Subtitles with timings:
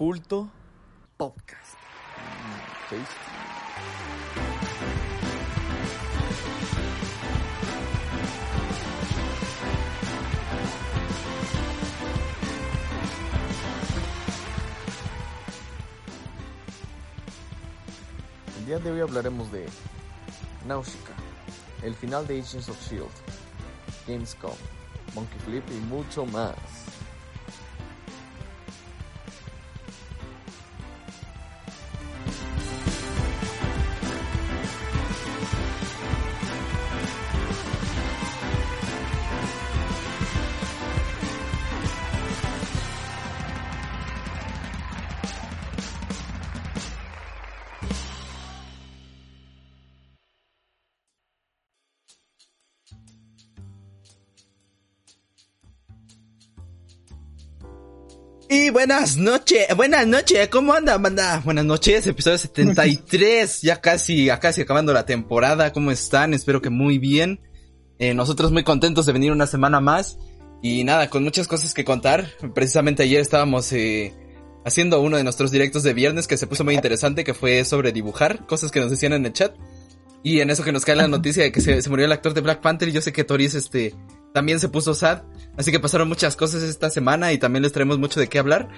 [0.00, 0.48] Culto
[1.18, 1.76] Podcast.
[18.56, 19.68] El día de hoy hablaremos de
[20.66, 21.12] Nausicaa,
[21.82, 23.04] el final de Agents of Shield,
[24.08, 24.56] Gamescom,
[25.14, 26.56] Monkey Flip y mucho más.
[58.80, 61.42] Buenas noches, buenas noches, ¿cómo anda, banda?
[61.44, 66.32] Buenas noches, episodio 73, ya casi, ya casi acabando la temporada, ¿cómo están?
[66.32, 67.42] Espero que muy bien.
[67.98, 70.18] Eh, nosotros muy contentos de venir una semana más
[70.62, 72.30] y nada, con muchas cosas que contar.
[72.54, 74.14] Precisamente ayer estábamos eh,
[74.64, 77.92] haciendo uno de nuestros directos de viernes que se puso muy interesante, que fue sobre
[77.92, 79.54] dibujar, cosas que nos decían en el chat.
[80.22, 82.32] Y en eso que nos cae la noticia de que se, se murió el actor
[82.32, 83.94] de Black Panther y yo sé que Toris este
[84.32, 85.22] también se puso sad.
[85.56, 88.68] Así que pasaron muchas cosas esta semana y también les traemos mucho de qué hablar.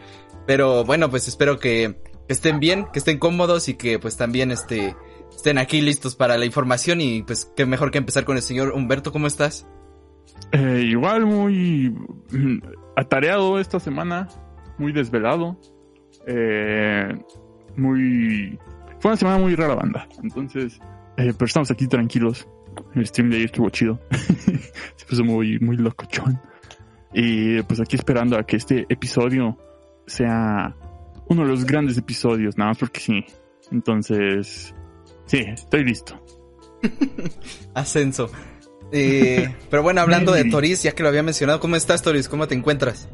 [0.46, 1.96] Pero bueno, pues espero que,
[2.28, 4.96] estén bien, que estén cómodos y que pues también este,
[5.34, 8.72] estén aquí listos para la información y pues qué mejor que empezar con el señor
[8.72, 9.66] Humberto, ¿cómo estás?
[10.52, 11.94] Eh, igual muy
[12.96, 14.28] atareado esta semana,
[14.78, 15.58] muy desvelado.
[16.26, 17.14] Eh,
[17.76, 18.58] muy...
[19.00, 20.78] Fue una semana muy rara banda, entonces...
[21.16, 22.48] Eh, pero estamos aquí tranquilos.
[22.94, 24.00] El stream de ayer estuvo chido.
[24.96, 26.40] Se puso muy, muy locochón.
[27.12, 29.58] Y pues aquí esperando a que este episodio
[30.06, 30.74] sea
[31.28, 33.24] uno de los grandes episodios, nada más porque sí.
[33.70, 34.74] Entonces,
[35.26, 36.22] sí, estoy listo.
[37.74, 38.30] Ascenso.
[38.90, 42.28] Eh, pero bueno, hablando de Toris, ya que lo había mencionado, ¿cómo estás, Toris?
[42.28, 43.08] ¿Cómo te encuentras?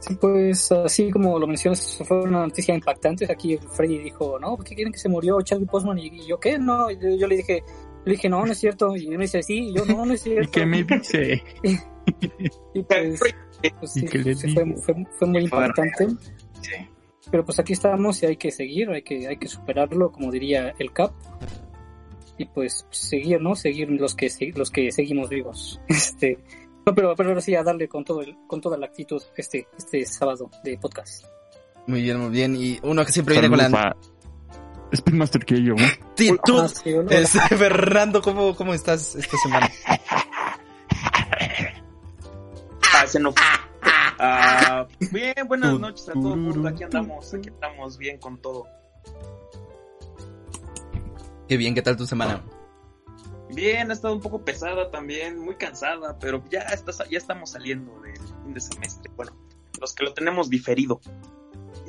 [0.00, 3.30] Sí, pues así como lo mencionas, fue una noticia impactante.
[3.30, 5.98] Aquí Freddy dijo, no, ¿por qué quieren que se murió Chadwick Boseman?
[5.98, 6.58] Y yo, ¿qué?
[6.58, 7.64] No, yo, yo le dije,
[8.04, 8.96] le dije, no, no es cierto.
[8.96, 10.42] Y él me dice, sí, y yo, no, no es cierto.
[10.48, 11.42] ¿Y qué me dice?
[12.74, 13.20] y, pues,
[13.80, 16.08] pues sí, fue, fue, fue, muy impactante.
[16.60, 16.72] Sí.
[17.30, 20.74] Pero pues aquí estamos y hay que seguir, hay que, hay que superarlo, como diría
[20.78, 21.12] el Cap.
[22.36, 23.54] Y pues seguir, ¿no?
[23.54, 25.80] Seguir los que, los que seguimos vivos.
[25.88, 26.38] Este,
[26.86, 29.66] no, pero, pero ahora sí a darle con todo el, con toda la actitud este,
[29.76, 31.24] este sábado de podcast.
[31.86, 32.56] Muy bien, muy bien.
[32.56, 33.96] Y uno que siempre viene con la...
[34.94, 35.84] Speedmaster que yo, ¿no?
[35.84, 37.10] Ah, sí, ¿no?
[37.10, 39.70] es, Fernando, ¿cómo, ¿cómo estás esta semana?
[42.94, 43.34] Ah, se nos...
[44.18, 46.68] Ah, bien, buenas noches a todo el mundo.
[46.68, 48.66] Aquí andamos, aquí estamos bien con todo.
[51.48, 52.42] Qué bien, ¿qué tal tu semana?
[53.50, 58.00] Bien, ha estado un poco pesada también, muy cansada, pero ya, está, ya estamos saliendo
[58.00, 59.10] del fin de semestre.
[59.16, 59.32] Bueno,
[59.80, 61.00] los que lo tenemos diferido.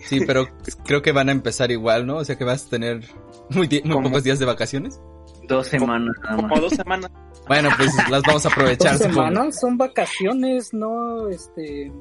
[0.04, 0.48] Sí, pero
[0.86, 2.18] creo que van a empezar igual, ¿no?
[2.18, 3.02] O sea que vas a tener
[3.50, 5.00] muy, muy pocos días de vacaciones.
[5.48, 6.16] Dos semanas.
[6.28, 7.12] Como, como dos semanas.
[7.48, 8.94] Bueno, pues las vamos a aprovechar.
[8.94, 11.92] Dos semanas son vacaciones, no, este...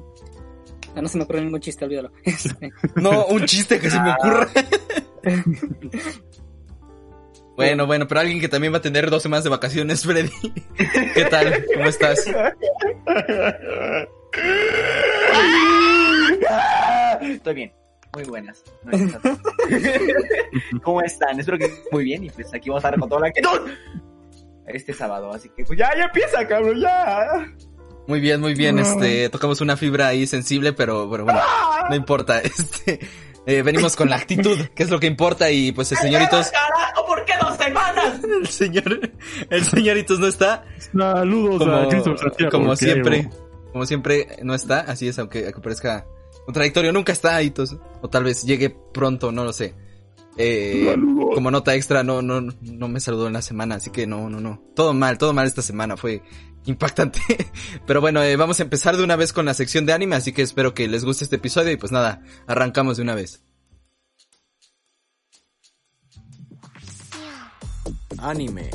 [0.95, 2.11] Ah, no se me ocurre ningún chiste, olvídalo.
[2.95, 4.47] no, un chiste que se me ocurre.
[7.55, 10.29] Bueno, bueno, pero alguien que también va a tener dos semanas de vacaciones, Freddy.
[11.13, 11.65] ¿Qué tal?
[11.73, 12.19] ¿Cómo estás?
[17.21, 17.71] Estoy bien.
[18.15, 18.63] Muy buenas.
[20.83, 21.39] ¿Cómo están?
[21.39, 23.69] Espero que muy bien y pues aquí vamos a estar con toda la actitud
[24.67, 27.53] este sábado, así que pues ya, ya empieza, cabrón, ya.
[28.07, 31.39] Muy bien, muy bien, este, tocamos una fibra ahí sensible, pero, pero bueno,
[31.89, 32.99] no importa, este,
[33.45, 36.49] eh, venimos con la actitud, que es lo que importa, y pues el señoritos...
[36.49, 37.05] ¡Carajo!
[37.05, 38.21] ¿Por qué dos semanas?
[38.23, 39.11] El señor,
[39.49, 40.65] el señoritos no está.
[40.77, 42.15] Saludos como, a Cristo
[42.51, 43.29] como siempre,
[43.71, 46.05] como siempre no está, así es, aunque, aunque parezca
[46.45, 47.53] contradictorio, nunca está ahí,
[48.01, 49.73] o tal vez llegue pronto, no lo sé.
[50.37, 50.93] Eh,
[51.33, 54.41] como nota extra, no, no, no me saludó en la semana, así que no, no,
[54.41, 54.61] no.
[54.75, 56.21] Todo mal, todo mal esta semana, fue
[56.65, 57.21] impactante.
[57.87, 60.33] Pero bueno, eh, vamos a empezar de una vez con la sección de anime, así
[60.33, 63.41] que espero que les guste este episodio y pues nada, arrancamos de una vez.
[68.17, 68.69] Anime.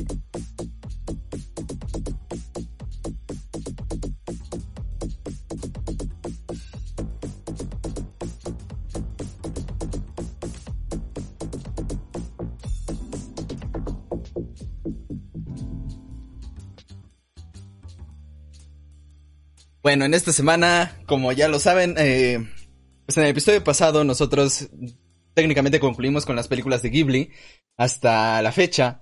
[19.83, 22.39] Bueno, en esta semana, como ya lo saben, eh,
[23.07, 24.69] Pues en el episodio pasado nosotros
[25.35, 27.31] técnicamente concluimos con las películas de Ghibli
[27.77, 29.01] hasta la fecha.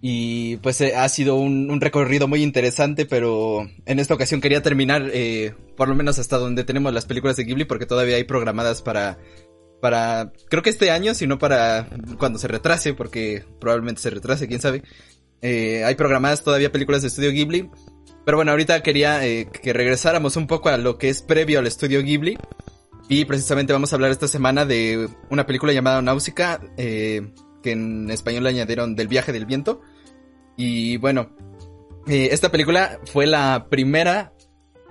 [0.00, 5.10] Y pues eh, ha sido un, recorrido muy interesante, pero en esta ocasión quería terminar
[5.12, 8.82] eh, por lo menos hasta donde tenemos las películas de Ghibli porque todavía hay programadas
[8.82, 9.18] para,
[9.80, 11.88] para, creo que este año, si no para
[12.18, 14.82] cuando se retrase, porque probablemente se retrase, quién sabe.
[15.42, 17.70] Eh, hay programadas todavía películas de estudio Ghibli.
[18.26, 22.02] Pero bueno, ahorita quería que regresáramos un poco a lo que es previo al estudio
[22.02, 22.36] Ghibli.
[23.08, 27.32] Y precisamente vamos a hablar esta semana de una película llamada Náusica, eh,
[27.62, 29.80] que en español le añadieron Del viaje del viento.
[30.56, 31.30] Y bueno,
[32.08, 34.32] eh, esta película fue la primera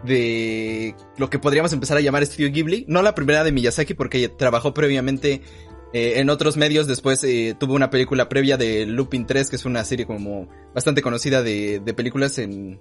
[0.05, 2.85] de lo que podríamos empezar a llamar Estudio Ghibli.
[2.87, 5.41] No la primera de Miyazaki porque trabajó previamente
[5.91, 6.87] eh, en otros medios.
[6.87, 7.19] Después
[7.59, 11.81] tuvo una película previa de Lupin 3, que es una serie como bastante conocida de,
[11.83, 12.79] de películas en,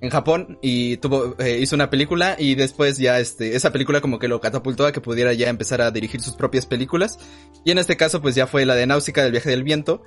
[0.00, 4.18] en Japón y tuvo eh, hizo una película y después ya este esa película como
[4.18, 7.18] que lo catapultó a que pudiera ya empezar a dirigir sus propias películas.
[7.64, 10.02] Y en este caso pues ya fue la de Náusica del viaje del viento.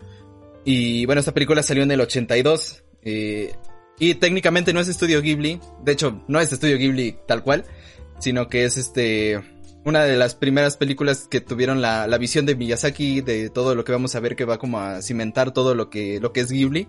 [0.66, 3.54] Y bueno esta película salió en el 82 eh,
[4.00, 7.66] y técnicamente no es estudio Ghibli de hecho no es estudio Ghibli tal cual
[8.20, 9.42] sino que es este
[9.86, 13.84] una de las primeras películas que tuvieron la, la visión de Miyazaki de todo lo
[13.84, 16.50] que vamos a ver que va como a cimentar todo lo que lo que es
[16.50, 16.88] Ghibli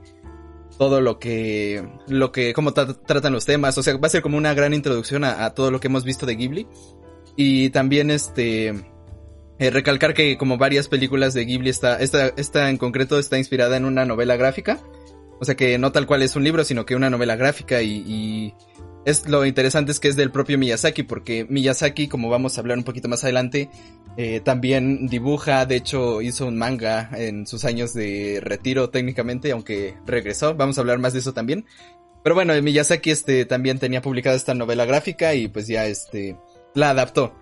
[0.79, 4.37] todo lo que, lo que, cómo tratan los temas, o sea, va a ser como
[4.37, 6.67] una gran introducción a, todo lo que hemos visto de Ghibli.
[7.37, 8.69] Y también este,
[9.59, 13.76] eh, recalcar que como varias películas de Ghibli, está esta, esta en concreto está inspirada
[13.76, 14.81] en una novela gráfica.
[15.41, 18.55] O sea que no tal cual es un libro, sino que una novela gráfica y
[19.05, 22.79] es lo interesante es que es del propio Miyazaki, porque Miyazaki, como vamos a hablar
[22.79, 23.69] un poquito más adelante,
[24.17, 29.95] eh, también dibuja, de hecho hizo un manga en sus años de retiro técnicamente, aunque
[30.06, 31.67] regresó, vamos a hablar más de eso también.
[32.23, 36.37] Pero bueno, Miyazaki este también tenía publicada esta novela gráfica y pues ya este
[36.75, 37.35] la adaptó.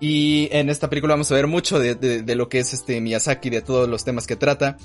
[0.00, 3.50] Y en esta película vamos a ver mucho de, de, lo que es este Miyazaki,
[3.50, 4.76] de todos los temas que trata.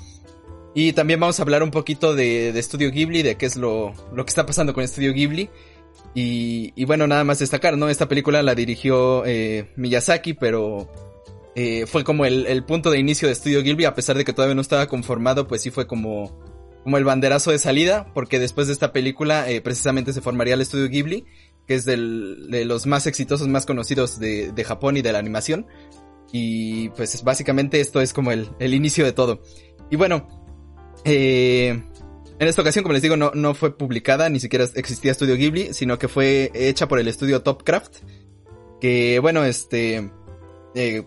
[0.74, 3.94] Y también vamos a hablar un poquito de, de Studio Ghibli, de qué es lo,
[4.12, 5.50] lo que está pasando con Studio Ghibli.
[6.14, 7.88] Y, y bueno, nada más destacar, ¿no?
[7.88, 10.88] Esta película la dirigió eh, Miyazaki, pero
[11.56, 14.32] eh, fue como el, el, punto de inicio de Studio Ghibli, a pesar de que
[14.32, 16.40] todavía no estaba conformado, pues sí fue como,
[16.84, 20.60] como el banderazo de salida, porque después de esta película eh, precisamente se formaría el
[20.60, 21.26] Estudio Ghibli,
[21.66, 25.18] que es del, de los más exitosos, más conocidos de, de Japón y de la
[25.18, 25.66] animación.
[26.32, 29.40] Y pues básicamente esto es como el, el inicio de todo.
[29.90, 30.28] Y bueno,
[31.04, 31.84] eh,
[32.38, 35.72] en esta ocasión, como les digo, no, no fue publicada, ni siquiera existía Studio Ghibli,
[35.72, 37.98] sino que fue hecha por el estudio Topcraft.
[38.80, 40.10] Que bueno, este.
[40.74, 41.04] Eh,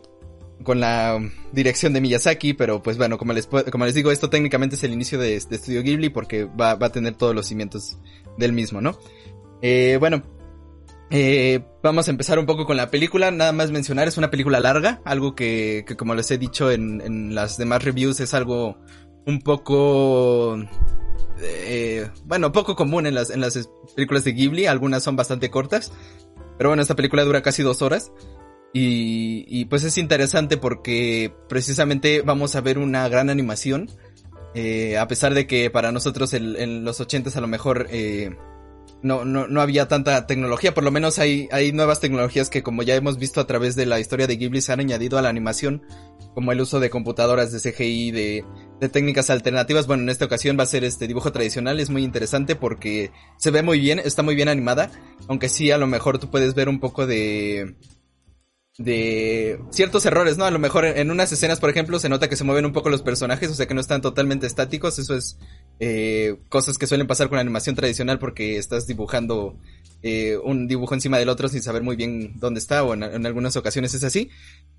[0.63, 1.19] con la
[1.51, 4.91] dirección de Miyazaki, pero pues bueno, como les, como les digo, esto técnicamente es el
[4.91, 7.99] inicio de, de Studio Ghibli porque va, va, a tener todos los cimientos
[8.37, 8.97] del mismo, ¿no?
[9.61, 10.23] Eh, bueno,
[11.11, 14.59] eh, vamos a empezar un poco con la película, nada más mencionar, es una película
[14.59, 18.77] larga, algo que, que como les he dicho en, en las demás reviews es algo
[19.27, 20.57] un poco
[21.41, 25.91] eh, bueno, poco común en las, en las películas de Ghibli, algunas son bastante cortas,
[26.57, 28.11] pero bueno, esta película dura casi dos horas.
[28.73, 33.89] Y, y pues es interesante porque precisamente vamos a ver una gran animación.
[34.53, 38.35] Eh, a pesar de que para nosotros en los ochentas a lo mejor eh,
[39.01, 42.83] no, no, no había tanta tecnología, por lo menos hay, hay nuevas tecnologías que como
[42.83, 45.29] ya hemos visto a través de la historia de Ghibli se han añadido a la
[45.29, 45.83] animación,
[46.33, 48.45] como el uso de computadoras de CGI, de,
[48.79, 49.87] de técnicas alternativas.
[49.87, 53.51] Bueno, en esta ocasión va a ser este dibujo tradicional, es muy interesante porque se
[53.51, 54.91] ve muy bien, está muy bien animada,
[55.27, 57.75] aunque sí a lo mejor tú puedes ver un poco de
[58.77, 60.45] de ciertos errores, ¿no?
[60.45, 62.89] A lo mejor en unas escenas, por ejemplo, se nota que se mueven un poco
[62.89, 65.37] los personajes, o sea que no están totalmente estáticos, eso es
[65.79, 69.57] eh, cosas que suelen pasar con la animación tradicional porque estás dibujando
[70.03, 73.55] eh, un dibujo encima del otro sin saber muy bien dónde está, o en, algunas
[73.55, 74.29] ocasiones es así.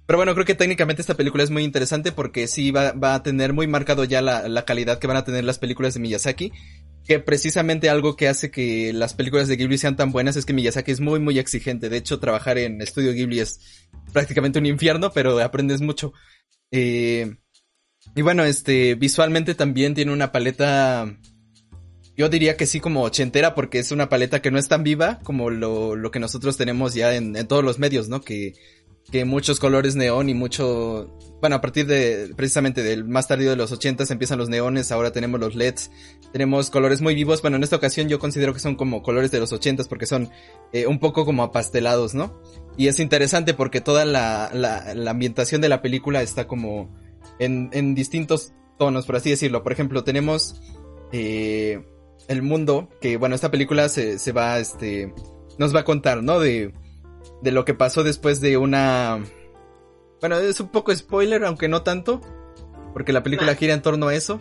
[0.06, 3.52] Pero bueno, creo que técnicamente esta película es muy interesante porque sí va, a tener
[3.52, 6.52] muy marcado ya la, la calidad que van a tener las películas de Miyazaki
[7.08, 10.52] que precisamente algo que hace que las películas de Ghibli sean tan buenas es que
[10.52, 11.88] Miyazaki es muy muy exigente.
[11.88, 13.60] De hecho, trabajar en estudio Ghibli es
[14.12, 16.12] prácticamente un infierno, pero aprendes mucho.
[16.70, 17.38] Eh,
[18.14, 21.16] y bueno, este, visualmente también tiene una paleta,
[22.16, 25.20] yo diría que sí como ochentera, porque es una paleta que no es tan viva
[25.22, 28.20] como lo, lo que nosotros tenemos ya en, todos los medios, ¿no?
[28.20, 28.54] Que
[29.10, 33.56] que muchos colores neón y mucho, bueno, a partir de precisamente del más tardío de
[33.56, 35.90] los 80 empiezan los neones, ahora tenemos los LEDs,
[36.32, 39.40] tenemos colores muy vivos, bueno, en esta ocasión yo considero que son como colores de
[39.40, 40.30] los 80 porque son
[40.72, 42.42] eh, un poco como apastelados, ¿no?
[42.76, 46.94] Y es interesante porque toda la, la ambientación de la película está como
[47.38, 49.62] en, en distintos tonos, por así decirlo.
[49.62, 50.60] Por ejemplo, tenemos
[51.12, 51.84] eh,
[52.28, 55.12] el mundo, que bueno, esta película se, se va, este,
[55.58, 56.40] nos va a contar, ¿no?
[56.40, 56.72] De
[57.42, 59.22] de lo que pasó después de una
[60.20, 62.20] Bueno, es un poco spoiler, aunque no tanto.
[62.92, 64.40] Porque la película gira en torno a eso.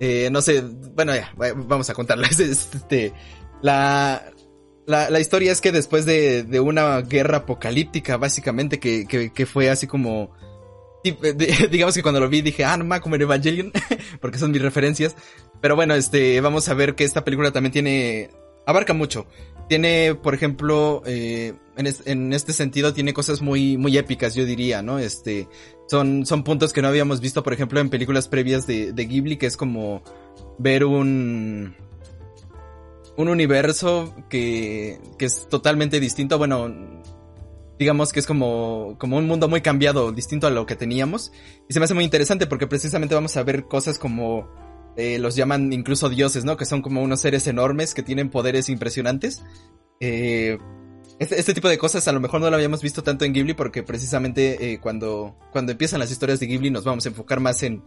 [0.00, 0.62] Eh, no sé,
[0.94, 2.40] bueno, ya, vamos a contarles.
[2.40, 3.12] Este,
[3.62, 4.32] la,
[4.86, 9.46] la, la historia es que después de, de una guerra apocalíptica, básicamente, que, que, que
[9.46, 10.32] fue así como...
[11.70, 13.72] digamos que cuando lo vi dije, ah, no más como en Evangelion,
[14.20, 15.16] porque son mis referencias.
[15.60, 18.30] Pero bueno, este, vamos a ver que esta película también tiene,
[18.66, 19.26] abarca mucho.
[19.68, 24.98] Tiene, por ejemplo, eh, en, este sentido tiene cosas muy, muy épicas, yo diría, ¿no?
[24.98, 25.48] Este,
[25.88, 29.36] son, son puntos que no habíamos visto, por ejemplo, en películas previas de, de Ghibli,
[29.36, 30.02] que es como
[30.58, 31.76] ver un,
[33.16, 36.36] un universo que, que es totalmente distinto.
[36.36, 36.74] Bueno,
[37.80, 41.32] digamos que es como, como un mundo muy cambiado, distinto a lo que teníamos.
[41.66, 44.50] Y se me hace muy interesante porque precisamente vamos a ver cosas como
[44.98, 46.58] eh, los llaman incluso dioses, ¿no?
[46.58, 49.42] Que son como unos seres enormes que tienen poderes impresionantes.
[49.98, 50.58] Eh,
[51.18, 53.54] este, este, tipo de cosas a lo mejor no lo habíamos visto tanto en Ghibli
[53.54, 57.62] porque precisamente eh, cuando, cuando empiezan las historias de Ghibli nos vamos a enfocar más
[57.62, 57.82] en,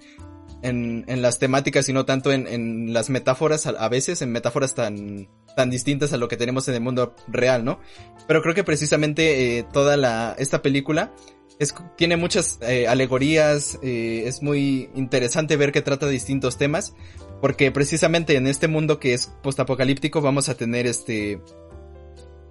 [0.63, 4.73] en, en las temáticas y no tanto en, en las metáforas a, veces, en metáforas
[4.73, 7.79] tan, tan distintas a lo que tenemos en el mundo real, ¿no?
[8.27, 11.13] Pero creo que precisamente eh, toda la, esta película
[11.59, 16.95] es, tiene muchas eh, alegorías, eh, es muy interesante ver que trata distintos temas,
[17.41, 21.41] porque precisamente en este mundo que es postapocalíptico vamos a tener este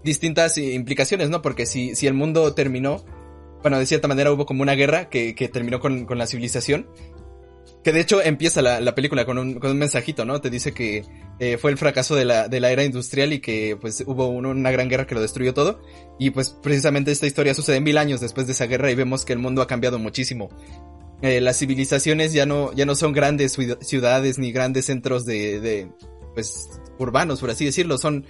[0.05, 1.43] distintas implicaciones, ¿no?
[1.43, 3.05] Porque si, si el mundo terminó,
[3.63, 6.89] bueno, de cierta manera hubo como una guerra que, que terminó con, con la civilización,
[7.83, 10.41] que de hecho empieza la, la película con un, con un mensajito, ¿no?
[10.41, 11.05] Te dice que
[11.41, 14.71] eh, fue el fracaso de la, de la era industrial y que pues hubo una
[14.71, 15.81] gran guerra que lo destruyó todo.
[16.19, 19.33] Y pues precisamente esta historia sucede mil años después de esa guerra y vemos que
[19.33, 20.49] el mundo ha cambiado muchísimo.
[21.23, 25.89] Eh, las civilizaciones ya no, ya no son grandes ciudades ni grandes centros de, de,
[26.35, 27.99] pues, urbanos, por así decirlo.
[27.99, 28.27] Son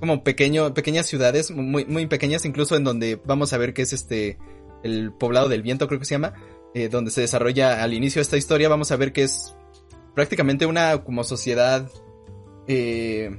[0.00, 3.92] como pequeño, pequeñas ciudades, muy, muy pequeñas, incluso en donde vamos a ver que es
[3.92, 4.38] este,
[4.82, 6.34] el poblado del viento, creo que se llama
[6.76, 9.54] eh, donde se desarrolla al inicio de esta historia, vamos a ver que es
[10.14, 11.90] prácticamente una como sociedad,
[12.68, 13.30] eh,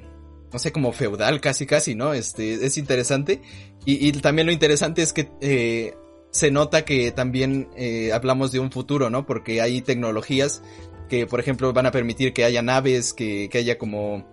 [0.51, 2.13] no sé, como feudal casi casi, ¿no?
[2.15, 3.44] Este, es interesante.
[3.86, 5.94] Y, también lo interesante es que eh,
[6.32, 9.27] se nota que también eh, hablamos de un futuro, ¿no?
[9.27, 10.63] Porque hay tecnologías
[11.08, 14.27] que, por ejemplo, van a permitir que haya naves, que, que haya como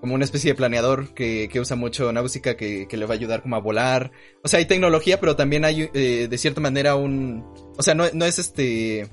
[0.00, 3.18] como una especie de planeador que, que usa mucho Náusica que, que, le va a
[3.18, 4.12] ayudar como a volar.
[4.42, 7.44] O sea, hay tecnología, pero también hay eh, de cierta manera un...
[7.76, 9.10] O sea, no, no es este...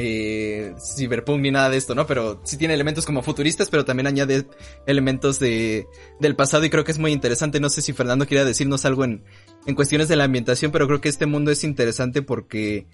[0.00, 2.06] Eh, cyberpunk ni nada de esto, ¿no?
[2.06, 4.46] Pero sí tiene elementos como futuristas, pero también añade
[4.86, 5.88] elementos de,
[6.20, 7.58] del pasado y creo que es muy interesante.
[7.58, 9.24] No sé si Fernando quiera decirnos algo en,
[9.66, 12.86] en cuestiones de la ambientación, pero creo que este mundo es interesante porque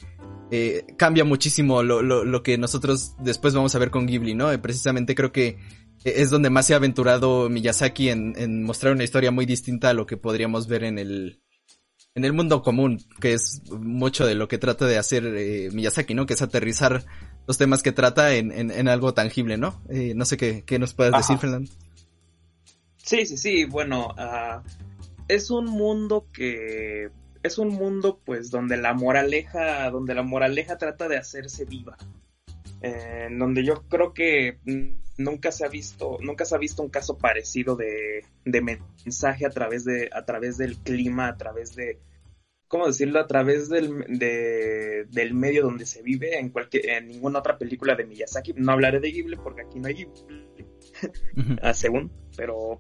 [0.51, 4.51] eh, cambia muchísimo lo, lo, lo que nosotros después vamos a ver con Ghibli, ¿no?
[4.63, 5.59] precisamente creo que
[6.05, 10.07] es donde más se ha aventurado Miyazaki en, mostrar una historia muy distinta a lo
[10.07, 11.41] que podríamos ver en el,
[12.15, 16.15] en el mundo común, que es mucho de lo que trata de hacer eh, Miyazaki,
[16.15, 16.27] ¿no?
[16.27, 17.05] Que es aterrizar
[17.47, 19.83] los temas que trata en, en, algo tangible, ¿no?
[19.89, 21.71] Eh, no sé qué, qué nos puedes decir, Fernando.
[22.99, 24.63] Sí, sí, sí, bueno, uh,
[25.29, 27.11] es un mundo que
[27.43, 31.99] es un mundo pues donde la moraleja, donde la moraleja trata de hacerse viva,
[32.81, 34.59] en donde yo creo que
[35.17, 39.51] nunca se ha visto, nunca se ha visto un caso parecido de, de mensaje a
[39.51, 42.01] través de, a través del clima, a través de,
[42.69, 43.21] ¿cómo decirlo?
[43.21, 47.95] A través del, de, del medio donde se vive, en cualquier, en ninguna otra película
[47.95, 48.55] de Miyazaki.
[48.57, 50.67] No hablaré de Ghibli porque aquí no hay Ghibli,
[51.75, 52.79] según, pero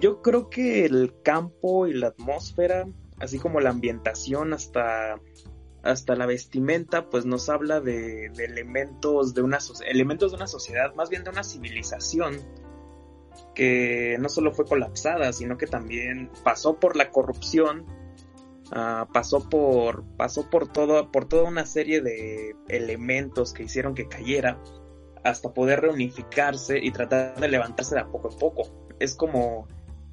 [0.00, 2.86] yo creo que el campo y la atmósfera,
[3.18, 5.20] así como la ambientación hasta
[5.82, 11.08] hasta la vestimenta, pues nos habla de, elementos de una elementos de una sociedad, más
[11.08, 12.40] bien de una civilización
[13.54, 17.86] que no solo fue colapsada, sino que también pasó por la corrupción,
[18.72, 24.08] ah, pasó por pasó por todo por toda una serie de elementos que hicieron que
[24.08, 24.60] cayera
[25.24, 28.62] hasta poder reunificarse y tratar de levantarse de a poco a poco.
[28.98, 29.68] Es como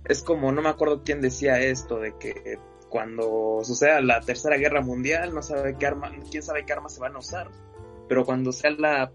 [0.05, 2.59] es como no me acuerdo quién decía esto de que
[2.95, 7.01] cuando suceda la tercera guerra mundial, no sabe qué arma, quién sabe qué armas se
[7.01, 7.51] van a usar.
[8.07, 9.11] Pero cuando sea la,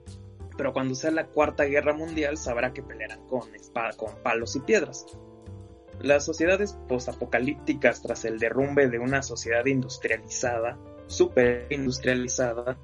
[0.59, 4.61] pero cuando sea la cuarta guerra mundial, sabrá que pelearán con espada, con palos y
[4.61, 5.07] piedras.
[5.99, 12.77] Las sociedades postapocalípticas tras el derrumbe de una sociedad industrializada, super industrializada,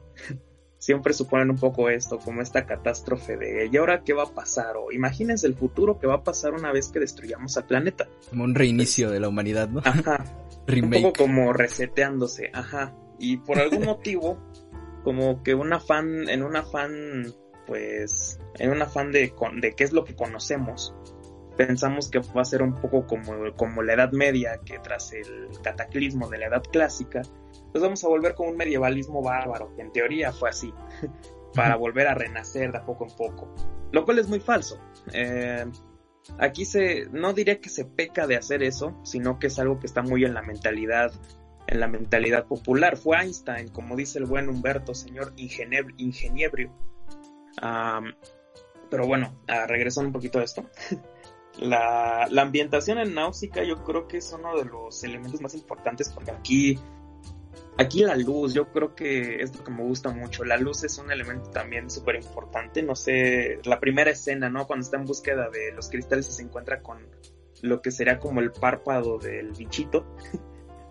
[0.79, 4.77] siempre suponen un poco esto, como esta catástrofe de ¿y ahora qué va a pasar?
[4.77, 8.09] O imagínense el futuro que va a pasar una vez que destruyamos al planeta.
[8.31, 9.81] Como un reinicio de la humanidad, ¿no?
[9.85, 10.25] Ajá.
[10.69, 12.93] Un poco como reseteándose, ajá.
[13.21, 14.39] Y por algún motivo,
[15.05, 17.33] como que un afán, en un afán,
[17.69, 20.93] pues, en un afán de, de qué es lo que conocemos,
[21.57, 25.49] pensamos que va a ser un poco como, como la Edad Media, que tras el
[25.63, 27.23] cataclismo de la Edad Clásica,
[27.73, 30.73] pues vamos a volver con un medievalismo bárbaro, que en teoría fue así,
[31.55, 33.55] para volver a renacer de poco en poco,
[33.93, 34.79] lo cual es muy falso.
[35.13, 35.65] Eh,
[36.39, 39.87] aquí se, no diría que se peca de hacer eso, sino que es algo que
[39.87, 41.13] está muy en la mentalidad,
[41.67, 42.97] en la mentalidad popular.
[42.97, 46.73] Fue Einstein, como dice el buen Humberto, señor ingeniebrio.
[48.91, 49.35] pero bueno,
[49.67, 50.65] regresando un poquito a esto.
[51.59, 56.11] La, la, ambientación en Náusica yo creo que es uno de los elementos más importantes
[56.13, 56.79] porque aquí,
[57.79, 60.45] aquí la luz, yo creo que es lo que me gusta mucho.
[60.45, 62.83] La luz es un elemento también súper importante.
[62.83, 64.67] No sé, la primera escena, ¿no?
[64.67, 66.99] Cuando está en búsqueda de los cristales y se encuentra con
[67.63, 70.07] lo que sería como el párpado del bichito.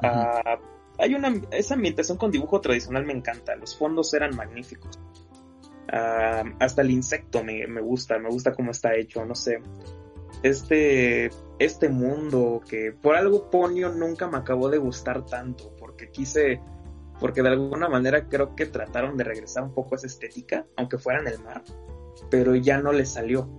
[0.04, 0.60] Ah,
[1.00, 3.56] hay una, esa ambientación con dibujo tradicional me encanta.
[3.56, 5.00] Los fondos eran magníficos.
[5.90, 9.62] Ah, hasta el insecto me, me gusta, me gusta cómo está hecho, no sé
[10.44, 16.62] este, este mundo que por algo Ponio nunca me acabó de gustar tanto, porque quise,
[17.20, 20.98] porque de alguna manera creo que trataron de regresar un poco a esa estética, aunque
[20.98, 21.64] fuera en el mar,
[22.30, 23.50] pero ya no les salió.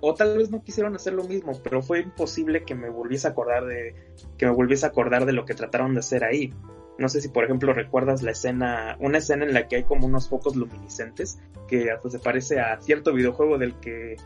[0.00, 3.30] O tal vez no quisieron hacer lo mismo, pero fue imposible que me volviese a
[3.30, 3.94] acordar de,
[4.36, 6.52] que me volviese a acordar de lo que trataron de hacer ahí.
[6.98, 10.06] No sé si por ejemplo recuerdas la escena, una escena en la que hay como
[10.06, 14.16] unos focos luminiscentes, que hasta se parece a cierto videojuego del que,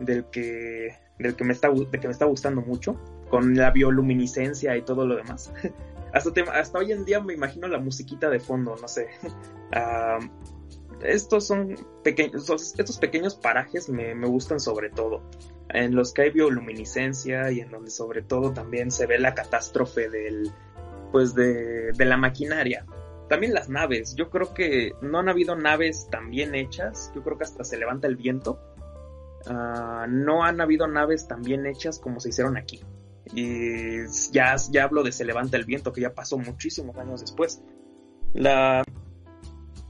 [0.00, 4.82] del que del que me está, que me está gustando mucho, con la bioluminiscencia y
[4.82, 5.52] todo lo demás.
[6.16, 9.08] hasta, hasta hoy en día me imagino la musiquita de fondo, no sé.
[11.02, 15.22] estos son pequeños, estos pequeños parajes me, me, gustan sobre todo,
[15.68, 20.08] en los que hay bioluminiscencia y en donde sobre todo también se ve la catástrofe
[20.08, 20.50] del,
[21.12, 22.86] pues de, de la maquinaria.
[23.28, 27.36] También las naves, yo creo que no han habido naves tan bien hechas, yo creo
[27.36, 28.60] que hasta se levanta el viento
[29.48, 32.82] Ah, no han habido naves tan bien hechas como se hicieron aquí.
[33.34, 37.62] Y ya, ya hablo de Se levanta el viento, que ya pasó muchísimos años después.
[38.32, 38.84] La,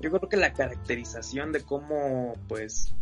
[0.00, 2.94] yo creo que la caracterización de cómo, pues,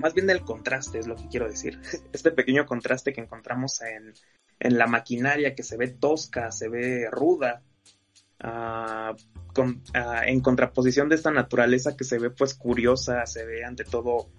[0.00, 1.80] más bien el contraste es lo que quiero decir.
[2.12, 4.12] Este pequeño contraste que encontramos en,
[4.60, 7.62] en la maquinaria que se ve tosca, se ve ruda,
[8.40, 9.14] ah,
[9.94, 14.30] ah, en contraposición de esta naturaleza que se ve pues curiosa, se ve ante todo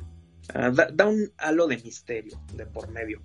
[0.53, 3.21] Ah, da, un halo de misterio de por medio.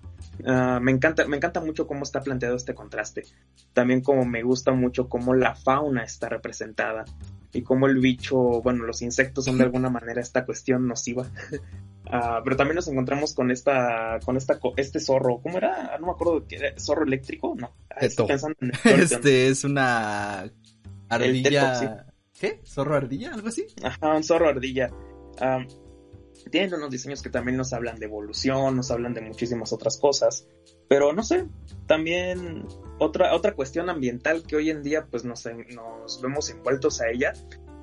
[0.46, 3.24] Ah, me, encanta, me encanta mucho cómo está planteado este contraste.
[3.72, 7.04] También como me gusta mucho cómo la fauna está representada
[7.52, 11.26] y cómo el bicho, bueno, los insectos son de alguna manera esta cuestión nociva.
[12.06, 15.96] Ah, pero también nos encontramos con esta, con esta, este zorro, ¿cómo era?
[15.98, 17.56] No me acuerdo, ¿qué ¿zorro eléctrico?
[17.58, 17.74] No.
[17.98, 20.50] este es una
[21.08, 22.06] ardilla.
[22.38, 22.60] ¿Qué?
[22.62, 23.32] ¿Zorro ardilla?
[23.32, 23.64] ¿Algo así?
[23.82, 24.90] Ajá, un zorro ardilla
[26.50, 30.46] tienen unos diseños que también nos hablan de evolución, nos hablan de muchísimas otras cosas.
[30.88, 31.46] Pero no sé,
[31.86, 32.66] también
[32.98, 37.32] otra, otra cuestión ambiental que hoy en día pues nos, nos vemos envueltos a ella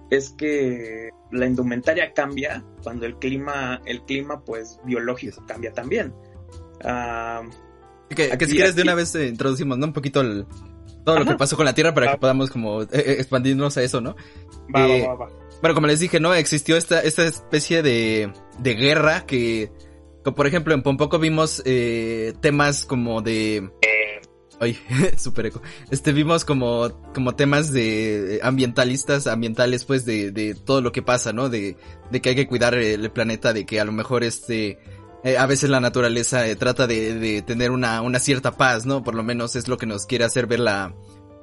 [0.10, 6.13] es que la indumentaria cambia cuando el clima, el clima pues biológico cambia también.
[6.84, 7.50] Uh,
[8.10, 9.88] que, si quieres de una vez eh, introducimos, ¿no?
[9.88, 10.21] Un poquito
[11.06, 13.84] todo lo que pasó con la Tierra para que podamos como eh, eh, expandirnos a
[13.84, 14.15] eso, ¿no?
[14.76, 15.30] Va, va, va,
[15.62, 16.34] bueno, como les dije, ¿no?
[16.34, 19.71] Existió esta, esta especie de, de guerra que,
[20.36, 23.69] por ejemplo, en Pompoco vimos eh, temas como de...
[24.60, 24.78] Ay,
[25.17, 25.62] super eco.
[25.89, 31.34] Este, vimos como, como temas de ambientalistas, ambientales, pues, de, de todo lo que pasa,
[31.34, 31.50] ¿no?
[31.50, 31.78] De,
[32.12, 34.78] de que hay que cuidar el planeta, de que a lo mejor este,
[35.24, 39.04] eh, a veces la naturaleza eh, trata de, de tener una, una cierta paz, ¿no?
[39.04, 40.95] Por lo menos es lo que nos quiere hacer ver la,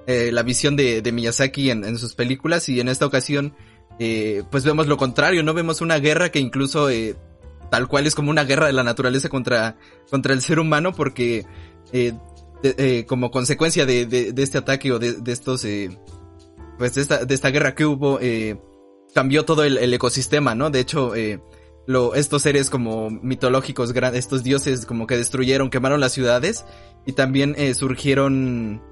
[0.07, 3.55] eh, la visión de, de Miyazaki en, en sus películas y en esta ocasión
[3.99, 5.55] eh, pues vemos lo contrario, ¿no?
[5.55, 7.17] Vemos una guerra que incluso eh,
[7.71, 9.77] tal cual es como una guerra de la naturaleza contra,
[10.11, 11.47] contra el ser humano porque
[11.93, 12.15] eh,
[12.63, 15.91] eh como consecuencia de, de, de, este ataque o de, estos, eh,
[16.77, 18.61] pues de esta, de esta guerra que hubo, eh,
[19.15, 20.71] cambió todo el, el, ecosistema, ¿no?
[20.71, 21.13] De hecho,
[21.87, 26.67] lo, estos seres como mitológicos, estos dioses como que destruyeron, quemaron las ciudades
[27.07, 28.83] y también surgieron,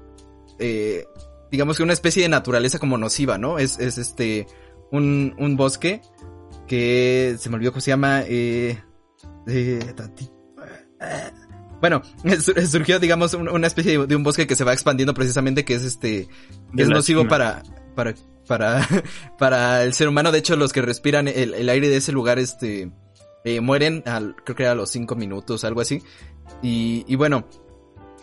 [1.51, 3.59] digamos que una especie de naturaleza como nociva, ¿no?
[3.59, 4.47] Es, es este,
[4.91, 6.01] un, un bosque
[6.67, 8.23] que se me olvidó cómo se llama.
[8.27, 8.77] Eh,
[9.47, 9.79] eh,
[11.79, 12.01] bueno,
[12.67, 16.27] surgió, digamos, una especie de un bosque que se va expandiendo precisamente, que es este,
[16.75, 17.63] es nocivo para,
[17.95, 18.15] para,
[18.47, 18.87] para,
[19.37, 20.31] para el ser humano.
[20.31, 22.91] De hecho, los que respiran el, el aire de ese lugar, este,
[23.45, 26.01] eh, mueren, al, creo que a los cinco minutos, algo así.
[26.61, 27.45] Y, y bueno,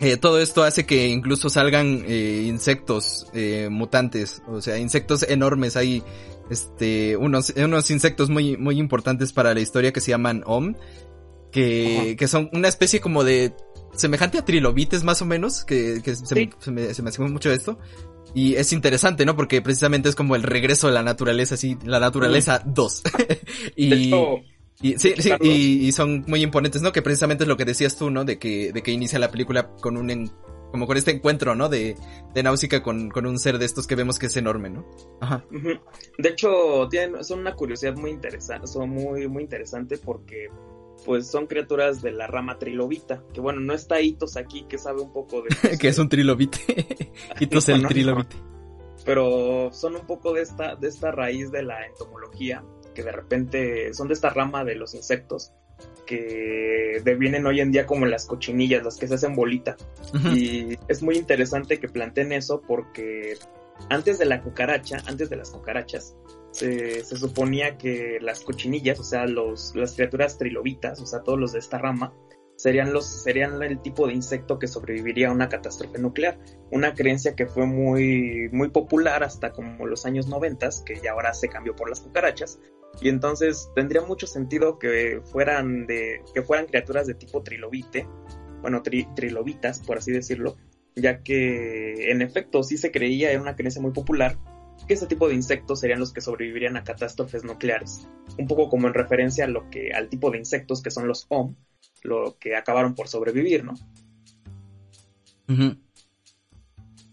[0.01, 5.77] eh, todo esto hace que incluso salgan eh, insectos eh, mutantes, o sea, insectos enormes.
[5.77, 6.03] Hay
[6.49, 10.75] este, unos, unos insectos muy, muy importantes para la historia que se llaman Om,
[11.51, 13.53] que, que son una especie como de
[13.95, 16.35] semejante a trilobites más o menos, que, se,
[16.71, 17.79] me, se, me, hace mucho esto.
[18.33, 19.35] Y es interesante, ¿no?
[19.35, 23.03] Porque precisamente es como el regreso de la naturaleza, así, la naturaleza 2.
[23.77, 24.13] y,
[24.81, 26.91] y, sí, sí, y, son muy imponentes, ¿no?
[26.91, 28.25] Que precisamente es lo que decías tú, ¿no?
[28.25, 30.29] De que, de que inicia la película con un,
[30.71, 31.69] como con este encuentro, ¿no?
[31.69, 31.95] De,
[32.33, 34.85] de Náusica con, con un ser de estos que vemos que es enorme, ¿no?
[35.21, 35.45] Ajá.
[36.17, 40.49] De hecho, tienen, son una curiosidad muy interesante, son muy, muy interesante porque
[41.05, 45.01] pues son criaturas de la rama trilobita, que bueno, no está Hitos aquí, que sabe
[45.01, 45.77] un poco de...
[45.79, 47.11] que es un trilobite.
[47.39, 48.35] Hitos el trilobite.
[49.05, 52.63] Pero son un poco de esta, de esta raíz de la entomología,
[52.95, 55.53] que de repente son de esta rama de los insectos,
[56.05, 59.75] que devienen hoy en día como las cochinillas, las que se hacen bolita.
[60.33, 63.37] Y es muy interesante que planteen eso porque
[63.89, 66.15] antes de la cucaracha, antes de las cucarachas,
[66.51, 71.51] se, suponía que las cochinillas, o sea, los, las criaturas trilobitas, o sea, todos los
[71.51, 72.13] de esta rama,
[72.55, 76.39] serían, los, serían el tipo de insecto que sobreviviría a una catástrofe nuclear.
[76.71, 81.33] Una creencia que fue muy, muy popular hasta como los años 90, que ya ahora
[81.33, 82.59] se cambió por las cucarachas.
[83.01, 88.07] Y entonces tendría mucho sentido que fueran, de, que fueran criaturas de tipo trilobite,
[88.61, 90.57] bueno, trilobitas, por así decirlo,
[90.95, 94.37] ya que en efecto sí se creía, era una creencia muy popular,
[94.87, 98.07] que este tipo de insectos serían los que sobrevivirían a catástrofes nucleares.
[98.37, 101.25] Un poco como en referencia a lo que, al tipo de insectos que son los
[101.29, 101.55] OM,
[102.03, 103.73] lo que acabaron por sobrevivir, ¿no?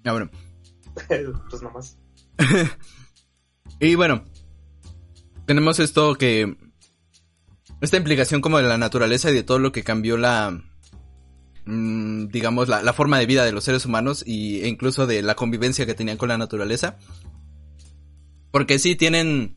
[0.05, 0.31] Ah, bueno.
[1.51, 1.99] pues nomás.
[3.81, 4.25] y bueno,
[5.47, 6.57] tenemos esto que...
[7.81, 10.63] Esta implicación como de la naturaleza y de todo lo que cambió la...
[11.65, 15.23] Mm, digamos, la, la, forma de vida de los seres humanos y, e incluso de
[15.23, 16.97] la convivencia que tenían con la naturaleza.
[18.51, 19.57] Porque sí tienen,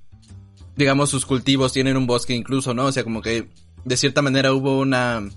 [0.76, 2.86] digamos, sus cultivos, tienen un bosque incluso, ¿no?
[2.86, 3.50] O sea, como que
[3.86, 5.28] de cierta manera hubo una,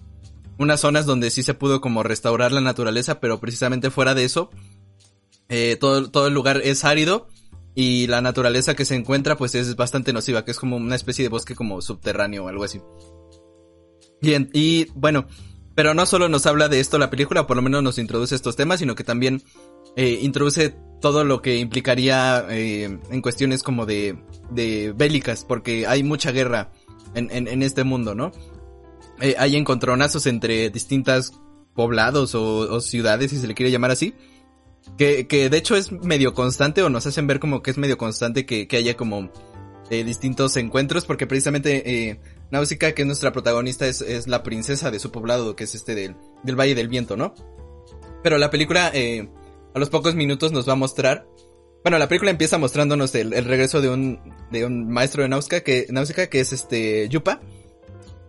[0.58, 4.50] unas zonas donde sí se pudo como restaurar la naturaleza, pero precisamente fuera de eso,
[5.48, 7.28] eh, todo, todo el lugar es árido
[7.80, 11.22] y la naturaleza que se encuentra pues es bastante nociva, que es como una especie
[11.22, 12.80] de bosque como subterráneo o algo así.
[14.20, 15.28] Bien, y bueno,
[15.76, 18.56] pero no solo nos habla de esto la película, por lo menos nos introduce estos
[18.56, 19.44] temas, sino que también
[19.94, 24.18] eh, introduce todo lo que implicaría eh, en cuestiones como de,
[24.50, 26.72] de bélicas, porque hay mucha guerra
[27.14, 28.32] en, en, este mundo, ¿no?
[29.20, 31.32] Eh, hay encontronazos entre distintas
[31.76, 34.14] poblados o, ciudades, si se le quiere llamar así,
[34.98, 37.96] que, que de hecho es medio constante o nos hacen ver como que es medio
[37.96, 39.30] constante que, que haya como
[39.90, 44.98] eh, distintos encuentros, porque precisamente eh, que es nuestra protagonista, es, es, la princesa de
[44.98, 47.34] su poblado, que es este del, del Valle del Viento, ¿no?
[48.22, 49.30] Pero la película eh,
[49.74, 51.26] a los pocos minutos nos va a mostrar.
[51.84, 55.86] Bueno, la película empieza mostrándonos el, regreso de un, de un maestro de Náusica que,
[55.90, 57.40] Náusica, que es este Yupa.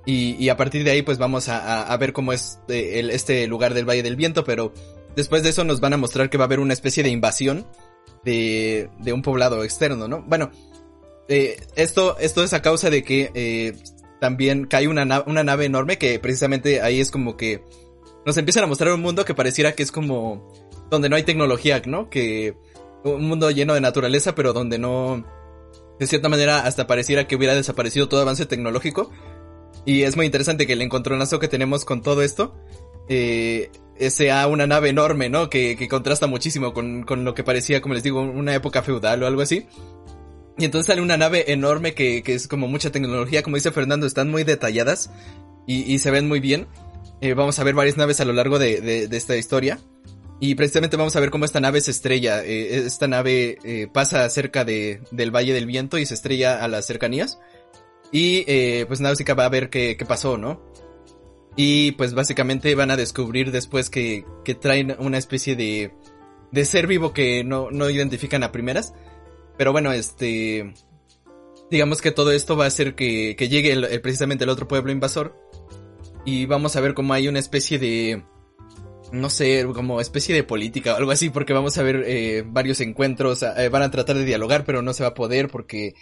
[0.06, 3.12] Y, y, a partir de ahí pues vamos a, a, ver cómo es eh, el,
[3.12, 4.74] este lugar del Valle del Viento, pero
[5.16, 7.66] después de eso nos van a mostrar que va a haber una especie de invasión
[8.24, 10.24] de, de un poblado externo, ¿no?
[10.24, 10.52] Bueno,
[11.28, 13.74] eh, esto, esto es a causa de que eh,
[14.20, 17.64] también cae una, una nave enorme que precisamente ahí es como que
[18.26, 20.54] nos empiezan a mostrar un mundo que pareciera que es como
[20.90, 22.10] donde no hay tecnología, ¿no?
[22.10, 22.56] Que
[23.04, 25.26] un mundo lleno de naturaleza, pero donde no,
[26.00, 29.12] de cierta manera, hasta pareciera que hubiera desaparecido todo avance tecnológico.
[29.86, 32.56] Y es muy interesante que el encontronazo que tenemos con todo esto
[33.08, 33.72] eh,
[34.10, 35.50] sea una nave enorme, ¿no?
[35.50, 39.24] Que, que contrasta muchísimo con, con, lo que parecía, como les digo, una época feudal
[39.24, 39.66] o algo así.
[40.58, 44.06] Y entonces sale una nave enorme que, que es como mucha tecnología, como dice Fernando,
[44.06, 45.10] están muy detalladas
[45.66, 46.68] y, y se ven muy bien.
[47.22, 49.80] Eh, vamos a ver varias naves a lo largo de, de, esta historia.
[50.40, 52.44] Y precisamente vamos a ver cómo esta nave se estrella.
[52.44, 56.68] Eh, esta nave eh, pasa cerca de, del Valle del Viento y se estrella a
[56.68, 57.40] las cercanías.
[58.12, 58.44] Y
[58.86, 60.64] pues Náusica va a ver qué, qué, pasó, ¿no?
[61.62, 65.92] Y pues básicamente van a descubrir después que, que traen una especie de,
[66.54, 68.94] de ser vivo que no, no identifican a primeras.
[69.58, 70.74] Pero bueno, este...
[71.70, 75.36] Digamos que todo esto va a hacer que, que llegue precisamente el otro pueblo invasor.
[76.24, 78.24] Y vamos a ver cómo hay una especie de
[79.12, 82.80] no sé, como especie de política o algo así, porque vamos a ver eh, varios
[82.80, 85.94] encuentros, eh, van a tratar de dialogar, pero no se va a poder porque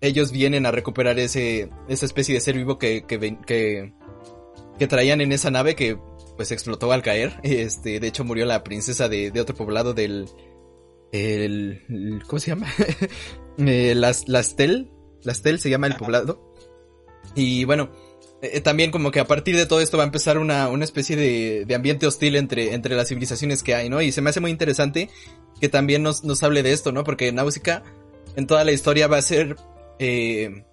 [0.00, 3.92] ellos vienen a recuperar ese, esa especie de ser vivo que, que, que,
[4.80, 5.98] que traían en esa nave que
[6.36, 7.38] pues explotó al caer.
[7.42, 10.26] Este, de hecho murió la princesa de, de otro poblado del,
[11.12, 12.66] el, ¿cómo se llama?
[13.58, 14.90] eh, las, Lastel,
[15.22, 16.54] Lastel se llama el poblado.
[17.34, 17.90] Y bueno,
[18.40, 20.84] eh, eh, también como que a partir de todo esto va a empezar una, una
[20.84, 24.00] especie de, de, ambiente hostil entre, entre las civilizaciones que hay, ¿no?
[24.00, 25.10] Y se me hace muy interesante
[25.60, 27.04] que también nos, nos hable de esto, ¿no?
[27.04, 27.82] Porque Náusica
[28.36, 29.56] en toda la historia va a ser,
[29.98, 30.64] eh,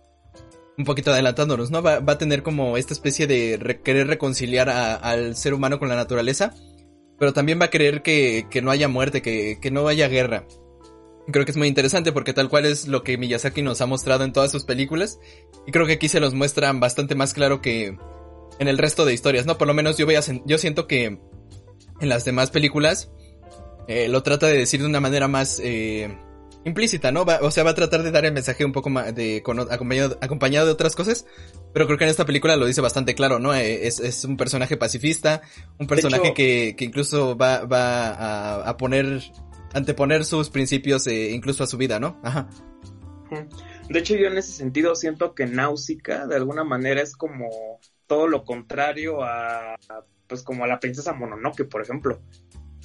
[0.78, 1.82] un poquito adelantándonos, ¿no?
[1.82, 6.54] Va, a tener como esta especie de querer reconciliar al ser humano con la naturaleza,
[7.18, 10.46] pero también va a querer que, que no haya muerte, que, que no haya guerra.
[11.32, 14.24] Creo que es muy interesante porque tal cual es lo que Miyazaki nos ha mostrado
[14.24, 15.20] en todas sus películas.
[15.66, 17.98] Y creo que aquí se los muestran bastante más claro que
[18.60, 19.58] en el resto de historias, ¿no?
[19.58, 21.20] Por lo menos yo, voy a, yo siento que
[22.00, 23.12] en las demás películas
[23.88, 26.18] eh, lo trata de decir de una manera más eh,
[26.68, 27.26] implícita, ¿no?
[27.42, 30.66] o sea, va a tratar de dar el mensaje un poco más de, acompañado, acompañado
[30.66, 31.26] de otras cosas,
[31.74, 33.54] pero creo que en esta película lo dice bastante claro, ¿no?
[33.54, 35.42] Eh, es, es un personaje pacifista,
[35.80, 39.22] un personaje que, que, incluso va, va a, a poner
[39.74, 42.20] anteponer sus principios eh, incluso a su vida, ¿no?
[42.24, 42.48] Ajá.
[43.90, 48.28] De hecho, yo en ese sentido siento que Náusica de alguna manera es como todo
[48.28, 49.76] lo contrario a,
[50.28, 52.20] pues como a la princesa Mononoke, por ejemplo.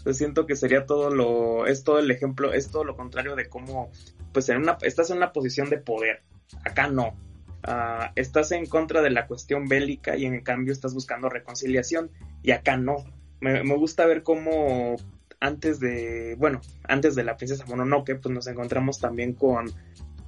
[0.05, 3.49] Yo siento que sería todo lo, es todo el ejemplo, es todo lo contrario de
[3.49, 3.91] cómo,
[4.33, 6.23] pues en una, estás en una posición de poder.
[6.65, 7.17] Acá no.
[7.63, 12.11] Ah, estás en contra de la cuestión bélica y en cambio estás buscando reconciliación.
[12.43, 13.05] Y acá no.
[13.41, 14.97] Me, me gusta ver cómo
[15.41, 19.73] antes de, bueno, antes de la princesa Mononoke, pues nos encontramos también con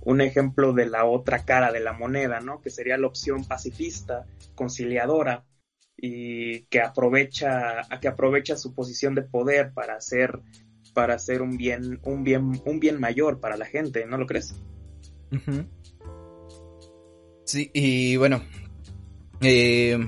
[0.02, 2.60] un ejemplo de la otra cara de la moneda, ¿no?
[2.60, 5.44] Que sería la opción pacifista, conciliadora
[5.96, 10.40] y que aprovecha, que aprovecha su posición de poder para hacer,
[10.92, 14.54] para hacer un bien, un bien, un bien mayor para la gente, ¿no lo crees?
[17.44, 18.42] Sí, y bueno,
[19.40, 19.98] eh,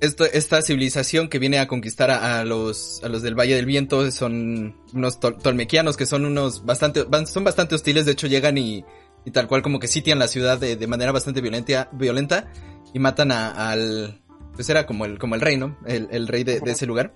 [0.00, 4.76] esta civilización que viene a conquistar a, los, a los del Valle del Viento son
[4.92, 8.84] unos tolmequianos que son unos bastante, son bastante hostiles, de hecho llegan y,
[9.24, 12.50] y tal cual como que sitian la ciudad de, de manera bastante violenta, violenta
[12.94, 14.20] y matan a, al,
[14.54, 15.76] pues era como el, como el rey, ¿no?
[15.86, 17.14] El, el rey de, de, ese lugar.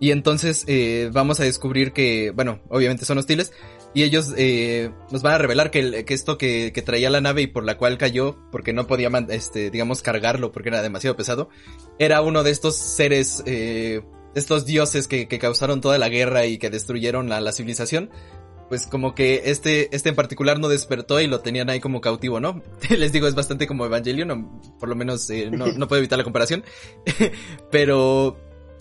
[0.00, 3.52] Y entonces eh, vamos a descubrir que, bueno, obviamente son hostiles,
[3.94, 7.42] y ellos eh, nos van a revelar que, que esto que, que, traía la nave
[7.42, 11.50] y por la cual cayó, porque no podía, este, digamos, cargarlo porque era demasiado pesado,
[11.98, 14.02] era uno de estos seres, eh,
[14.34, 18.10] estos dioses que, que, causaron toda la guerra y que destruyeron la, la, civilización.
[18.72, 22.40] Pues como que este, este en particular no despertó y lo tenían ahí como cautivo,
[22.40, 22.62] ¿no?
[22.88, 26.24] Les digo, es bastante como Evangelion, por lo menos eh, no, no puedo evitar la
[26.24, 26.64] comparación.
[27.70, 28.38] Pero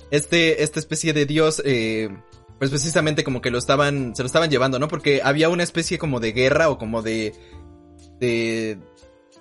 [0.09, 2.07] este, esta especie de dios, eh,
[2.57, 4.87] pues precisamente como que lo estaban, se lo estaban llevando, ¿no?
[4.87, 7.33] Porque había una especie como de guerra o como de,
[8.21, 8.79] de,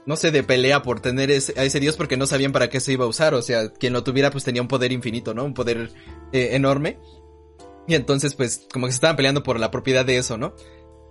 [0.04, 2.80] no sé, de pelea por tener ese, a ese dios porque no sabían para qué
[2.80, 5.44] se iba a usar, o sea, quien lo tuviera pues tenía un poder infinito, ¿no?
[5.44, 5.92] Un poder
[6.32, 6.98] eh, enorme.
[7.90, 10.54] Y entonces pues como que se estaban peleando por la propiedad de eso, ¿no?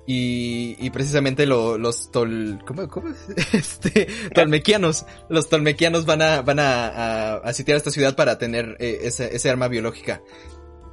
[0.08, 2.84] Y, y precisamente lo, los tol, ¿cómo?
[3.52, 8.78] Este, tolmequianos, los tolmequianos van a, van a, a, a sitiar esta ciudad para tener
[8.80, 10.24] eh, ese arma biológica.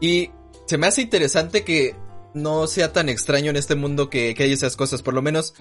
[0.00, 0.30] Y
[0.66, 1.94] se me hace interesante que
[2.34, 5.02] no sea tan extraño en este mundo que, que hay esas cosas.
[5.02, 5.54] Por lo menos,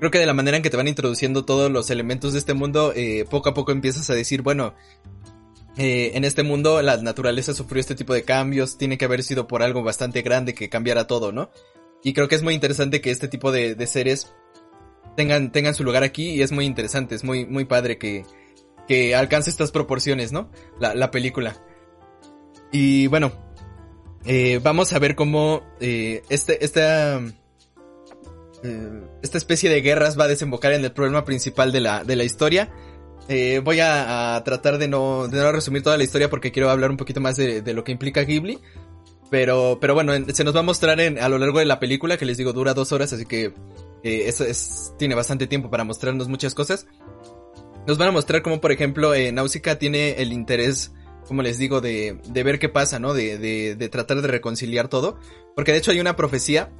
[0.00, 2.52] creo que de la manera en que te van introduciendo todos los elementos de este
[2.52, 4.74] mundo, eh, poco a poco empiezas a decir, bueno,
[5.76, 9.46] eh, en este mundo la naturaleza sufrió este tipo de cambios, tiene que haber sido
[9.46, 11.50] por algo bastante grande que cambiara todo, ¿no?
[12.02, 14.34] Y creo que es muy interesante que este tipo de, seres
[15.16, 18.24] tengan, tengan su lugar aquí y es muy interesante, es muy, muy padre que,
[18.86, 20.50] que alcance estas proporciones, ¿no?
[20.78, 21.56] La, la película.
[22.72, 23.32] Y bueno,
[24.24, 27.20] eh, vamos a ver cómo eh, este, esta,
[28.62, 32.16] eh, esta especie de guerras va a desembocar en el problema principal de la, de
[32.16, 32.72] la historia.
[33.28, 36.90] Eh, voy a, tratar de no, de no resumir toda la historia porque quiero hablar
[36.90, 38.58] un poquito más de, de lo que implica Ghibli.
[39.30, 42.16] Pero, pero bueno, se nos va a mostrar en, a lo largo de la película,
[42.16, 43.52] que les digo dura dos horas, así que
[44.04, 46.86] eh, es, tiene bastante tiempo para mostrarnos muchas cosas.
[47.88, 50.92] Nos van a mostrar como, por ejemplo, eh, Nausicaa tiene el interés
[51.26, 53.12] como les digo, de, de ver qué pasa, ¿no?
[53.12, 55.18] De, de, tratar de reconciliar todo.
[55.54, 56.72] Porque de hecho hay una profecía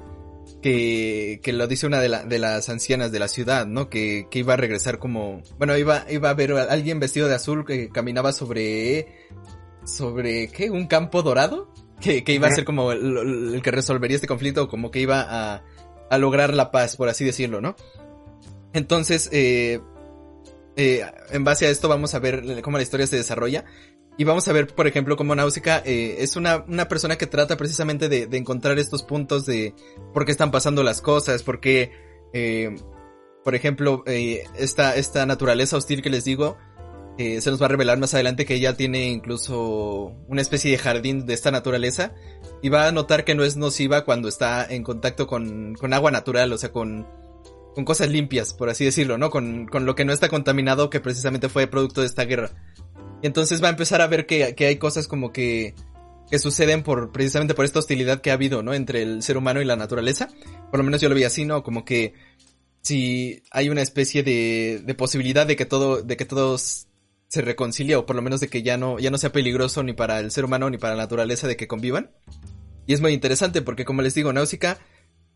[0.61, 3.89] que, que lo dice una de, la, de las ancianas de la ciudad, ¿no?
[3.89, 5.41] Que, que iba a regresar como...
[5.57, 9.07] Bueno, iba, iba a ver a alguien vestido de azul que caminaba sobre...
[9.85, 10.69] ¿Sobre qué?
[10.69, 11.71] ¿Un campo dorado?
[12.01, 15.21] Que, que iba a ser como el, el, que resolvería este conflicto, como que iba
[15.21, 15.63] a,
[16.09, 17.75] a lograr la paz, por así decirlo, ¿no?
[18.73, 19.79] Entonces, eh,
[20.75, 23.65] eh, en base a esto vamos a ver cómo la historia se desarrolla.
[24.17, 27.55] Y vamos a ver, por ejemplo, cómo Náusica eh, es una, una persona que trata
[27.55, 29.75] precisamente de, de, encontrar estos puntos de
[30.11, 31.91] por qué están pasando las cosas, por qué,
[32.33, 32.75] eh,
[33.43, 36.57] por ejemplo, eh, esta, esta naturaleza hostil que les digo,
[37.19, 41.25] se nos va a revelar más adelante que ella tiene incluso una especie de jardín
[41.25, 42.13] de esta naturaleza
[42.61, 46.11] y va a notar que no es nociva cuando está en contacto con, con agua
[46.11, 47.07] natural, o sea, con,
[47.73, 49.31] con cosas limpias, por así decirlo, ¿no?
[49.31, 52.51] Con, con lo que no está contaminado que precisamente fue producto de esta guerra.
[53.21, 55.73] Y entonces va a empezar a ver que, que hay cosas como que,
[56.29, 58.73] que suceden por, precisamente por esta hostilidad que ha habido, ¿no?
[58.73, 60.29] Entre el ser humano y la naturaleza.
[60.69, 61.63] Por lo menos yo lo vi así, ¿no?
[61.63, 62.13] Como que
[62.81, 66.87] si hay una especie de, de posibilidad de que todo, de que todos
[67.27, 69.93] se reconcilie o por lo menos de que ya no, ya no sea peligroso ni
[69.93, 72.11] para el ser humano ni para la naturaleza de que convivan.
[72.85, 74.79] Y es muy interesante porque como les digo, Náusica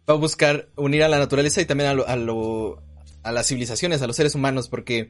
[0.10, 2.82] va a buscar unir a la naturaleza y también a lo, a, lo,
[3.24, 5.10] a las civilizaciones, a los seres humanos, porque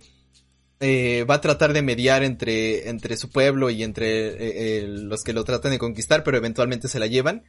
[0.83, 5.23] eh, va a tratar de mediar entre, entre su pueblo y entre eh, eh, los
[5.23, 7.43] que lo tratan de conquistar, pero eventualmente se la llevan.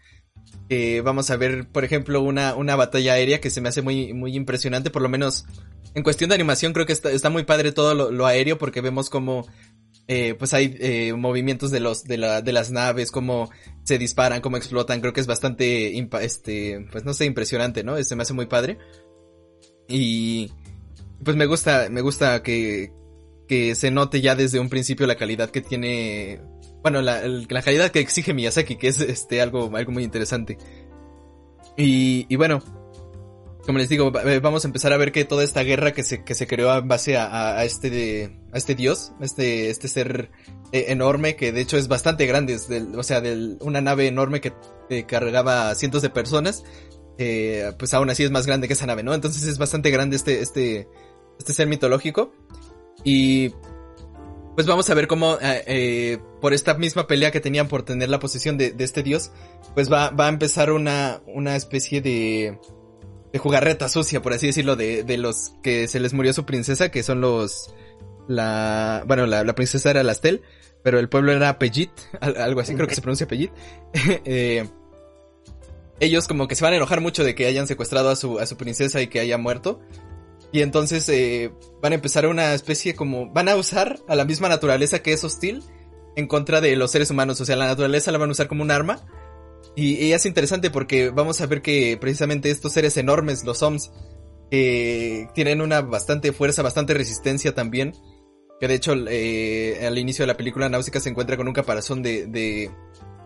[1.03, 4.37] vamos a ver, por ejemplo, una, una batalla aérea que se me hace muy, muy
[4.37, 5.47] impresionante, por lo menos
[5.95, 9.09] en cuestión de animación creo que está, está muy padre todo lo, aéreo porque vemos
[9.09, 9.47] como
[10.39, 13.51] pues hay movimientos de los de, la, de las naves, cómo
[13.83, 18.03] se disparan, cómo explotan, creo que es bastante este, pues no sé, impresionante, ¿no?
[18.05, 18.77] Se me hace muy padre.
[19.89, 20.53] Y
[21.25, 22.93] pues me gusta, me gusta que,
[23.53, 26.41] que se note ya desde un principio la calidad que tiene,
[26.81, 30.57] bueno, la, la calidad que exige Miyazaki, que es este algo, algo muy interesante.
[31.77, 32.63] Y, bueno,
[33.67, 36.25] como les digo, eh, vamos a empezar a ver que toda esta guerra que se,
[36.25, 40.31] que se creó en base a, a este a este dios, este, este ser
[40.73, 44.07] eh, enorme, que de hecho es bastante grande, es del, o sea, de una nave
[44.07, 44.55] enorme que
[45.07, 46.65] cargaba cientos de personas,
[47.19, 49.13] eh, pues aún así es más grande que esa nave, ¿no?
[49.13, 50.89] Entonces es bastante grande este, este,
[51.39, 52.33] este ser mitológico.
[53.05, 53.51] Y
[54.55, 58.09] pues vamos a ver cómo eh, eh, por esta misma pelea que tenían por tener
[58.09, 59.33] la posesión de, este dios,
[59.75, 62.59] pues va, va, a empezar una, una especie de,
[63.33, 66.91] de jugarreta sucia, por así decirlo, de, de los que se les murió su princesa,
[66.91, 67.75] que son los,
[68.29, 70.43] la, bueno, la, la princesa era Lastel,
[70.83, 73.53] pero el pueblo era Pellit, algo así, creo que se pronuncia Pellit.
[74.25, 74.69] eh,
[76.01, 78.47] ellos como que se van a enojar mucho de que hayan secuestrado a su, a
[78.47, 79.81] su princesa y que haya muerto.
[80.53, 83.31] Y entonces eh, van a empezar una especie como...
[83.33, 85.63] Van a usar a la misma naturaleza que es hostil
[86.15, 87.41] en contra de los seres humanos.
[87.41, 89.01] O sea, la naturaleza la van a usar como un arma.
[89.75, 93.91] Y, es interesante porque vamos a ver que precisamente estos seres enormes, los Oms,
[94.51, 97.95] eh, tienen una bastante fuerza, bastante resistencia también.
[98.61, 102.03] Que de hecho eh, al inicio de la película Náusica se encuentra con un caparazón
[102.03, 102.71] de, de,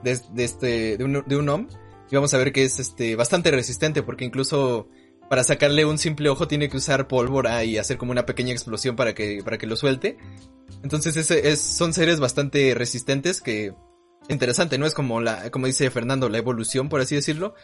[0.05, 1.67] de, este, de un, de un Om.
[2.09, 4.89] Y vamos a ver que es este, bastante resistente porque incluso
[5.29, 8.97] para sacarle un simple ojo tiene que usar pólvora y hacer como una pequeña explosión
[8.97, 10.19] para que, para que lo suelte.
[10.83, 13.75] Entonces es, son seres bastante resistentes que,
[14.29, 14.87] interesante, ¿no?
[14.87, 17.55] Es como la, como dice Fernando, la evolución, por así decirlo.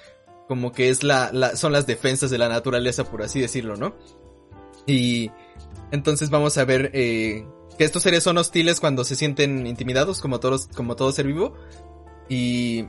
[0.49, 3.95] Como que es la, son las defensas de la naturaleza, por así decirlo, ¿no?
[4.87, 5.31] Y
[5.93, 7.47] entonces vamos a ver, eh,
[7.79, 11.55] que estos seres son hostiles cuando se sienten intimidados, como todos, como todo ser vivo.
[12.29, 12.87] Y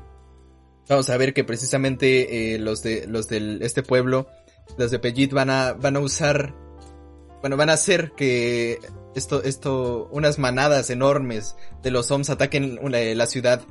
[0.89, 4.27] vamos a ver que precisamente eh, los de, los del, este pueblo,
[4.77, 6.55] los de Pellit van a, van a usar,
[7.41, 8.79] bueno, van a hacer que
[9.15, 13.61] esto, esto, unas manadas enormes de los Oms ataquen una, la ciudad,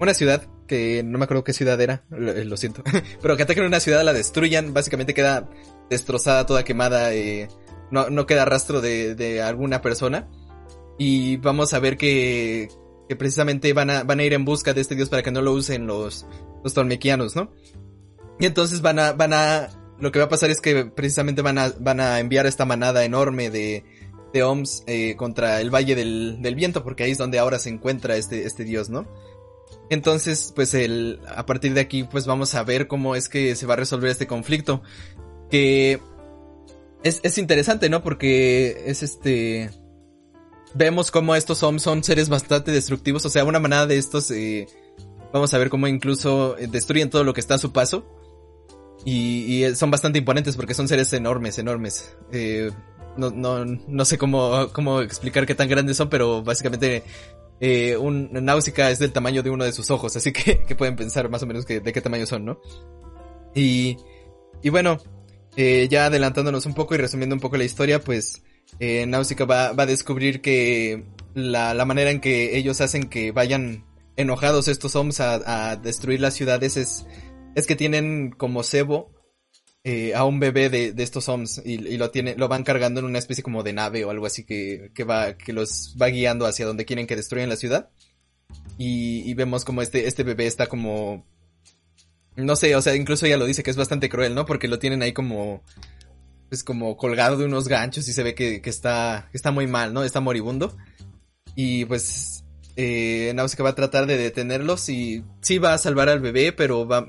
[0.00, 2.82] una ciudad que no me acuerdo qué ciudad era, lo, siento,
[3.22, 5.48] pero que ataquen una ciudad, la destruyan, básicamente queda
[5.90, 7.48] destrozada, toda quemada, eh,
[7.90, 10.28] no, no queda rastro de, de alguna persona.
[10.98, 12.68] Y vamos a ver que,
[13.08, 15.42] que precisamente van a, van a ir en busca de este dios para que no
[15.42, 16.26] lo usen los,
[16.64, 17.52] los tolmequianos, ¿no?
[18.40, 21.58] Y entonces van a, van a lo que va a pasar es que precisamente van
[21.58, 23.84] a, van a enviar esta manada enorme de,
[24.32, 27.70] de Oms eh, contra el Valle del, del, Viento, porque ahí es donde ahora se
[27.70, 29.06] encuentra este, este dios, ¿no?
[29.88, 33.66] Entonces, pues el, a partir de aquí, pues vamos a ver cómo es que se
[33.66, 34.82] va a resolver este conflicto.
[35.50, 36.00] Que
[37.02, 38.02] es, es interesante, ¿no?
[38.02, 39.70] Porque es este...
[40.74, 44.30] Vemos cómo estos Oms son seres bastante destructivos, o sea, una manada de estos...
[44.30, 44.66] Eh,
[45.32, 48.04] vamos a ver cómo incluso destruyen todo lo que está a su paso.
[49.06, 52.16] Y, son bastante imponentes porque son seres enormes, enormes.
[52.32, 52.70] Eh,
[53.16, 57.04] no, no, no sé cómo, cómo explicar qué tan grandes son, pero básicamente
[57.60, 60.96] eh, un náusica es del tamaño de uno de sus ojos, así que, que pueden
[60.96, 62.60] pensar más o menos que, de qué tamaño son, ¿no?
[63.54, 63.96] Y,
[64.60, 64.98] y bueno,
[65.56, 68.42] eh, ya adelantándonos un poco y resumiendo un poco la historia, pues
[68.80, 73.32] eh, Náusica va, va a descubrir que la, la manera en que ellos hacen que
[73.32, 77.06] vayan enojados estos hombres a, a destruir las ciudades es
[77.56, 79.10] es que tienen como cebo
[79.82, 83.06] eh, a un bebé de, de estos hombres y, lo tiene, lo van cargando en
[83.06, 86.44] una especie como de nave o algo así que, que va, que los va guiando
[86.44, 87.90] hacia donde quieren que destruyan la ciudad.
[88.78, 91.24] Y, y vemos como este, este bebé está como,
[92.36, 94.44] no sé, o sea, incluso ella lo dice que es bastante cruel, ¿no?
[94.44, 95.62] Porque lo tienen ahí como,
[96.50, 99.94] pues como colgado de unos ganchos y se ve que, que está, está muy mal,
[99.94, 100.04] ¿no?
[100.04, 100.76] Está moribundo.
[101.54, 102.44] Y pues,
[102.76, 106.86] eh, Nausicaa va a tratar de detenerlos y sí va a salvar al bebé, pero
[106.86, 107.06] va,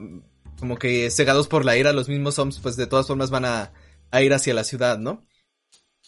[0.59, 3.73] como que cegados por la ira, los mismos zombies pues de todas formas van a,
[4.11, 5.25] a ir hacia la ciudad, ¿no?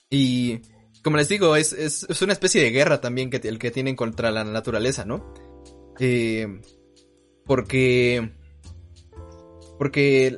[0.09, 0.61] Y
[1.03, 3.95] como les digo, es, es, es, una especie de guerra también que el que tienen
[3.95, 5.33] contra la naturaleza, ¿no?
[5.99, 6.61] Eh,
[7.45, 8.31] porque
[9.77, 10.37] porque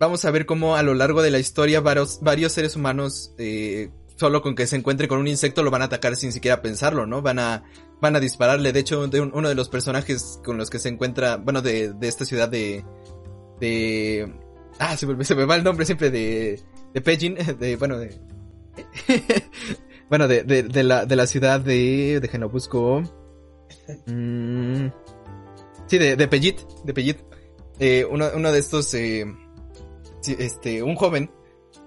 [0.00, 3.90] vamos a ver cómo a lo largo de la historia varios, varios seres humanos, eh,
[4.16, 7.06] solo con que se encuentre con un insecto lo van a atacar sin siquiera pensarlo,
[7.06, 7.22] ¿no?
[7.22, 7.62] Van a,
[8.00, 8.72] van a dispararle.
[8.72, 12.24] De hecho, uno de los personajes con los que se encuentra, bueno, de, de esta
[12.24, 12.84] ciudad de,
[13.60, 14.32] de,
[14.78, 16.60] ah, se me, va el nombre siempre de,
[16.92, 18.18] de Pejin, de, bueno, de,
[20.08, 23.02] bueno, de, de, de, la, de la ciudad de, déjenlo busco.
[24.06, 24.88] Mm,
[25.86, 27.18] sí, de, de Pellit, de Pellit.
[27.78, 29.24] Eh, uno, uno de estos, eh,
[30.26, 31.30] este, un joven,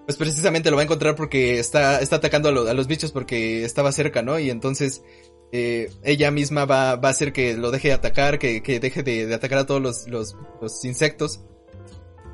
[0.06, 3.92] pues precisamente lo va a encontrar porque está, está atacando a, los bichos porque estaba
[3.92, 4.40] cerca, ¿no?
[4.40, 5.04] Y entonces
[5.52, 9.04] eh, ella misma va, va a hacer que lo deje de atacar, que, que deje
[9.04, 11.42] de, atacar a todos los, los insectos.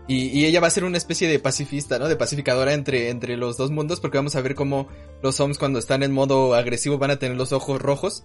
[0.09, 2.07] Y, ella va a ser una especie de pacifista, ¿no?
[2.07, 4.87] De pacificadora entre, entre los dos mundos, porque vamos a ver cómo
[5.21, 8.23] los Homs cuando están en modo agresivo van a tener los ojos rojos.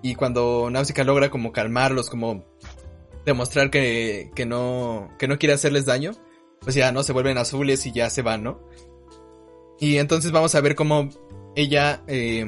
[0.00, 2.44] Y cuando Náusica logra como calmarlos, como
[3.26, 6.12] demostrar que, que no, que no quiere hacerles daño,
[6.60, 7.02] pues ya, ¿no?
[7.02, 8.60] Se vuelven azules y ya se van, ¿no?
[9.80, 11.08] Y entonces vamos a ver cómo
[11.56, 12.46] ella, eh,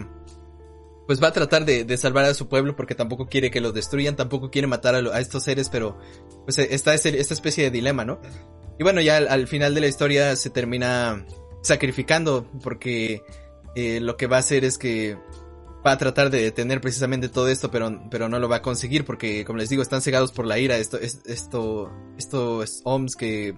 [1.09, 3.73] pues va a tratar de, de, salvar a su pueblo porque tampoco quiere que lo
[3.73, 5.99] destruyan, tampoco quiere matar a, estos seres, pero
[6.45, 8.21] pues está ese, esta especie de dilema, ¿no?
[8.79, 11.25] Y bueno, ya al, al, final de la historia se termina
[11.63, 13.23] sacrificando porque
[13.75, 15.17] eh, lo que va a hacer es que
[15.87, 19.05] va a tratar de detener precisamente todo esto, pero, pero no lo va a conseguir
[19.05, 23.57] porque, como les digo, están cegados por la ira, esto, esto, estos OMS que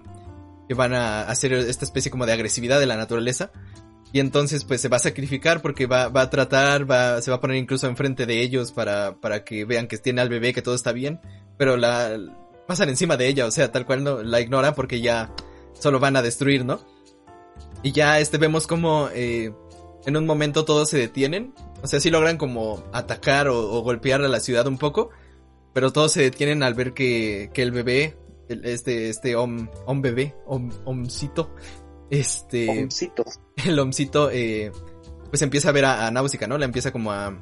[0.69, 3.51] que van a hacer esta especie como de agresividad de la naturaleza.
[4.13, 7.37] Y entonces pues se va a sacrificar porque va, va a tratar, va, se va
[7.37, 10.61] a poner incluso enfrente de ellos para, para que vean que tiene al bebé, que
[10.61, 11.19] todo está bien.
[11.57, 12.19] Pero la
[12.69, 15.33] pasan encima de ella, o sea, tal cual no la ignoran porque ya
[15.73, 16.79] solo van a destruir, ¿no?
[17.83, 19.51] Y ya este vemos como eh,
[20.05, 21.53] en un momento todos se detienen.
[21.81, 25.09] O sea, sí logran como atacar o, o golpear a la ciudad un poco.
[25.73, 28.17] Pero todos se detienen al ver que, que el bebé
[28.49, 31.55] el, este, este om, om bebé, om, omcito,
[32.09, 32.83] este...
[32.83, 33.23] Omcito.
[33.65, 34.71] El omcito, eh,
[35.29, 36.57] pues empieza a ver a, a Náusica, ¿no?
[36.57, 37.37] La empieza como a...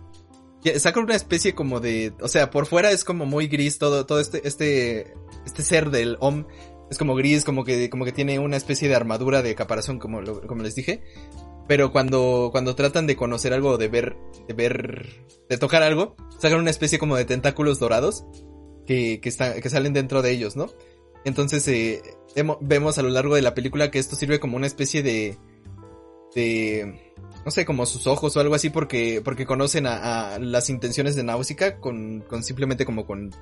[0.78, 4.20] Saca una especie como de, o sea, por fuera es como muy gris todo, todo
[4.20, 5.14] este, este,
[5.46, 6.46] este ser del Om
[6.90, 10.22] es como gris, como que, como que tiene una especie de armadura de caparazón, como,
[10.22, 11.04] lo, como les dije.
[11.68, 14.16] Pero cuando, cuando tratan de conocer algo, de ver,
[14.48, 18.26] de ver, de tocar algo, sacan una especie como de tentáculos dorados
[18.86, 20.68] que, que, está, que salen dentro de ellos, ¿no?
[21.26, 22.02] Entonces eh,
[22.62, 25.38] vemos a lo largo de la película que esto sirve como una especie de...
[26.34, 27.14] de
[27.48, 31.16] no sé, como sus ojos o algo así porque, porque conocen a, a las intenciones
[31.16, 33.34] de Náusica con, con simplemente como con,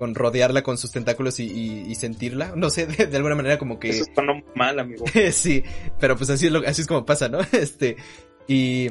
[0.00, 2.54] con rodearla con sus tentáculos y, y, y sentirla.
[2.56, 3.90] No sé, de, de, alguna manera como que...
[3.90, 5.04] Eso está no mal, amigo.
[5.30, 5.62] sí,
[6.00, 7.38] pero pues así es, lo, así es como pasa, ¿no?
[7.52, 7.94] Este,
[8.48, 8.88] y...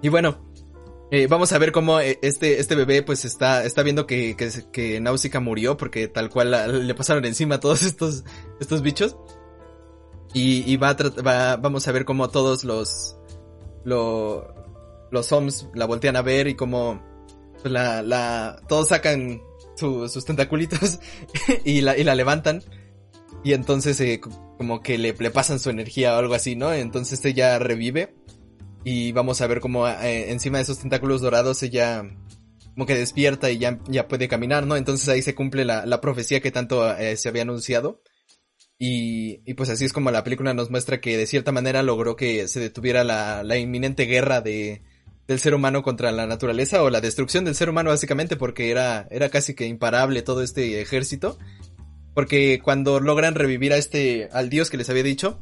[0.00, 0.50] Y bueno,
[1.10, 4.48] eh, vamos a ver cómo eh, este, este bebé pues está, está viendo que, que,
[4.72, 8.24] que Náusica murió porque tal cual la, le pasaron encima a todos estos,
[8.58, 9.18] estos bichos.
[10.32, 13.18] Y, y va, a va vamos a ver cómo todos los,
[13.84, 14.54] lo,
[15.10, 17.02] los Homs la voltean a ver y cómo
[17.60, 19.40] pues, la, la, todos sacan
[19.76, 21.00] su, sus tentaculitos
[21.64, 22.62] y la, y la levantan.
[23.42, 26.72] Y entonces eh, como que le, le pasan su energía o algo así, ¿no?
[26.72, 28.14] Entonces ella revive
[28.84, 32.04] y vamos a ver cómo eh, encima de esos tentáculos dorados ella
[32.74, 34.76] como que despierta y ya, ya puede caminar, ¿no?
[34.76, 38.02] Entonces ahí se cumple la, la profecía que tanto eh, se había anunciado.
[38.86, 42.46] Y, pues así es como la película nos muestra que de cierta manera logró que
[42.48, 44.82] se detuviera la, inminente guerra de,
[45.26, 49.08] del ser humano contra la naturaleza o la destrucción del ser humano básicamente porque era,
[49.10, 51.38] era casi que imparable todo este ejército.
[52.12, 55.40] Porque cuando logran revivir a este, al dios que les había dicho,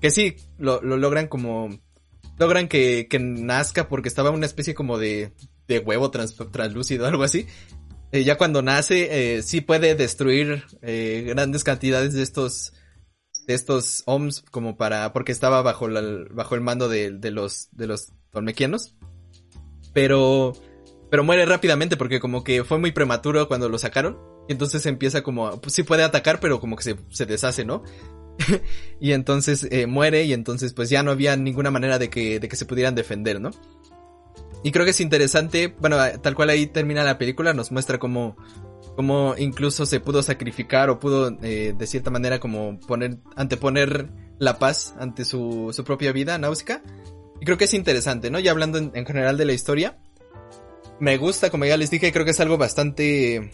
[0.00, 1.70] que sí, lo, lo logran como
[2.38, 5.32] logran que, que nazca porque estaba una especie como de,
[5.66, 7.46] de huevo trans, translúcido, algo así.
[8.12, 12.72] Eh, ya cuando nace, eh, sí puede destruir eh, grandes cantidades de estos
[13.46, 15.88] de estos ohms como para porque estaba bajo
[16.30, 18.94] bajo el mando de, de los de los tolmequianos
[19.94, 20.52] pero
[21.10, 24.18] pero muere rápidamente porque como que fue muy prematuro cuando lo sacaron.
[24.48, 27.82] Y entonces empieza como pues sí puede atacar pero como que se, se deshace no
[29.00, 32.48] y entonces eh, muere y entonces pues ya no había ninguna manera de que, de
[32.48, 33.52] que se pudieran defender, ¿no?
[34.62, 38.36] Y creo que es interesante, bueno, tal cual ahí termina la película, nos muestra cómo,
[38.96, 44.58] cómo incluso se pudo sacrificar o pudo eh, de cierta manera como poner, anteponer la
[44.58, 46.82] paz ante su, su propia vida, Náusica.
[47.40, 48.38] Y creo que es interesante, ¿no?
[48.38, 49.98] Ya hablando en, en general de la historia,
[51.00, 53.50] me gusta, como ya les dije, creo que es algo bastante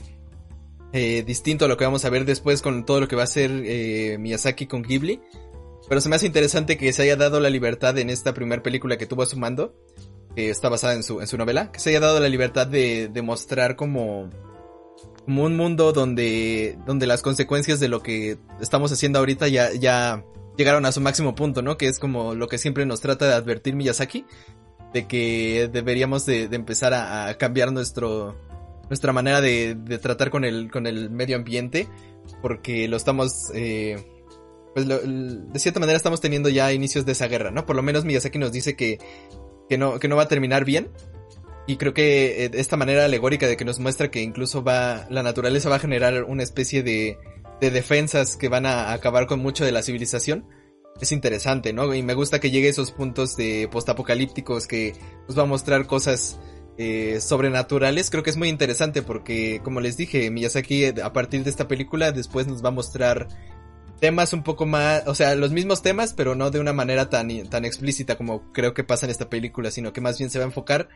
[0.92, 3.24] eh, distinto a lo que vamos a ver después con todo lo que va a
[3.24, 5.20] hacer eh, Miyazaki con Ghibli.
[5.88, 8.96] Pero se me hace interesante que se haya dado la libertad en esta primera película
[8.96, 9.74] que tuvo a su mando,
[10.36, 13.08] que está basada en su, en su novela, que se haya dado la libertad de,
[13.08, 14.30] de mostrar como,
[15.24, 20.24] como un mundo donde, donde las consecuencias de lo que estamos haciendo ahorita ya, ya
[20.56, 21.76] llegaron a su máximo punto, ¿no?
[21.76, 24.24] Que es como lo que siempre nos trata de advertir Miyazaki,
[24.92, 28.36] de que deberíamos de, empezar a, cambiar nuestro,
[28.88, 31.88] nuestra manera de, tratar con el, con el medio ambiente,
[32.42, 34.04] porque lo estamos, eh,
[34.74, 37.66] pues de cierta manera estamos teniendo ya inicios de esa guerra, ¿no?
[37.66, 38.98] Por lo menos Miyazaki nos dice que,
[39.68, 40.90] que no, que no va a terminar bien,
[41.66, 45.22] y creo que eh, esta manera alegórica de que nos muestra que incluso va, la
[45.22, 47.18] naturaleza va a generar una especie de,
[47.60, 50.46] de defensas que van a acabar con mucho de la civilización.
[51.00, 51.94] Es interesante, ¿no?
[51.94, 54.94] Y me gusta que llegue a esos puntos de postapocalípticos que
[55.28, 56.38] nos va a mostrar cosas
[56.78, 58.10] eh, sobrenaturales.
[58.10, 62.10] Creo que es muy interesante porque, como les dije, Miyazaki a partir de esta película
[62.12, 63.28] después nos va a mostrar
[64.00, 67.28] temas un poco más, o sea, los mismos temas, pero no de una manera tan,
[67.48, 70.44] tan explícita como creo que pasa en esta película, sino que más bien se va
[70.44, 70.88] a enfocar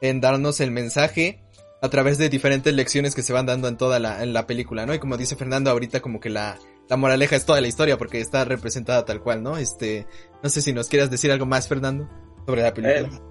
[0.00, 1.40] en darnos el mensaje
[1.80, 4.84] a través de diferentes lecciones que se van dando en toda la, en la película,
[4.84, 4.94] ¿no?
[4.94, 8.20] Y como dice Fernando ahorita, como que la, la moraleja es toda la historia porque
[8.20, 9.56] está representada tal cual, ¿no?
[9.56, 10.06] Este,
[10.42, 12.08] no sé si nos quieras decir algo más, Fernando,
[12.44, 13.16] sobre la película.
[13.16, 13.22] Eh,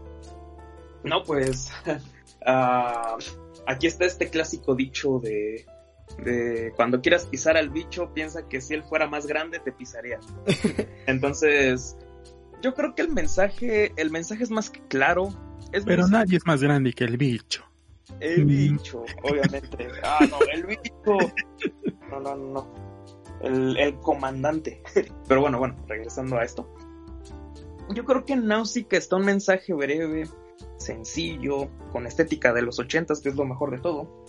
[1.03, 3.17] no, pues, uh,
[3.67, 5.65] aquí está este clásico dicho de
[6.17, 10.19] de cuando quieras pisar al bicho, piensa que si él fuera más grande te pisaría.
[11.07, 11.97] Entonces,
[12.61, 15.29] yo creo que el mensaje, el mensaje es más que claro.
[15.85, 17.63] Pero nadie es más grande que el bicho.
[18.19, 18.47] El mm.
[18.47, 19.87] bicho, obviamente.
[20.03, 21.33] Ah, no, el bicho.
[22.09, 22.73] No, no, no.
[23.41, 24.81] El, el comandante.
[25.27, 26.73] Pero bueno, bueno, regresando a esto.
[27.93, 30.27] Yo creo que en Náusica está un mensaje breve,
[30.77, 34.25] sencillo, con estética de los ochentas, que es lo mejor de todo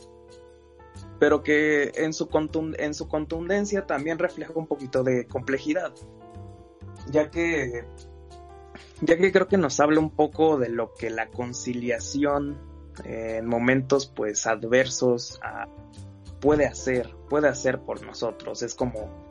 [1.19, 2.29] pero que en su,
[2.79, 5.93] en su contundencia también refleja un poquito de complejidad,
[7.11, 7.85] ya que,
[9.01, 12.59] ya que creo que nos habla un poco de lo que la conciliación
[13.05, 15.69] en momentos pues adversos ah,
[16.41, 19.27] puede hacer, puede hacer por nosotros, es como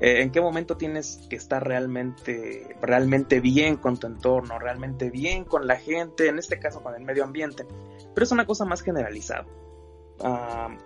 [0.00, 5.44] eh, en qué momento tienes que estar realmente, realmente bien con tu entorno, realmente bien
[5.44, 7.66] con la gente, en este caso con el medio ambiente,
[8.14, 9.46] pero es una cosa más generalizada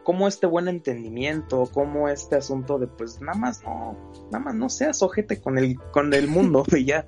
[0.05, 3.97] cómo este buen entendimiento, cómo este asunto de pues nada más no,
[4.31, 7.07] nada más no seas ojete con el, con el mundo y ya,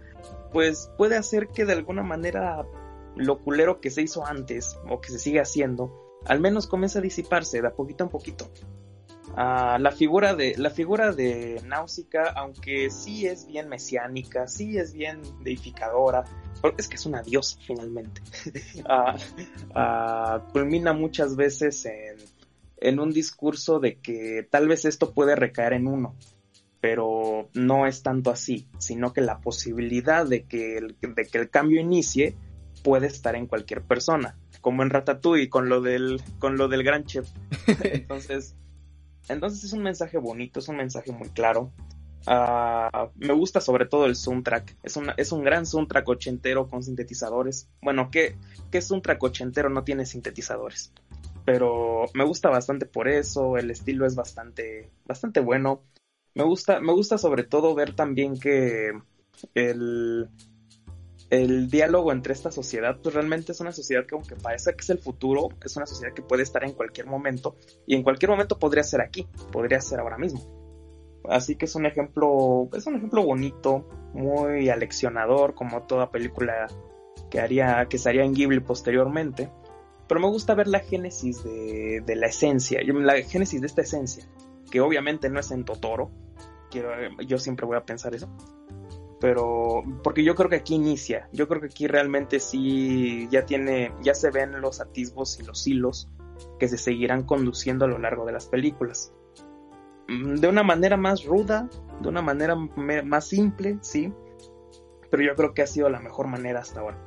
[0.52, 2.66] pues puede hacer que de alguna manera
[3.14, 7.02] lo culero que se hizo antes o que se sigue haciendo, al menos comience a
[7.02, 8.50] disiparse de a poquito en poquito.
[9.36, 15.20] La figura de la figura de Náusica, aunque sí es bien mesiánica, sí es bien
[15.42, 16.24] deificadora,
[16.78, 18.22] es que es una diosa finalmente,
[18.88, 19.16] ah,
[19.74, 22.16] ah, culmina muchas veces en,
[22.78, 26.16] en un discurso de que tal vez esto puede recaer en uno,
[26.80, 31.50] pero no es tanto así, sino que la posibilidad de que el, de que el
[31.50, 32.36] cambio inicie
[32.82, 37.04] puede estar en cualquier persona, como en Ratatouille con lo del, con lo del gran
[37.04, 37.28] chef.
[37.82, 38.54] entonces,
[39.28, 41.72] entonces es un mensaje bonito, es un mensaje muy claro.
[42.26, 44.76] Ah, me gusta sobre todo el soundtrack.
[44.82, 47.68] Es, es un gran soundtrack ochentero con sintetizadores.
[47.80, 48.36] Bueno, ¿qué,
[48.70, 50.92] ¿qué soundtrack ochentero no tiene sintetizadores?
[51.44, 53.56] Pero me gusta bastante por eso.
[53.56, 55.82] El estilo es bastante, bastante bueno.
[56.34, 58.90] Me gusta, me gusta sobre todo ver también que
[59.54, 60.28] el,
[61.30, 64.90] el diálogo entre esta sociedad, pues realmente es una sociedad que aunque parece que es
[64.90, 67.56] el futuro, es una sociedad que puede estar en cualquier momento
[67.86, 70.66] y en cualquier momento podría ser aquí, podría ser ahora mismo.
[71.28, 76.68] Así que es un ejemplo, es un ejemplo bonito, muy aleccionador, como toda película
[77.30, 79.50] que haría, que en Ghibli posteriormente.
[80.06, 84.24] Pero me gusta ver la génesis de, de la esencia, la génesis de esta esencia,
[84.70, 86.12] que obviamente no es en Totoro.
[86.70, 86.90] Quiero,
[87.26, 88.28] yo siempre voy a pensar eso.
[89.20, 93.92] Pero, porque yo creo que aquí inicia, yo creo que aquí realmente sí ya tiene,
[94.02, 96.08] ya se ven los atisbos y los hilos
[96.58, 99.14] que se seguirán conduciendo a lo largo de las películas.
[100.08, 101.68] Mm, de una manera más ruda,
[102.00, 104.12] de una manera más simple, sí,
[105.10, 106.98] pero yo creo que ha sido la mejor manera hasta ahora.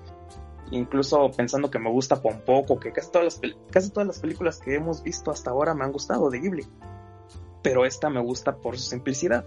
[0.72, 4.76] Incluso pensando que me gusta Pompoco, que casi todas, las casi todas las películas que
[4.76, 6.66] hemos visto hasta ahora me han gustado de Ghibli,
[7.62, 9.46] pero esta me gusta por su simplicidad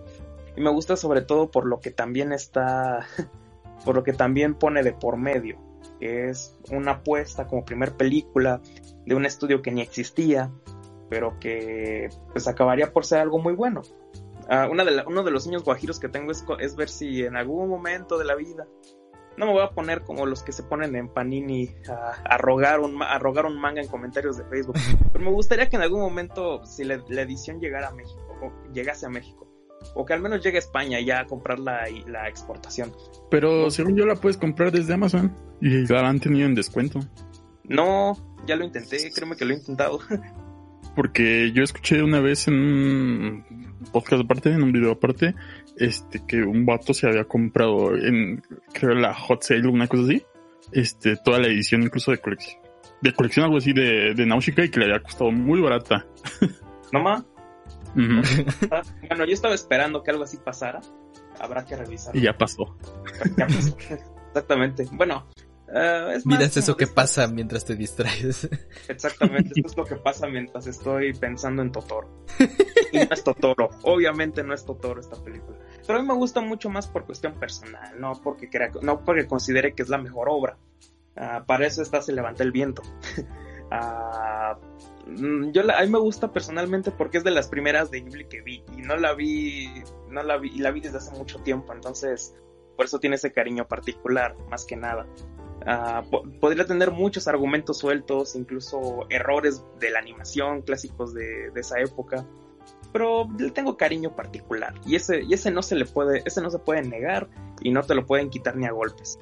[0.56, 3.06] y me gusta sobre todo por lo que también está,
[3.84, 5.58] por lo que también pone de por medio,
[6.00, 8.60] que es una apuesta como primer película
[9.06, 10.50] de un estudio que ni existía,
[11.08, 13.82] pero que pues acabaría por ser algo muy bueno.
[14.48, 17.36] Ah, una de uno de los sueños guajiros que tengo es, es, ver si en
[17.36, 18.66] algún momento de la vida,
[19.36, 21.74] no me voy a poner como los que se ponen en Panini
[22.24, 24.76] a, rogar, un, a rogar un manga en comentarios de Facebook,
[25.12, 29.06] pero me gustaría que en algún momento, si la, edición llegara a México, o llegase
[29.06, 29.48] a México,
[29.94, 32.92] o que al menos llegue a España ya a comprar la, la exportación.
[33.30, 37.00] Pero según yo la puedes comprar desde Amazon y la han tenido en descuento.
[37.64, 38.16] No,
[38.46, 40.00] ya lo intenté, créeme que lo he intentado.
[40.94, 43.44] porque yo escuché una vez en un
[43.92, 45.34] podcast aparte, en un video aparte,
[45.76, 50.04] este, que un vato se había comprado en, creo, la Hot Sale o una cosa
[50.04, 50.22] así,
[50.72, 52.60] este, toda la edición incluso de colección,
[53.00, 56.06] de colección algo así de, de Nausicaa y que le había costado muy barata.
[56.92, 57.24] ¿No más?
[59.08, 60.80] bueno, yo estaba esperando que algo así pasara.
[61.40, 62.14] Habrá que revisar.
[62.14, 62.76] Y ya pasó.
[63.36, 63.76] Ya pasó.
[64.28, 64.86] Exactamente.
[64.92, 65.26] Bueno,
[65.72, 68.46] Uh, Mira, es eso que pasa mientras te distraes.
[68.88, 72.26] Exactamente, esto es lo que pasa mientras estoy pensando en Totoro.
[72.92, 75.56] Y no es Totoro, obviamente no es Totoro esta película.
[75.86, 79.26] Pero a mí me gusta mucho más por cuestión personal, no porque, crea, no porque
[79.26, 80.58] considere que es la mejor obra.
[81.16, 82.82] Uh, para eso está Se levanta el viento.
[83.70, 84.60] uh,
[85.06, 88.40] yo la, a mí me gusta personalmente porque es de las primeras de Ghibli que
[88.40, 89.68] vi y no la vi,
[90.08, 92.34] no la vi, y la vi desde hace mucho tiempo, entonces
[92.76, 95.06] por eso tiene ese cariño particular, más que nada.
[95.64, 102.26] Uh, podría tener muchos argumentos sueltos, incluso errores de la animación clásicos de, esa época,
[102.92, 106.50] pero le tengo cariño particular y ese, y ese no se le puede, ese no
[106.50, 107.28] se puede negar
[107.60, 109.18] y no te lo pueden quitar ni a golpes.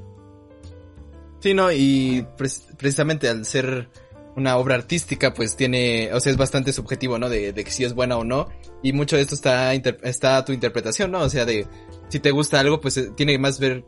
[1.40, 3.88] Sí, no, y pre precisamente al ser
[4.36, 7.28] una obra artística, pues tiene, o sea, es bastante subjetivo, ¿no?
[7.28, 8.48] De, de que si es buena o no.
[8.82, 11.20] Y mucho de esto está, está a tu interpretación, ¿no?
[11.20, 11.66] O sea, de
[12.08, 13.84] si te gusta algo, pues eh, tiene más ver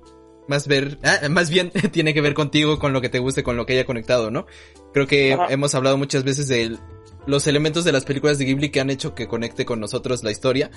[0.48, 3.56] más ver, ah, más bien tiene que ver contigo, con lo que te guste, con
[3.56, 4.46] lo que haya conectado, ¿no?
[4.92, 6.76] Creo que hemos hablado muchas veces de
[7.26, 10.30] los elementos de las películas de Ghibli que han hecho que conecte con nosotros la
[10.30, 10.70] historia.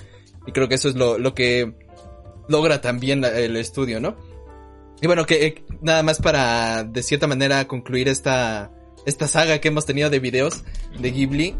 [0.46, 1.74] Y creo que eso es lo, lo que
[2.48, 4.16] logra también el estudio, ¿no?
[5.02, 8.70] Y bueno, que eh, nada más para de cierta manera concluir esta,
[9.06, 10.64] esta saga que hemos tenido de videos
[10.98, 11.56] de Ghibli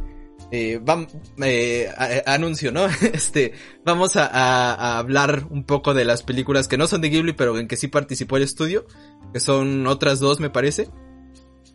[0.52, 1.08] eh, vamos,
[1.42, 1.92] eh,
[2.26, 2.86] anuncio, ¿no?
[3.12, 3.52] Este,
[3.84, 7.58] vamos a, a, hablar un poco de las películas que no son de Ghibli, pero
[7.58, 8.86] en que sí participó el estudio,
[9.32, 10.88] que son otras dos, me parece.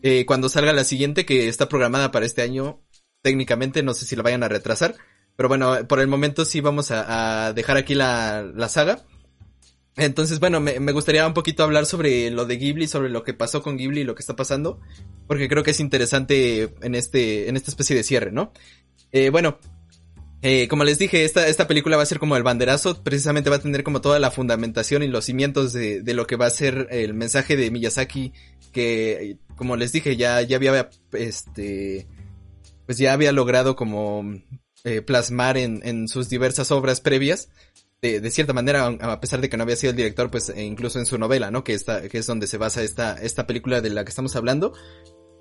[0.03, 2.81] Eh, cuando salga la siguiente, que está programada para este año,
[3.21, 4.95] técnicamente, no sé si la vayan a retrasar,
[5.35, 9.03] pero bueno, por el momento sí vamos a, a dejar aquí la, la saga.
[9.97, 13.33] Entonces, bueno, me, me, gustaría un poquito hablar sobre lo de Ghibli, sobre lo que
[13.33, 14.79] pasó con Ghibli y lo que está pasando,
[15.27, 18.53] porque creo que es interesante en este, en esta especie de cierre, ¿no?
[19.11, 19.59] Eh, bueno,
[20.41, 23.57] eh, como les dije, esta, esta película va a ser como el banderazo, precisamente va
[23.57, 26.51] a tener como toda la fundamentación y los cimientos de, de lo que va a
[26.51, 28.31] ser el mensaje de Miyazaki,
[28.71, 32.07] que, como les dije, ya, ya había, este,
[32.85, 34.23] pues ya había logrado como
[34.85, 37.49] eh, plasmar en, en sus diversas obras previas
[38.01, 40.97] de, cierta manera, a pesar de que no había sido el director, pues e incluso
[40.97, 41.63] en su novela, ¿no?
[41.63, 44.73] Que, está, que es donde se basa esta, esta película de la que estamos hablando.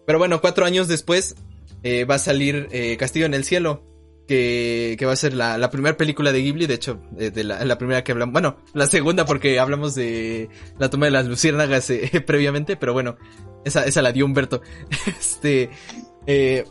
[0.07, 1.37] Pero bueno, cuatro años después
[1.83, 3.83] eh, va a salir eh, Castillo en el Cielo,
[4.29, 7.45] que, que va a ser la, la primera película de Ghibli, de hecho, eh, de
[7.45, 11.27] la, la, primera que hablamos, bueno, la segunda porque hablamos de la toma de las
[11.27, 11.91] luciérnagas
[12.27, 13.17] previamente, pero bueno,
[13.65, 14.61] esa, esa la dio Humberto.
[15.07, 15.71] este,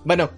[0.06, 0.30] bueno,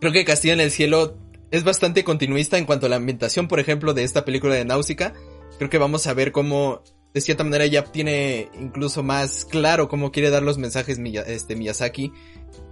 [0.00, 1.18] creo que Castillo en el Cielo
[1.50, 5.14] es bastante continuista en cuanto a la ambientación, por ejemplo, de esta película de Náusica.
[5.58, 6.82] Creo que vamos a ver cómo,
[7.14, 12.12] de cierta manera, ya tiene incluso más claro cómo quiere dar los mensajes este, Miyazaki.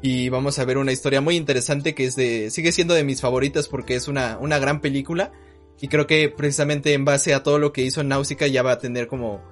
[0.02, 3.20] Y vamos a ver una historia muy interesante que es de, sigue siendo de mis
[3.20, 5.32] favoritas porque es una, una gran película.
[5.80, 8.78] Y creo que precisamente en base a todo lo que hizo Náusica ya va a
[8.78, 9.42] tener como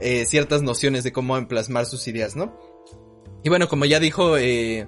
[0.00, 2.56] eh, ciertas nociones de cómo emplasmar sus ideas, ¿no?
[3.44, 4.86] Y bueno, como ya dijo, eh,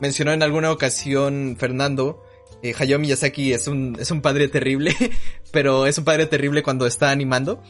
[0.00, 2.22] mencionó en alguna ocasión Fernando,
[2.62, 4.94] eh, Hayao Miyazaki es un, es un padre terrible,
[5.52, 7.62] pero es un padre terrible cuando está animando.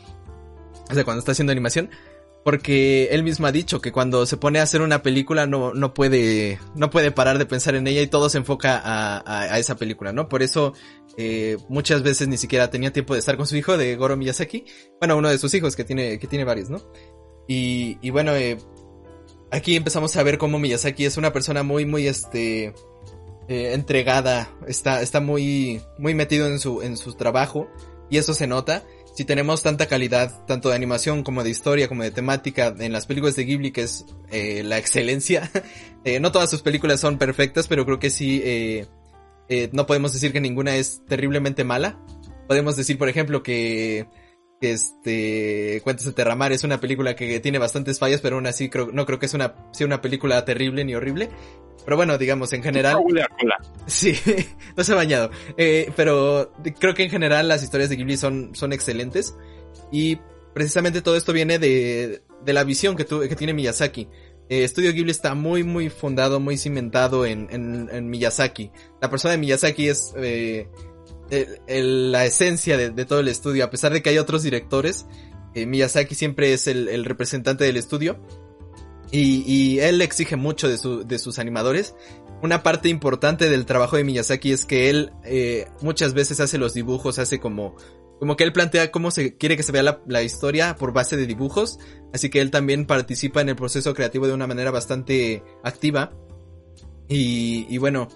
[0.90, 1.90] O sea, cuando está haciendo animación.
[2.45, 5.95] Porque él mismo ha dicho que cuando se pone a hacer una película no, no
[5.95, 9.76] puede, no puede parar de pensar en ella y todo se enfoca a, a, esa
[9.76, 10.28] película, ¿no?
[10.28, 10.74] Por eso,
[11.16, 14.64] eh, muchas veces ni siquiera tenía tiempo de estar con su hijo de Goro Miyazaki.
[14.99, 16.82] Bueno, uno de sus hijos que tiene, que tiene varios, ¿no?
[17.47, 18.59] Y, y bueno, eh,
[19.53, 22.74] aquí empezamos a ver cómo Miyazaki es una persona muy, muy, este,
[23.49, 27.68] eh, entregada, está, está muy, muy metido en su, en su trabajo
[28.12, 28.84] y eso se nota.
[29.14, 33.07] Si tenemos tanta calidad, tanto de animación como de historia, como de temática en las
[33.07, 35.51] películas de Ghibli, que es eh, la excelencia.
[36.05, 38.86] eh, no todas sus películas son perfectas, pero creo que sí, eh,
[39.49, 41.99] eh, no podemos decir que ninguna es terriblemente mala.
[42.49, 44.07] Podemos decir, por ejemplo, que
[44.61, 48.90] este Cuentos de Terramar es una película que tiene bastantes fallas, pero aún así creo,
[48.93, 51.30] no creo que es una, sea una película terrible ni horrible.
[51.85, 52.97] Pero bueno, digamos, en general.
[53.87, 54.14] Sí,
[54.76, 55.30] no se ha bañado.
[55.57, 59.35] Eh, pero creo que en general las historias de Ghibli son, son excelentes.
[59.91, 60.18] Y
[60.55, 64.09] precisamente todo esto viene de, de la visión que, tu, que tiene Miyazaki.
[64.49, 68.70] Eh, Estudio Ghibli está muy, muy fundado, muy cimentado en, en, en Miyazaki.
[69.01, 70.68] La persona de Miyazaki es eh,
[71.30, 73.64] el, el, la esencia de, de, todo el estudio.
[73.64, 75.07] A pesar de que hay otros directores,
[75.55, 78.20] Miyazaki siempre es el, el representante del estudio.
[79.13, 81.95] Y, y, él exige mucho de, su, de sus animadores.
[82.43, 86.73] una parte importante del trabajo de Miyazaki es que él eh, muchas veces hace los
[86.73, 87.77] dibujos, hace como
[88.23, 91.27] como que él plantea cómo se quiere que se vea la, historia por base de
[91.27, 91.81] dibujos,
[92.15, 96.13] así que él también participa en el proceso creativo de una manera bastante activa.
[97.09, 98.07] Y, y bueno,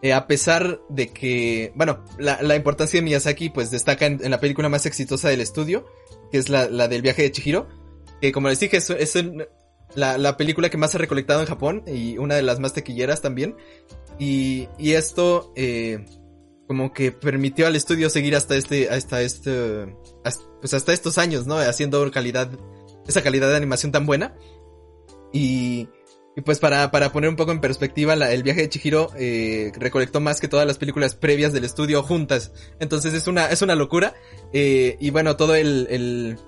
[0.00, 4.70] eh, a pesar de que, bueno, la, importancia de Miyazaki pues destaca en, la película
[4.70, 5.84] más exitosa del estudio,
[6.30, 7.68] que es la, la del viaje de Chihiro,
[8.22, 9.16] que como les dije es, es
[9.94, 13.20] la, la, película que más ha recolectado en Japón y una de las más tequilleras
[13.20, 13.56] también.
[14.18, 16.04] Y, y esto, eh,
[16.66, 19.94] como que permitió al estudio seguir hasta este, hasta este,
[20.60, 21.56] pues hasta estos años, ¿no?
[21.58, 22.50] Haciendo calidad,
[23.06, 24.34] esa calidad de animación tan buena.
[25.32, 25.88] Y,
[26.36, 29.72] y pues para, para poner un poco en perspectiva, la, el viaje de Chihiro eh,
[29.76, 32.52] recolectó más que todas las películas previas del estudio juntas.
[32.80, 34.14] Entonces es una, es una locura.
[34.52, 36.38] Eh, y bueno, todo el, el,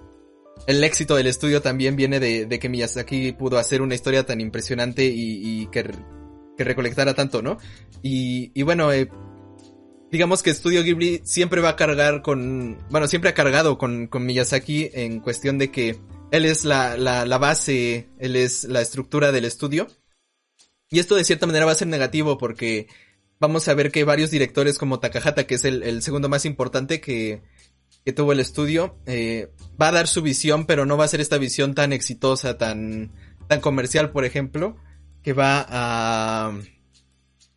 [0.66, 4.40] el, éxito del estudio también viene de, de, que Miyazaki pudo hacer una historia tan
[4.40, 5.90] impresionante y, y que,
[6.57, 7.59] que recolectara tanto, ¿no?
[8.02, 9.09] Y, y bueno, eh,
[10.11, 14.24] digamos que Studio Ghibli siempre va a cargar con, bueno, siempre ha cargado con, con
[14.26, 15.98] Miyazaki en cuestión de que
[16.30, 19.88] él es la, la, la base, él es la estructura del estudio.
[20.90, 22.86] Y esto de cierta manera va a ser negativo porque
[23.40, 27.00] vamos a ver que varios directores como Takahata, que es el, el segundo más importante
[27.00, 27.42] que,
[28.05, 29.50] que tuvo el estudio, eh,
[29.80, 33.12] va a dar su visión, pero no va a ser esta visión tan exitosa, tan,
[33.48, 34.76] tan comercial, por ejemplo,
[35.22, 36.59] que va a,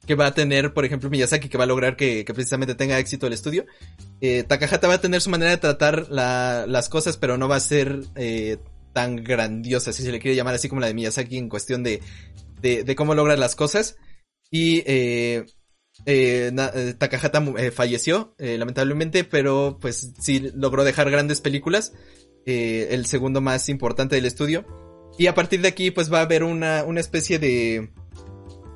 [0.08, 3.28] que va a tener, por ejemplo, Miyazaki, que va a lograr que, precisamente tenga éxito
[3.28, 3.66] el estudio.
[4.22, 7.60] Eh, Takahata va a tener su manera de tratar las cosas, pero no va a
[7.60, 8.58] ser eh,
[8.93, 12.02] tan grandiosa, si se le quiere llamar así como la de Miyazaki en cuestión de,
[12.62, 13.98] de, cómo lograr las cosas.
[14.50, 15.45] Y eh,
[16.08, 21.93] eh Takahata falleció, lamentablemente, pero pues sí logró dejar grandes películas.
[22.45, 24.66] el segundo más importante del estudio.
[25.20, 27.91] Y a partir de aquí, pues va a haber una, una especie de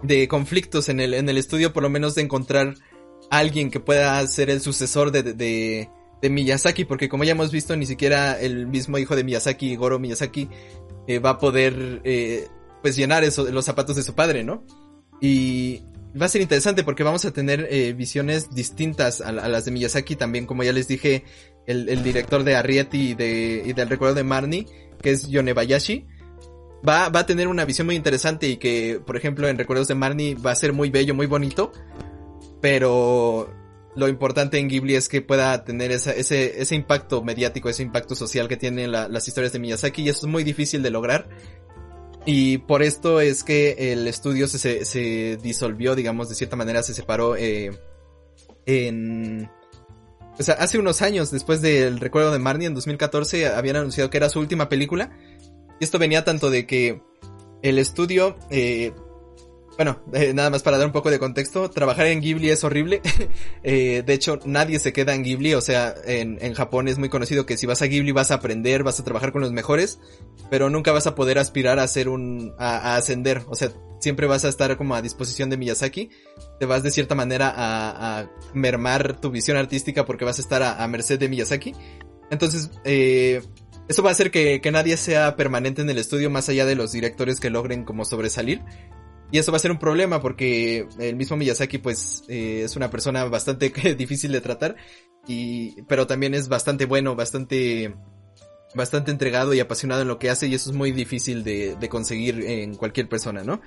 [0.03, 2.75] de conflictos en el, en el estudio, por lo menos de encontrar
[3.29, 5.89] alguien que pueda ser el sucesor de, de,
[6.21, 9.99] de Miyazaki, porque como ya hemos visto, ni siquiera el mismo hijo de Miyazaki, Goro
[9.99, 10.49] Miyazaki,
[11.07, 12.47] eh, va a poder eh,
[12.81, 14.65] pues llenar los zapatos de su padre, ¿no?
[15.21, 15.83] Y
[16.19, 20.15] va a ser interesante porque vamos a tener eh, visiones distintas a, las de Miyazaki,
[20.15, 21.23] también como ya les dije,
[21.67, 24.65] el, director de Arrietty y, de, y del recuerdo de Marnie,
[25.01, 26.07] que es Yonebayashi,
[26.87, 29.95] va, va a tener una visión muy interesante y que, por ejemplo, en Recuerdos de
[29.95, 31.71] Marnie va a ser muy bello, muy bonito,
[32.61, 33.49] pero
[33.95, 36.17] lo importante en Ghibli es que pueda tener ese,
[36.61, 40.31] ese impacto mediático, ese impacto social que tienen las historias de Miyazaki y eso es
[40.31, 41.29] muy difícil de lograr.
[42.25, 46.93] Y por esto es que el estudio se, se, disolvió, digamos, de cierta manera se
[46.93, 47.71] separó eh,
[48.65, 49.49] en...
[50.39, 54.17] O sea, hace unos años, después del recuerdo de Marnie, en 2014, habían anunciado que
[54.17, 55.11] era su última película.
[55.79, 57.01] Y esto venía tanto de que
[57.61, 58.93] el estudio, eh,
[59.77, 63.01] bueno, eh, nada más para dar un poco de contexto, trabajar en Ghibli es horrible.
[63.63, 67.09] eh, de hecho, nadie se queda en Ghibli, o sea, en, en Japón es muy
[67.09, 69.99] conocido que si vas a Ghibli vas a aprender, vas a trabajar con los mejores,
[70.49, 74.45] pero nunca vas a poder aspirar a ser un, a, ascender, o sea, siempre vas
[74.45, 76.09] a estar como a disposición de Miyazaki,
[76.59, 80.87] te vas de cierta manera a, mermar tu visión artística porque vas a estar a,
[80.87, 81.73] merced de Miyazaki.
[82.29, 83.41] Entonces, eh,
[83.87, 86.91] eso va a hacer que, nadie sea permanente en el estudio más allá de los
[86.91, 88.61] directores que logren como sobresalir.
[89.31, 92.89] Y eso va a ser un problema porque el mismo Miyazaki pues eh, es una
[92.89, 94.75] persona bastante difícil de tratar.
[95.27, 97.95] Y, pero también es bastante bueno, bastante,
[98.75, 102.43] bastante entregado y apasionado en lo que hace y eso es muy difícil de, conseguir
[102.43, 103.61] en cualquier persona, ¿no?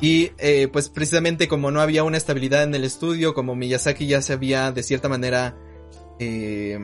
[0.00, 4.22] Y eh, pues precisamente como no había una estabilidad en el estudio, como Miyazaki ya
[4.22, 5.56] se había de cierta manera
[6.18, 6.78] eh,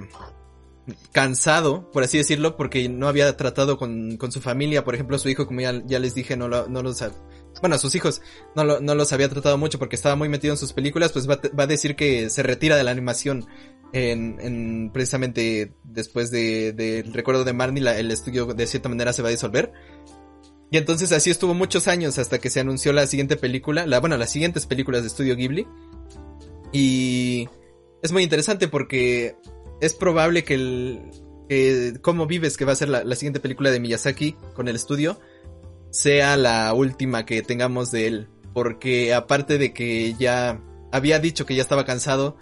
[1.12, 5.28] cansado, por así decirlo, porque no había tratado con, con su familia, por ejemplo, su
[5.28, 7.02] hijo, como ya, ya les dije, no, lo, no los,
[7.60, 8.22] bueno, a sus hijos
[8.54, 11.40] no, no los había tratado mucho porque estaba muy metido en sus películas, pues va,
[11.56, 13.46] a decir que se retira de la animación
[13.92, 19.22] en, en precisamente después del de, recuerdo de Marnie, el estudio de cierta manera se
[19.22, 19.72] va a disolver.
[20.70, 24.16] Y entonces así estuvo muchos años hasta que se anunció la siguiente película, la, bueno,
[24.16, 25.66] las siguientes películas de estudio Ghibli.
[26.72, 27.48] Y
[28.02, 29.36] es muy interesante porque
[29.82, 34.36] es probable que el Cómo vives, que va a ser la, siguiente película de Miyazaki
[34.54, 35.20] con el estudio,
[35.92, 38.28] sea la última que tengamos de él.
[38.52, 42.36] Porque aparte de que ya había dicho que ya estaba cansado,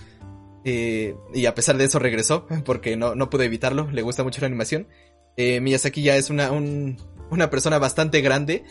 [0.64, 4.40] eh, y a pesar de eso regresó, porque no, no pudo evitarlo, le gusta mucho
[4.40, 4.88] la animación.
[5.36, 8.64] Eh, Miyazaki ya es una, una persona bastante grande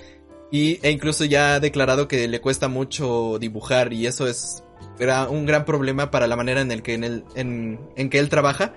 [0.51, 4.63] y, e incluso ya ha declarado que le cuesta mucho dibujar y eso es
[5.29, 8.29] un gran problema para la manera en el que en, el, en, en que él
[8.29, 8.73] trabaja.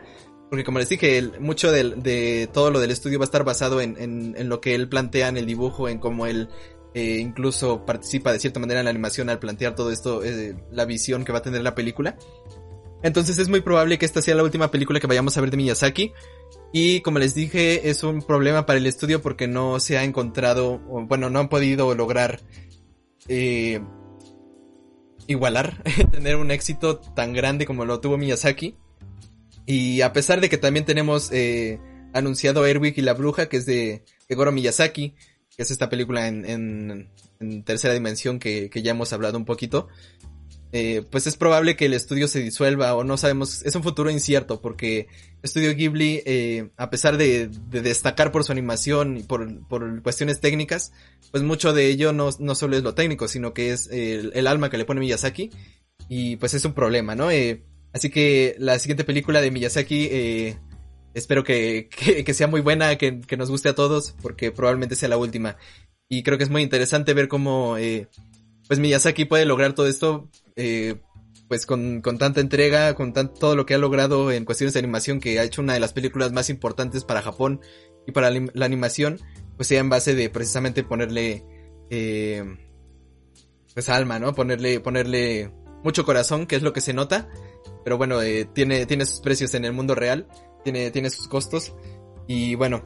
[0.52, 4.36] Porque como les dije, mucho de, todo lo del estudio va a estar basado en,
[4.50, 6.50] lo que él plantea en el dibujo, en cómo él
[6.92, 10.84] eh, incluso participa de cierta manera en la animación al plantear todo esto, eh, la
[10.84, 12.18] visión que va a tener la película.
[13.02, 15.56] Entonces es muy probable que esta sea la última película que vayamos a ver de
[15.56, 16.12] Miyazaki.
[16.70, 20.80] Y como les dije, es un problema para el estudio porque no se ha encontrado,
[20.80, 22.42] bueno, no han podido lograr
[23.26, 23.80] eh,
[25.28, 25.82] igualar,
[26.12, 28.76] tener un éxito tan grande como lo tuvo Miyazaki.
[29.66, 31.78] Y a pesar de que también tenemos eh,
[32.12, 35.14] anunciado Airwick y la Bruja, que es de, Goro Miyazaki,
[35.56, 37.08] que es esta película en,
[37.64, 39.88] tercera dimensión que, que, ya hemos hablado un poquito,
[40.74, 44.08] eh, pues es probable que el estudio se disuelva o no sabemos, es un futuro
[44.10, 45.06] incierto porque
[45.42, 50.92] Estudio Ghibli, eh, a pesar de, destacar por su animación y por, por, cuestiones técnicas,
[51.30, 54.70] pues mucho de ello no, no solo es lo técnico, sino que es el, alma
[54.70, 55.50] que le pone Miyazaki
[56.08, 57.30] y pues es un problema, ¿no?
[57.30, 57.62] Eh,
[57.92, 60.58] así que la siguiente película de Miyazaki, eh,
[61.14, 65.08] espero que, que, sea muy buena, que, que, nos guste a todos, porque probablemente sea
[65.08, 65.56] la última.
[66.08, 68.08] Y creo que es muy interesante ver cómo, eh,
[68.68, 70.96] pues Miyazaki puede lograr todo esto eh,
[71.48, 75.20] pues con, con, tanta entrega, con todo lo que ha logrado en cuestiones de animación,
[75.20, 77.60] que ha hecho una de las películas más importantes para Japón
[78.06, 79.20] y para la, animación,
[79.56, 81.44] pues sea en base de precisamente ponerle,
[81.90, 82.42] eh,
[83.74, 84.34] pues alma, ¿no?
[84.34, 85.52] Ponerle, ponerle
[85.84, 87.28] mucho corazón, que es lo que se nota,
[87.84, 90.26] pero bueno, eh, tiene, tiene sus precios en el mundo real,
[90.64, 91.74] tiene, tiene sus costos,
[92.26, 92.82] y bueno,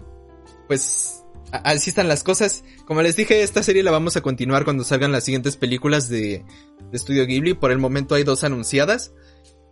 [0.67, 2.65] pues así están las cosas.
[2.87, 6.45] Como les dije, esta serie la vamos a continuar cuando salgan las siguientes películas de,
[6.91, 7.55] de Studio Ghibli.
[7.55, 9.13] Por el momento hay dos anunciadas.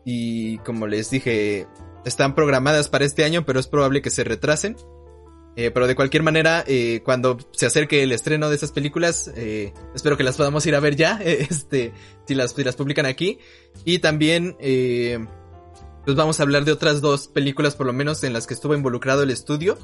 [0.04, 1.66] Y como les dije,
[2.04, 4.76] están programadas para este año, pero es probable que se retrasen.
[5.56, 9.72] Eh, pero de cualquier manera, eh, cuando se acerque el estreno de esas películas, eh,
[9.94, 11.92] espero que las podamos ir a ver ya, este,
[12.26, 13.38] si las, si las publican aquí.
[13.84, 18.46] Y también, pues vamos a hablar de otras dos películas por lo menos en las
[18.46, 19.78] que estuvo involucrado el estudio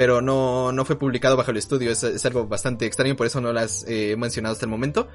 [0.00, 1.90] pero no, no fue publicado bajo el estudio.
[1.90, 5.08] Es, algo bastante extraño, por eso no las he mencionado hasta el momento.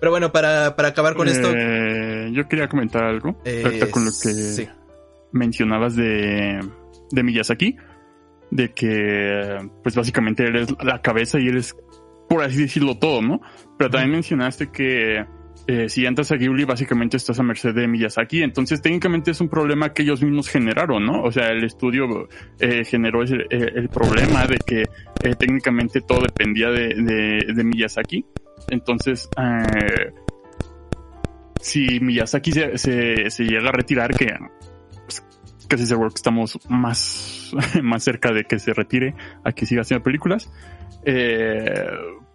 [0.00, 1.50] Pero bueno, para, para acabar con esto.
[1.50, 3.40] Eh, yo quería comentar algo.
[3.46, 4.68] Eh, con lo que
[5.32, 6.60] mencionabas de,
[7.10, 7.76] de Miyazaki.
[8.50, 11.76] De que, pues básicamente eres la cabeza y eres,
[12.28, 13.40] por así decirlo, todo, ¿no?
[13.76, 15.26] Pero también mencionaste que
[15.70, 18.42] eh, si entras a Ghibli, básicamente estás a merced de Miyazaki.
[18.42, 21.22] Entonces, técnicamente es un problema que ellos mismos generaron, ¿no?
[21.22, 22.26] O sea, el estudio
[22.58, 24.84] eh, generó ese, eh, el problema de que
[25.38, 28.24] técnicamente todo dependía de, de, de Miyazaki.
[28.70, 29.28] Entonces,
[31.60, 34.34] si Miyazaki se, se, se, llega a retirar, que
[35.68, 37.52] casi seguro que estamos más,
[37.82, 39.14] más cerca de que se retire
[39.44, 40.50] a que siga haciendo películas,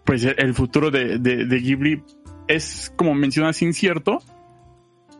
[0.06, 2.04] pues el futuro de, de, de Ghibli
[2.48, 4.20] es, como mencionas, incierto,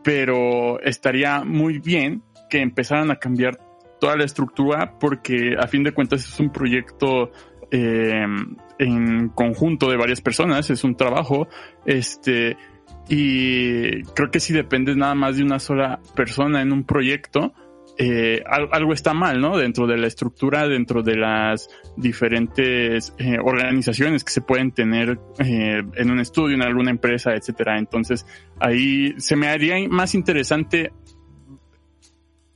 [0.03, 3.57] pero estaría muy bien que empezaran a cambiar
[3.99, 7.32] toda la estructura porque a fin de cuentas es un proyecto
[7.72, 8.26] eh,
[8.78, 11.47] en conjunto de varias personas, es un trabajo,
[11.86, 12.57] este,
[13.07, 17.53] y creo que si dependes nada más de una sola persona en un proyecto,
[17.97, 19.57] eh, algo está mal, ¿no?
[19.57, 25.83] Dentro de la estructura, dentro de las diferentes eh, organizaciones que se pueden tener eh,
[25.95, 27.77] en un estudio, en alguna empresa, etcétera.
[27.77, 28.25] Entonces,
[28.59, 30.91] ahí se me haría más interesante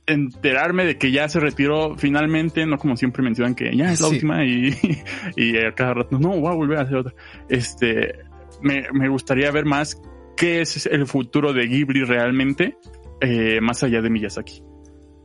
[0.06, 4.08] enterarme de que ya se retiró finalmente, no como siempre mencionan que ya es la
[4.08, 4.74] última y,
[5.36, 7.14] y a cada rato, no, voy a volver a hacer otra.
[7.48, 8.20] Este,
[8.62, 10.00] me, me gustaría ver más
[10.36, 12.76] qué es el futuro de Ghibli realmente,
[13.20, 14.67] eh, más allá de Miyazaki.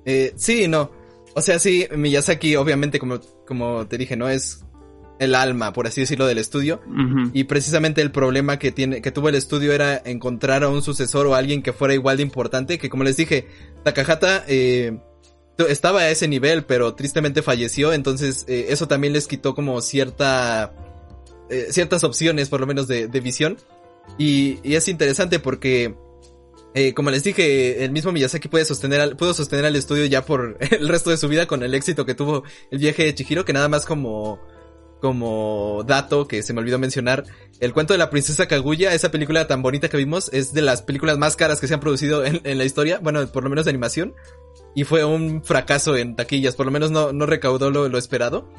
[0.05, 0.91] Eh, sí, no.
[1.35, 4.63] O sea, sí, Miyazaki, obviamente, como, como te dije, no es
[5.19, 6.81] el alma, por así decirlo, del estudio.
[7.33, 11.27] Y precisamente el problema que tiene, que tuvo el estudio era encontrar a un sucesor
[11.27, 13.47] o alguien que fuera igual de importante, que como les dije,
[13.83, 14.99] Takahata, eh,
[15.69, 20.73] estaba a ese nivel, pero tristemente falleció, entonces eh, eso también les quitó como cierta,
[21.49, 23.57] eh, ciertas opciones, por lo menos de, de visión.
[24.17, 25.95] Y, y es interesante porque
[26.75, 30.25] eh, como les dije, el mismo Miyazaki puede sostener al, pudo sostener al estudio ya
[30.25, 33.45] por el resto de su vida con el éxito que tuvo el viaje de Chihiro,
[33.45, 34.39] que nada más como,
[34.99, 37.25] como dato que se me olvidó mencionar,
[37.59, 40.81] el cuento de la princesa Kaguya, esa película tan bonita que vimos, es de las
[40.81, 43.69] películas más caras que se han producido en, la historia, bueno, por lo menos de
[43.69, 44.15] animación,
[44.73, 48.49] y fue un fracaso en taquillas, por lo menos no, no recaudó lo, lo esperado.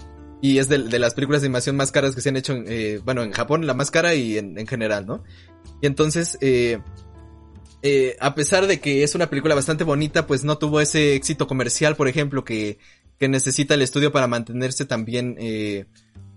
[0.41, 3.01] Y es de, las películas de animación más caras que se han hecho, en, eh,
[3.03, 5.25] bueno, en Japón, la más cara y en, en general, ¿no?
[5.81, 6.81] Y entonces, eh,
[7.87, 11.47] eh, a pesar de que es una película bastante bonita, pues no tuvo ese éxito
[11.47, 12.79] comercial, por ejemplo, que,
[13.19, 15.85] que necesita el estudio para mantenerse también, eh,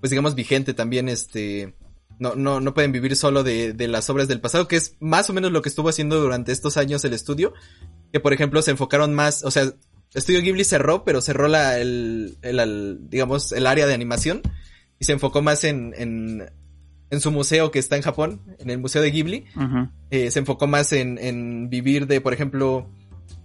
[0.02, 1.74] pues digamos, vigente también, este,
[2.20, 5.30] no, no, no pueden vivir solo de, de las obras del pasado, que es más
[5.30, 7.54] o menos lo que estuvo haciendo durante estos años el estudio,
[8.12, 9.72] que por ejemplo se enfocaron más, o sea,
[10.14, 14.41] Estudio Ghibli cerró, pero cerró la, el, el, digamos, el área de animación
[15.00, 16.50] y se enfocó más en, en
[17.10, 19.45] en su museo que está en Japón, en el Museo de Ghibli.
[20.10, 22.89] Eh, se enfocó más en, en, vivir de, por ejemplo,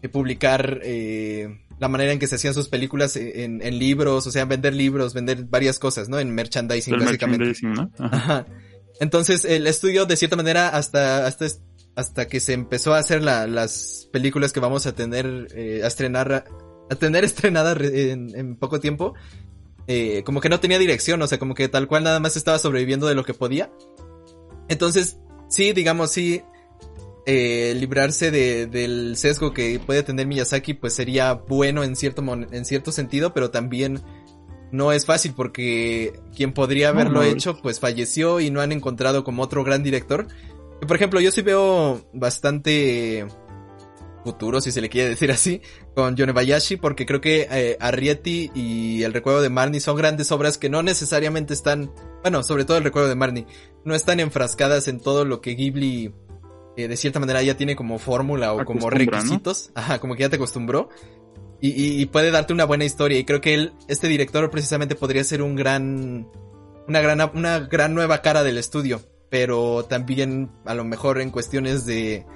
[0.00, 4.30] de publicar eh, la manera en que se hacían sus películas en, en, libros, o
[4.30, 6.18] sea, vender libros, vender varias cosas, ¿no?
[6.18, 7.52] En merchandising, básicamente.
[9.00, 11.46] Entonces, el estudio, de cierta manera, hasta, hasta,
[11.96, 15.86] hasta que se empezó a hacer la, las películas que vamos a tener, eh, a
[15.86, 16.44] estrenar,
[16.90, 19.14] a tener estrenadas en, en poco tiempo,
[19.86, 22.58] eh, como que no tenía dirección, o sea, como que tal cual nada más estaba
[22.58, 23.70] sobreviviendo de lo que podía.
[24.68, 25.18] Entonces,
[25.48, 26.42] sí, digamos, sí,
[27.26, 32.64] eh, librarse de, del sesgo que puede tener Miyazaki, pues sería bueno en cierto, en
[32.64, 34.00] cierto sentido, pero también
[34.72, 39.42] no es fácil porque quien podría haberlo hecho, pues falleció y no han encontrado como
[39.42, 40.26] otro gran director.
[40.80, 43.26] Por ejemplo, yo sí veo bastante
[44.22, 45.60] futuro, si se le quiere decir así,
[45.94, 50.58] con Yonebayashi, porque creo que eh, Arrietty y El Recuerdo de Marnie son grandes obras
[50.58, 51.92] que no necesariamente están,
[52.22, 53.46] bueno, sobre todo El Recuerdo de Marnie,
[53.84, 56.12] no están enfrascadas en todo lo que Ghibli
[56.76, 60.30] eh, de cierta manera ya tiene como fórmula o como requisitos, ajá, como que ya
[60.30, 60.88] te acostumbró.
[61.60, 63.20] Y, y, puede darte una buena historia.
[63.20, 66.28] Y creo que él, este director precisamente podría ser un gran,
[66.88, 69.00] una gran, una gran nueva cara del estudio.
[69.30, 72.26] Pero también a lo mejor en cuestiones de,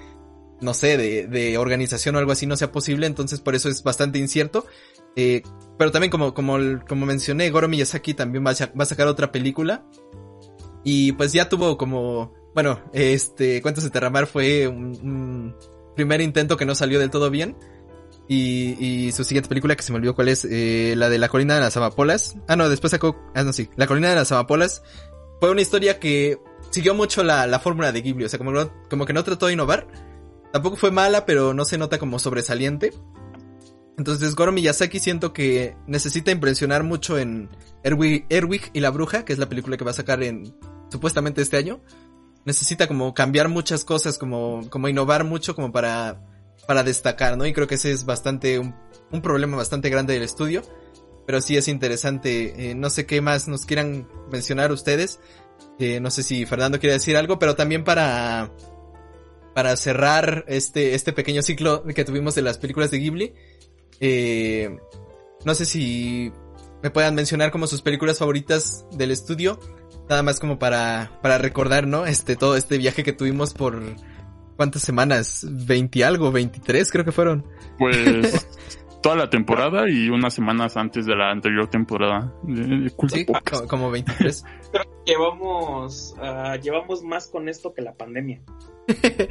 [0.61, 3.83] no sé, de, de, organización o algo así no sea posible, entonces por eso es
[3.83, 4.67] bastante incierto.
[5.17, 5.43] Eh,
[5.79, 9.33] pero también como, como, como mencioné, Goro Miyazaki también va a, va a sacar otra
[9.33, 9.85] película.
[10.85, 15.55] Y pues ya tuvo como, bueno, este, Cuentos de Terramar fue un,
[15.97, 17.57] primer intento que no salió del todo bien.
[18.29, 21.29] Y, y su siguiente película, que se me olvidó cuál es, eh, la de La
[21.29, 22.37] Colina de las Amapolas.
[22.49, 24.83] Ah, no, después sacó, ah, no, sí, La Colina de las Amapolas.
[25.41, 26.39] Fue una historia que
[26.71, 28.53] siguió mucho la, la fórmula de Ghibli, o sea, como,
[28.89, 29.87] como que no trató de innovar
[30.53, 32.93] Tampoco fue mala, pero no se nota como sobresaliente.
[33.99, 37.49] Entonces Goro Miyazaki siento que necesita impresionar mucho en
[37.83, 40.55] Erwig, y la bruja, que es la película que va a sacar en
[40.91, 41.81] supuestamente este año.
[42.45, 46.21] Necesita como cambiar muchas cosas, como, como innovar mucho como para,
[46.67, 47.47] para destacar, ¿no?
[47.47, 48.75] Y creo que ese es bastante, un,
[49.23, 50.63] problema bastante grande del estudio.
[51.27, 52.71] Pero sí es interesante.
[52.71, 55.19] Eh, no sé qué más nos quieran mencionar ustedes.
[55.79, 58.53] Eh, no sé si Fernando quiere decir algo, pero también para,
[59.57, 63.33] para cerrar este, este pequeño ciclo que tuvimos de las películas de Ghibli.
[64.01, 64.77] Eh,
[65.47, 66.31] no sé si
[66.83, 69.59] me puedan mencionar como sus películas favoritas del estudio.
[70.11, 72.05] Nada más como para, para recordar, ¿no?
[72.05, 73.81] Este, todo este viaje que tuvimos por,
[74.57, 75.47] ¿cuántas semanas?
[75.49, 76.31] ¿20 algo?
[76.31, 77.47] ¿23 creo que fueron?
[77.79, 78.47] Pues,
[79.03, 82.31] toda la temporada y unas semanas antes de la anterior temporada.
[83.09, 83.25] sí,
[83.71, 84.45] como, 23.
[85.07, 88.43] llevamos, uh, llevamos más con esto que la pandemia.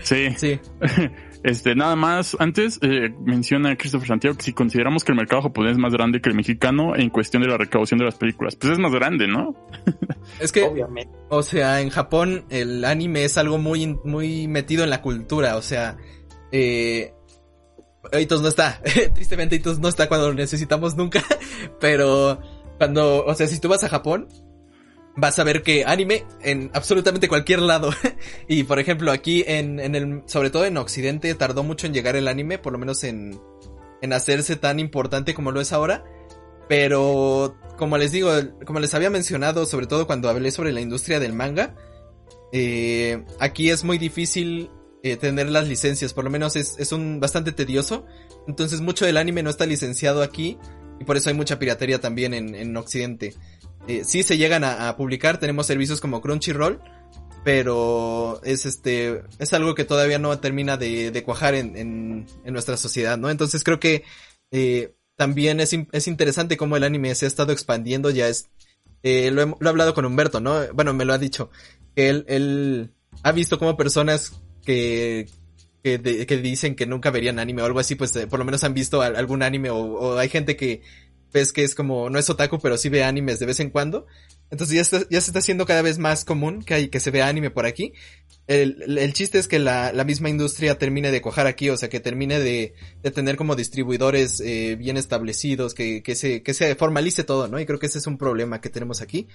[0.03, 0.29] Sí.
[0.37, 0.59] sí.
[1.45, 5.73] Este, nada más, antes eh, menciona Christopher Santiago que si consideramos que el mercado japonés
[5.73, 8.73] es más grande que el mexicano en cuestión de la recaudación de las películas, pues
[8.73, 9.53] es más grande, ¿no?
[10.39, 11.15] es que, Obviamente.
[11.29, 15.61] o sea, en Japón el anime es algo muy, muy metido en la cultura, o
[15.61, 15.97] sea,
[16.51, 17.13] eh,
[18.19, 18.81] Itos no está,
[19.13, 21.23] tristemente Itos no está cuando lo necesitamos nunca,
[21.79, 22.39] pero
[22.79, 24.29] cuando, o sea, si tú vas a Japón,
[25.15, 27.91] vas a ver que anime en absolutamente cualquier lado.
[28.47, 32.15] y por ejemplo, aquí en, en el, sobre todo en Occidente, tardó mucho en llegar
[32.15, 33.39] el anime, por lo menos en,
[34.01, 36.03] en hacerse tan importante como lo es ahora.
[36.67, 38.31] Pero, como les digo,
[38.65, 41.75] como les había mencionado, sobre todo cuando hablé sobre la industria del manga,
[42.51, 44.71] eh, aquí es muy difícil
[45.03, 48.05] eh, tener las licencias, por lo menos es, es un bastante tedioso.
[48.47, 50.57] Entonces mucho del anime no está licenciado aquí
[50.99, 53.35] y por eso hay mucha piratería también en, en Occidente
[53.87, 56.81] eh, sí se llegan a, publicar, tenemos servicios como Crunchyroll,
[57.43, 63.17] pero es este, es algo que todavía no termina de, cuajar en, en, nuestra sociedad,
[63.17, 63.29] ¿no?
[63.29, 64.03] Entonces creo que
[64.51, 68.49] eh, también es, es interesante cómo el anime se ha estado expandiendo, ya es,
[69.03, 70.61] eh, lo, he, lo, he, hablado con Humberto, ¿no?
[70.73, 71.51] Bueno, me lo ha dicho,
[71.95, 74.33] él, él ha visto como personas
[74.63, 75.29] que,
[75.83, 78.63] que, que, dicen que nunca verían anime o algo así, pues eh, por lo menos
[78.63, 80.81] han visto algún anime o, o hay gente que
[81.33, 84.05] ves que es como, no es otaku, pero sí ve animes de vez en cuando.
[84.51, 87.27] Entonces ya, ya se está haciendo cada vez más común que, hay, que se vea
[87.27, 87.93] anime por aquí.
[88.47, 91.89] El, el chiste es que la, la, misma industria termine de cojar aquí, o sea,
[91.89, 96.75] que termine de, de tener como distribuidores eh, bien establecidos, que, que, se, que se
[96.75, 97.59] formalice todo, ¿no?
[97.59, 99.27] Y creo que ese es un problema que tenemos aquí.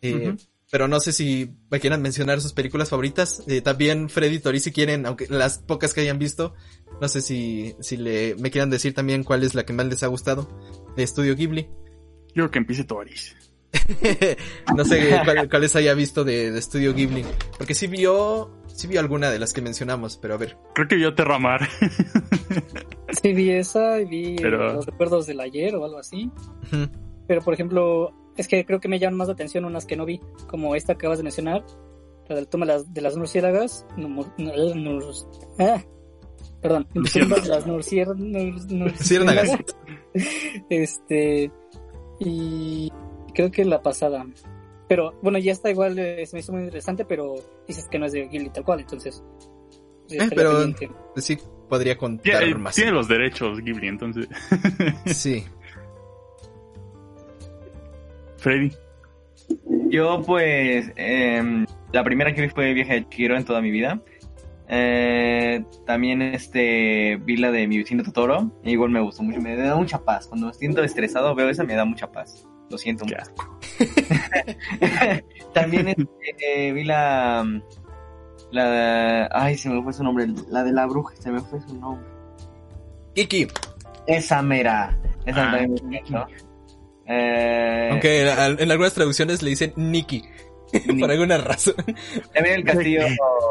[0.00, 0.34] Eh,
[0.70, 3.42] pero no sé si me quieran mencionar sus películas favoritas.
[3.48, 6.54] Eh, también Freddy y Tori si quieren, aunque las pocas que hayan visto,
[7.00, 10.02] no sé si, si le, me quieran decir también cuál es la que más les
[10.02, 10.48] ha gustado
[10.96, 11.68] de Estudio Ghibli.
[12.28, 13.36] Yo creo que empiece Toris.
[14.76, 17.24] no sé cuáles haya visto de, de Estudio Ghibli.
[17.58, 20.56] Porque sí vio, sí vio alguna de las que mencionamos, pero a ver.
[20.74, 21.68] Creo que vio Terramar.
[23.22, 26.30] sí vi esa y vi los recuerdos del ayer o algo así.
[27.26, 30.06] Pero por ejemplo, es que creo que me llaman más la atención unas que no
[30.06, 31.62] vi, como esta que acabas de mencionar,
[32.26, 33.86] la del toma de las, de las murciélagas.
[35.58, 35.84] ah,
[36.62, 39.50] perdón, las murciélagas.
[40.70, 41.52] este,
[42.18, 42.90] y
[43.34, 44.26] creo que la pasada.
[44.88, 47.34] Pero bueno, ya está igual, eh, se me hizo muy interesante, pero
[47.68, 49.22] dices que no es de Ghibli tal cual, entonces.
[50.08, 50.66] Eh, pero
[51.16, 51.38] sí
[51.68, 52.74] podría contar eh, más.
[52.74, 54.28] Tiene los derechos Ghibli, entonces.
[55.04, 55.44] sí.
[58.40, 58.72] Freddy.
[59.88, 64.00] Yo pues eh, la primera que vi fue Viaje de Chihiro en toda mi vida.
[64.68, 68.50] Eh, también este vi la de mi vecino Totoro.
[68.62, 70.26] E igual me gustó mucho, me da mucha paz.
[70.26, 72.46] Cuando me siento estresado veo esa, me da mucha paz.
[72.70, 73.16] Lo siento mucho.
[75.54, 77.44] también este, vi la
[78.52, 81.76] la ay se me fue su nombre, la de la bruja, se me fue su
[81.78, 82.06] nombre.
[83.14, 83.48] Kiki.
[84.06, 84.96] Esa mera.
[85.26, 85.98] Esa ah, también me
[87.10, 87.88] eh...
[87.90, 90.22] Aunque en, algunas traducciones le dicen Nikki.
[91.00, 91.74] por alguna razón.
[92.32, 93.06] También el castillo,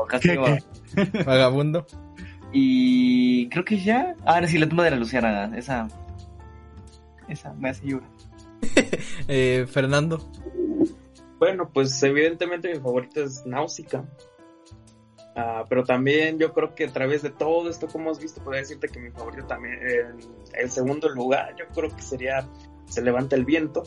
[0.08, 0.58] castillo
[1.26, 1.86] vagabundo.
[2.52, 4.16] Y creo que ya.
[4.26, 5.52] Ahora sí, la tumba de la luciana.
[5.58, 5.88] Esa.
[7.28, 8.10] Esa me hace llorar.
[9.28, 10.20] eh, Fernando.
[11.38, 14.06] Bueno, pues evidentemente mi favorito es Náusica.
[15.36, 18.62] Ah, pero también yo creo que a través de todo esto que hemos visto, podría
[18.62, 20.20] decirte que mi favorito también, en
[20.54, 22.46] el segundo lugar, yo creo que sería
[22.90, 23.84] se levanta el viento.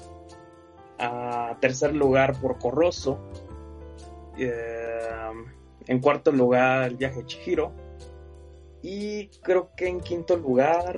[0.99, 3.19] A tercer lugar por Corroso.
[4.39, 5.31] Eh,
[5.87, 7.73] en cuarto lugar el viaje Chihiro.
[8.83, 10.97] Y creo que en quinto lugar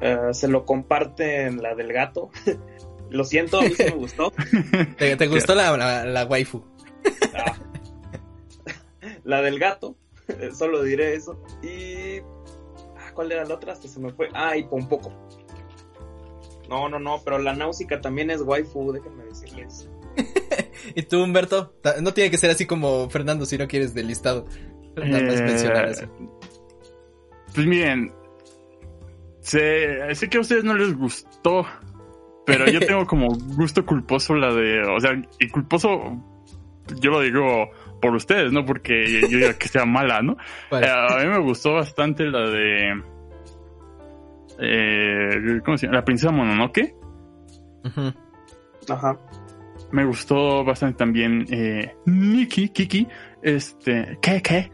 [0.00, 2.30] eh, se lo comparten la del gato.
[3.10, 4.32] lo siento, a mí sí me gustó.
[4.98, 6.64] ¿Te, gustó la, la, waifu?
[7.34, 7.56] Ah.
[9.24, 9.96] La del gato,
[10.52, 11.42] solo diré eso.
[11.62, 12.20] Y...
[12.96, 13.72] Ah, ¿Cuál era la otra?
[13.72, 14.28] Hasta se me fue.
[14.34, 15.12] Ah, y poco
[16.70, 19.90] no, no, no, pero la náusica también es waifu, déjenme decirles.
[20.94, 21.74] ¿Y tú, Humberto?
[22.00, 24.46] No tiene que ser así como Fernando si no quieres del listado.
[24.96, 26.04] Nada más mencionar eso.
[26.04, 26.08] Eh,
[27.52, 28.12] pues miren,
[29.40, 31.66] sé, sé que a ustedes no les gustó,
[32.46, 36.16] pero yo tengo como gusto culposo la de, o sea, y culposo,
[37.00, 40.36] yo lo digo por ustedes, no porque yo diga que sea mala, ¿no?
[40.72, 43.02] Eh, a mí me gustó bastante la de
[44.60, 45.98] eh, ¿cómo se llama?
[45.98, 46.94] La princesa Mononoke.
[48.88, 49.18] Ajá.
[49.92, 53.08] Me gustó bastante también eh, Nikki, Kiki,
[53.42, 54.70] este, ¿qué, qué?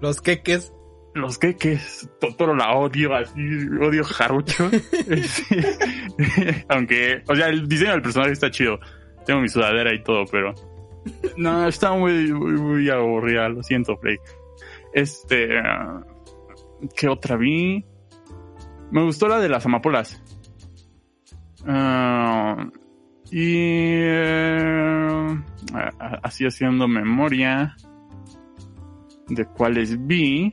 [0.00, 0.72] Los queques.
[1.14, 3.40] Los queques, Totoro la odio, así,
[3.80, 4.70] odio Jarucho.
[6.68, 8.78] Aunque, o sea, el diseño del personaje está chido.
[9.26, 10.54] Tengo mi sudadera y todo, pero...
[11.36, 14.18] No, está muy, muy, muy aburrida, lo siento, Frey.
[14.92, 15.48] Este...
[16.94, 17.84] ¿Qué otra vi?
[18.90, 20.22] Me gustó la de las amapolas.
[21.66, 22.68] Ah,
[23.30, 25.42] y eh,
[26.22, 27.76] así haciendo memoria
[29.28, 30.52] de cuáles vi.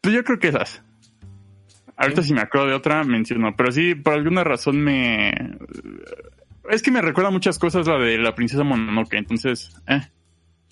[0.00, 0.82] Pues yo creo que esas.
[1.96, 5.32] Ahorita si me acuerdo de otra menciono, pero sí, por alguna razón me...
[6.68, 9.80] Es que me recuerda muchas cosas la de la princesa Mononoke, entonces...
[9.86, 10.00] Eh.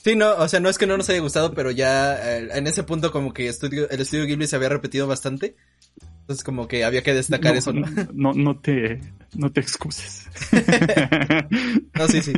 [0.03, 2.67] Sí, no, o sea, no es que no nos haya gustado, pero ya eh, en
[2.67, 5.55] ese punto como que estudio, el estudio Ghibli se había repetido bastante.
[6.23, 7.87] Entonces como que había que destacar eso, ¿no?
[8.13, 9.01] No, no te,
[9.35, 10.27] no te excuses.
[11.95, 12.33] no, sí, sí.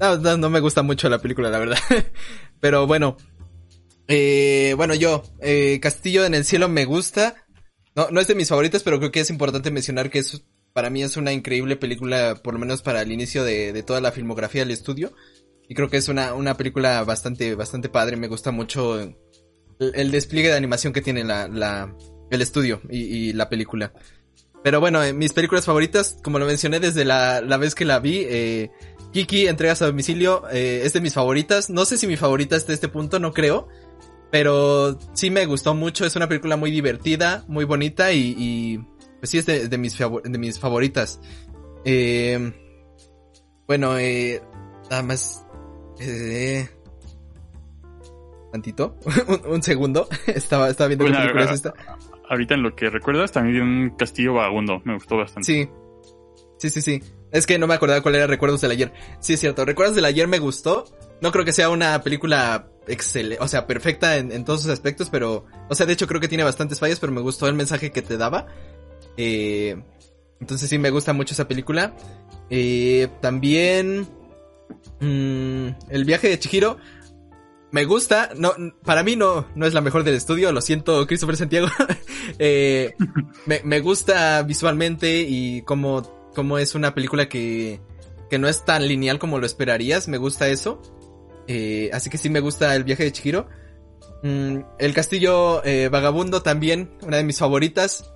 [0.00, 1.78] No, no, me gusta mucho la película, la verdad.
[2.60, 3.16] Pero bueno.
[4.08, 7.36] Eh, bueno, yo, eh, Castillo en el Cielo me gusta.
[7.94, 10.90] No, no es de mis favoritos, pero creo que es importante mencionar que es, para
[10.90, 14.10] mí es una increíble película, por lo menos para el inicio de, de toda la
[14.10, 15.12] filmografía del estudio.
[15.70, 18.16] Y creo que es una, una película bastante, bastante padre.
[18.16, 18.98] Me gusta mucho
[19.78, 21.94] el, despliegue de animación que tiene la, la,
[22.28, 23.92] el estudio y, la película.
[24.64, 28.00] Pero bueno, eh, mis películas favoritas, como lo mencioné desde la, la vez que la
[28.00, 28.72] vi, eh,
[29.12, 31.70] Kiki, Entregas a Domicilio, eh, es de mis favoritas.
[31.70, 33.68] No sé si mi favorita es de este punto, no creo.
[34.32, 38.78] Pero sí me gustó mucho, es una película muy divertida, muy bonita y, y
[39.20, 41.20] pues sí es de, de, mis, de mis favoritas.
[41.84, 42.52] Eh,
[43.68, 44.42] bueno, eh,
[44.90, 45.46] nada más
[46.00, 46.68] eh,
[48.50, 48.96] tantito,
[49.48, 50.08] un, segundo.
[50.26, 51.74] estaba, estaba viendo bueno, película esta.
[52.28, 54.80] Ahorita en lo que recuerdas, también un castillo vagabundo.
[54.84, 55.46] Me gustó bastante.
[55.46, 55.68] Sí.
[56.58, 57.02] Sí, sí, sí.
[57.32, 58.92] Es que no me acordaba cuál era Recuerdos del ayer.
[59.20, 59.64] Sí, es cierto.
[59.64, 60.84] Recuerdos del ayer me gustó.
[61.20, 65.44] No creo que sea una película excelente, o sea, perfecta en, todos sus aspectos, pero,
[65.68, 68.02] o sea, de hecho creo que tiene bastantes fallas, pero me gustó el mensaje que
[68.02, 68.46] te daba.
[69.16, 69.76] Eh,
[70.40, 71.94] entonces sí, me gusta mucho esa película.
[72.48, 74.08] Eh, también
[75.00, 76.78] Mm, el viaje de Chihiro
[77.72, 78.52] me gusta, no,
[78.84, 81.68] para mí no, no es la mejor del estudio, lo siento Christopher Santiago.
[82.38, 82.94] Eh,
[83.46, 87.80] me, gusta visualmente y como es una película que,
[88.30, 90.80] que no es tan lineal como lo esperarías, me gusta eso.
[91.48, 93.48] Eh, así que sí me gusta el viaje de Chihiro.
[94.22, 98.12] Mm, el castillo eh, vagabundo también, una de mis favoritas.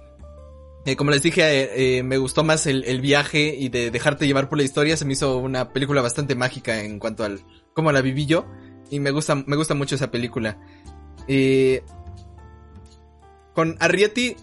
[0.86, 4.58] Eh, como les dije, me gustó más el, el, viaje y de dejarte llevar por
[4.58, 4.96] la historia.
[4.96, 7.40] Se me hizo una película bastante mágica en cuanto al
[7.72, 8.46] cómo la viví yo.
[8.90, 10.58] Y me gusta, me gusta mucho esa película.
[13.54, 14.36] con Arrietty,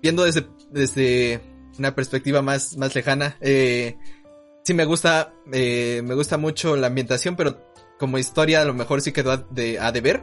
[0.00, 1.40] viendo desde, desde
[1.78, 8.18] una perspectiva más, más lejana, sí me gusta, me gusta mucho la ambientación, pero como
[8.18, 10.22] historia a lo mejor sí quedó a de, a de ver.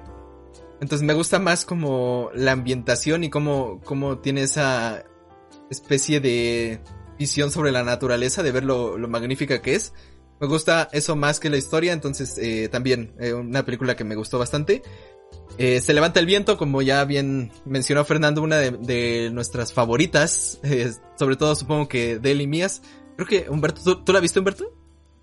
[0.82, 5.06] Entonces me gusta más como la ambientación y cómo, cómo tiene esa
[5.72, 6.81] especie de
[7.18, 9.93] visión sobre la naturaleza, de ver lo, lo magnífica que es.
[10.39, 14.15] Me gusta eso más que la historia, entonces eh, también eh, una película que me
[14.15, 14.81] gustó bastante.
[15.57, 20.60] Eh, se levanta el viento, como ya bien mencionó Fernando, una de, de nuestras favoritas,
[21.15, 22.81] sobre todo supongo que de él y mías.
[23.15, 24.65] Creo que Humberto, ¿tú, ¿tú la viste Humberto?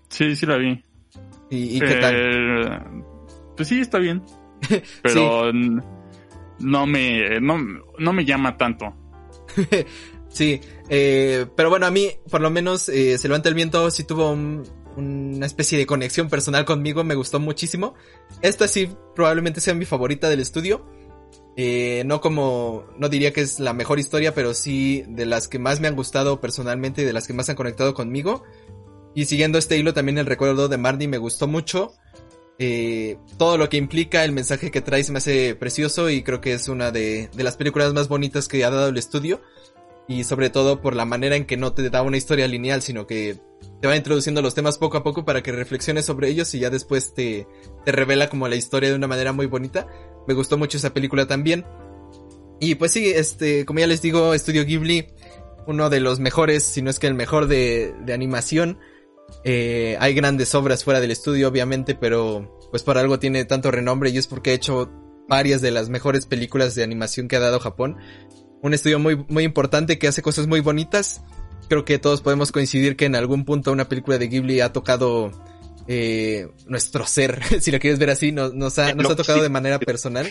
[0.09, 0.83] Sí, sí la vi.
[1.49, 3.03] ¿Y, qué tal?
[3.55, 4.23] Pues sí, está bien.
[5.03, 5.51] Pero
[6.59, 8.93] no me no, me llama tanto.
[10.29, 14.03] sí, eh, pero bueno, a mí, por lo menos, eh, Se levanta el viento sí
[14.03, 17.93] tuvo una especie de conexión personal conmigo, me gustó muchísimo.
[18.41, 20.85] Esta sí probablemente sea mi favorita del estudio.
[21.55, 25.59] Eh, no como, no diría que es la mejor historia, pero sí de las que
[25.59, 28.43] más me han gustado personalmente y de las que más han conectado conmigo.
[29.13, 31.93] Y siguiendo este hilo también el recuerdo de Marnie me gustó mucho.
[32.59, 36.41] Eh, todo lo que implica el mensaje que trae se me hace precioso y creo
[36.41, 39.41] que es una de, de las películas más bonitas que ha dado el estudio.
[40.09, 43.07] Y sobre todo por la manera en que no te da una historia lineal, sino
[43.07, 43.39] que
[43.79, 46.69] te va introduciendo los temas poco a poco para que reflexiones sobre ellos y ya
[46.69, 47.47] después te,
[47.85, 49.87] te revela como la historia de una manera muy bonita.
[50.27, 51.63] Me gustó mucho esa película también.
[52.59, 55.07] Y pues sí, este, como ya les digo, Estudio Ghibli,
[55.67, 58.79] uno de los mejores, si no es que el mejor de, de animación.
[59.43, 64.09] Eh, hay grandes obras fuera del estudio, obviamente, pero pues por algo tiene tanto renombre
[64.09, 64.89] y es porque ha hecho
[65.27, 67.97] varias de las mejores películas de animación que ha dado Japón.
[68.61, 71.21] Un estudio muy, muy importante que hace cosas muy bonitas.
[71.67, 75.31] Creo que todos podemos coincidir que en algún punto una película de Ghibli ha tocado
[75.87, 79.49] eh, nuestro ser, si lo quieres ver así, nos, nos, ha, nos ha tocado de
[79.49, 80.27] manera personal.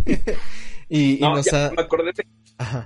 [0.88, 1.70] y, nos ha...
[1.70, 2.26] Me acordé de...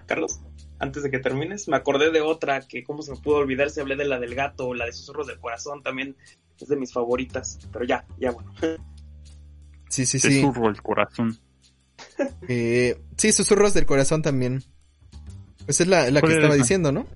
[0.06, 0.40] Carlos
[0.78, 3.70] antes de que termines, me acordé de otra que, ¿cómo se me pudo olvidar?
[3.70, 6.16] Si hablé de la del gato, la de Susurros del Corazón, también
[6.60, 7.58] es de mis favoritas.
[7.72, 8.52] Pero ya, ya bueno.
[9.88, 10.40] Sí, sí, sí.
[10.40, 11.38] Susurro del Corazón.
[12.48, 14.62] Eh, sí, Susurros del Corazón también.
[15.64, 17.06] Pues es la, la que estaba diciendo, ¿no?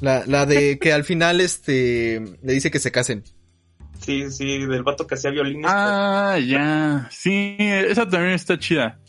[0.00, 3.24] la, la de que al final este le dice que se casen.
[4.00, 5.66] Sí, sí, del vato que hacía violines.
[5.68, 7.08] Ah, ya.
[7.10, 9.00] Sí, esa también está chida.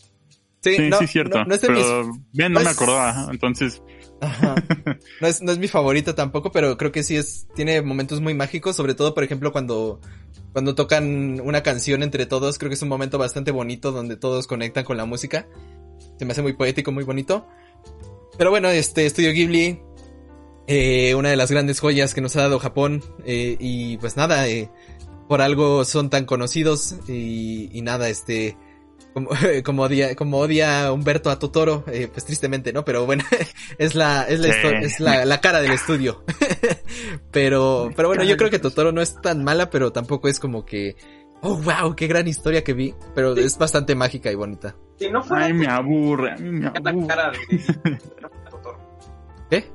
[0.62, 1.44] Sí, sí, cierto.
[1.44, 3.82] No, pero bien, no, me acordaba, entonces.
[5.20, 8.32] No es, no es mi favorita tampoco, pero creo que sí es, tiene momentos muy
[8.32, 10.00] mágicos, sobre todo, por ejemplo, cuando,
[10.56, 14.46] cuando tocan una canción entre todos, creo que es un momento bastante bonito donde todos
[14.46, 15.46] conectan con la música.
[16.18, 17.46] Se me hace muy poético, muy bonito.
[18.38, 19.82] Pero bueno, este Estudio Ghibli,
[20.66, 24.48] eh, una de las grandes joyas que nos ha dado Japón, eh, y pues nada,
[24.48, 24.70] eh,
[25.28, 28.56] por algo son tan conocidos, y, y nada, este,
[29.16, 29.30] como,
[29.64, 32.84] como odia, como odia Humberto a Totoro, eh, pues tristemente, ¿no?
[32.84, 33.24] Pero bueno,
[33.78, 34.48] es la, es la,
[34.80, 36.22] es la, la, cara del estudio.
[37.30, 40.66] pero, pero bueno, yo creo que Totoro no es tan mala, pero tampoco es como
[40.66, 40.96] que,
[41.40, 44.76] oh wow, qué gran historia que vi, pero es bastante mágica y bonita.
[44.98, 46.82] Si no fuera Ay, me aburre, a mí me aburre.
[46.82, 47.98] La cara de,
[48.50, 48.78] Totoro.
[49.48, 49.70] ¿Qué?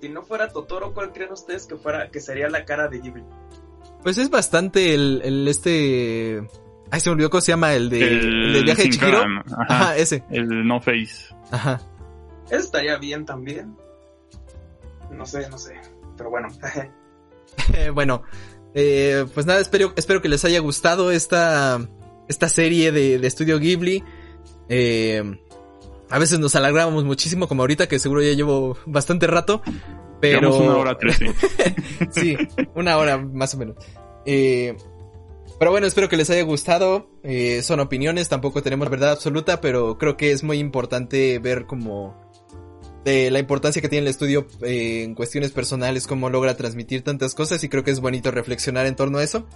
[0.00, 3.24] Si no fuera Totoro, ¿cuál creen ustedes que fuera, que sería la cara de Ghibli?
[4.02, 6.46] Pues es bastante el, el este
[6.94, 9.24] Ay, se me olvidó cómo se llama el de el, viaje de Chihiro.
[9.68, 9.96] Ajá.
[9.96, 10.22] ese.
[10.30, 11.34] El No Face.
[11.50, 11.80] Ajá.
[12.46, 13.76] Ese estaría bien también.
[15.10, 15.74] No sé, no sé.
[16.16, 16.46] Pero bueno.
[17.94, 18.22] bueno,
[18.74, 21.84] eh, pues nada, espero, espero que les haya gustado esta,
[22.28, 24.04] esta serie de, de Estudio Ghibli.
[24.68, 25.36] Eh,
[26.10, 29.62] a veces nos alegramos muchísimo, como ahorita que seguro ya llevo bastante rato.
[30.20, 30.42] Pero...
[30.42, 31.34] Llevamos una hora trece.
[32.12, 32.36] sí,
[32.76, 33.78] una hora más o menos.
[34.26, 34.76] Eh,
[35.64, 37.08] pero bueno, espero que les haya gustado.
[37.22, 42.14] Eh, son opiniones, tampoco tenemos verdad absoluta, pero creo que es muy importante ver como
[43.02, 47.34] de la importancia que tiene el estudio eh, en cuestiones personales, cómo logra transmitir tantas
[47.34, 49.46] cosas y creo que es bonito reflexionar en torno a eso.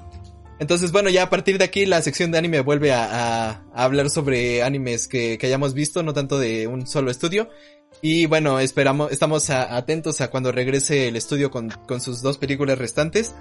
[0.59, 4.63] Entonces, bueno, ya a partir de aquí la sección de anime vuelve a, hablar sobre
[4.63, 7.51] animes que, que, hayamos visto, no tanto de un solo estudio.
[8.01, 12.79] Y bueno, esperamos, estamos atentos a cuando regrese el estudio con, con sus dos películas
[12.79, 13.35] restantes.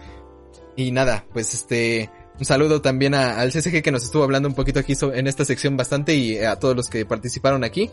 [0.76, 4.56] Y nada, pues este, un saludo también a, al CCG que nos estuvo hablando un
[4.56, 7.90] poquito aquí en esta sección bastante y a todos los que participaron aquí.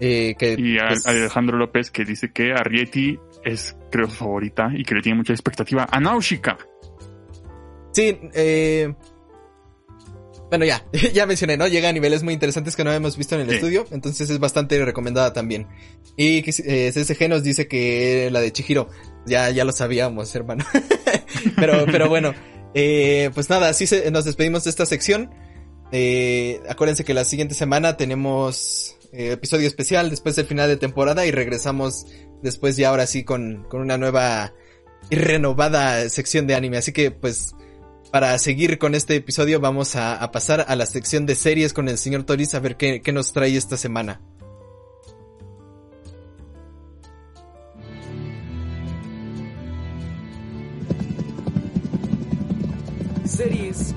[0.00, 4.84] Eh, que, y a, Alejandro López que dice que Arrietty es, creo, su favorita y
[4.84, 6.58] que le tiene mucha expectativa a Nausicaa.
[7.92, 8.94] Sí, eh,
[10.50, 11.66] bueno, ya, ya mencioné, ¿no?
[11.66, 14.82] Llega a niveles muy interesantes que no hemos visto en el estudio, entonces es bastante
[14.84, 15.66] recomendada también.
[16.16, 18.88] Y eh, CSG nos dice que la de Chihiro,
[19.26, 20.64] ya, ya lo sabíamos, hermano.
[21.56, 22.34] pero, pero bueno,
[22.80, 25.30] eh, pues nada, así nos despedimos de esta sección.
[25.90, 31.26] Eh, acuérdense que la siguiente semana tenemos eh, episodio especial después del final de temporada
[31.26, 32.06] y regresamos
[32.40, 34.54] después ya ahora sí con, con una nueva
[35.10, 36.76] y renovada sección de anime.
[36.76, 37.56] Así que pues
[38.12, 41.98] para seguir con este episodio vamos a, pasar a la sección de series con el
[41.98, 44.20] señor Toris a ver qué nos trae esta semana.
[53.38, 53.94] Series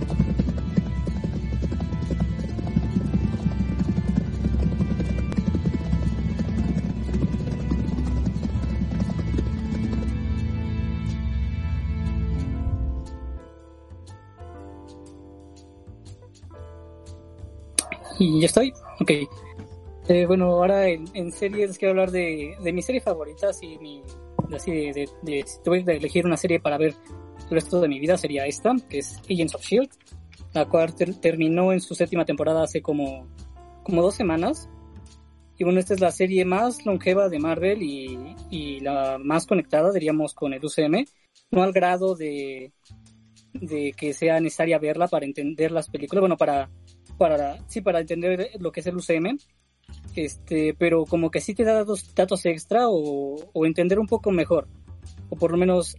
[18.19, 18.71] Y ya estoy.
[18.99, 19.09] Ok.
[20.07, 24.03] Eh, bueno, ahora en, series quiero hablar de, de mis series favoritas y mi,
[24.53, 26.93] así de, de, si tuve que elegir una serie para ver
[27.51, 29.89] resto de mi vida sería esta, que es Agents of Shield,
[30.53, 33.27] la cual terminó en su séptima temporada hace como,
[33.83, 34.69] como dos semanas.
[35.57, 39.91] Y bueno, esta es la serie más longeva de Marvel y, y la más conectada,
[39.91, 41.05] diríamos, con el UCM.
[41.51, 42.73] No al grado de,
[43.53, 46.69] de que sea necesaria verla para entender las películas, bueno, para
[47.21, 49.37] para, sí, para entender lo que es el UCM,
[50.15, 54.67] este, pero como que sí te da datos, datos extra o, entender un poco mejor,
[55.31, 55.95] o por lo menos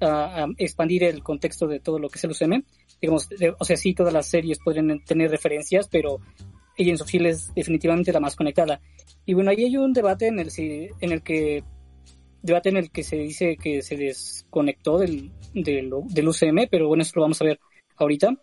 [0.59, 2.65] expandir el contexto de todo lo que es el UCM.
[3.01, 3.29] Digamos,
[3.59, 6.21] o sea, sí, todas las series pueden tener referencias, pero
[6.79, 8.81] Agents of Shield es definitivamente la más conectada.
[9.25, 10.51] Y bueno, ahí hay un debate en el,
[11.01, 11.65] en el que
[12.43, 17.03] debate en el que se dice que se desconectó del, del, del UCM, pero bueno,
[17.03, 17.59] eso lo vamos a ver
[17.97, 18.37] ahorita.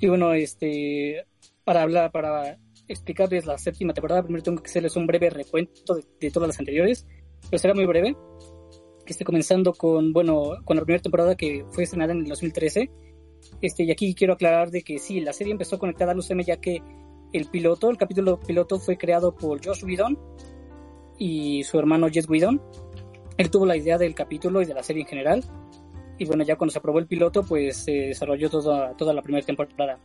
[0.00, 1.24] Y bueno, este,
[1.62, 2.58] para hablar, para
[2.88, 7.06] explicarles la séptima temporada, primero tengo que hacerles un breve recuento de, todas las anteriores,
[7.48, 8.16] pero será muy breve.
[9.04, 12.90] Que esté comenzando con, bueno, con la primera temporada que fue estrenada en el 2013.
[13.60, 16.56] Este, y aquí quiero aclarar de que sí, la serie empezó conectada al UCM ya
[16.56, 16.82] que
[17.32, 20.18] el piloto, el capítulo piloto fue creado por Josh Whedon
[21.18, 22.62] y su hermano Jess Whedon.
[23.36, 25.44] Él tuvo la idea del capítulo y de la serie en general.
[26.18, 29.44] Y bueno, ya cuando se aprobó el piloto, pues se desarrolló toda, toda la primera
[29.44, 29.98] temporada.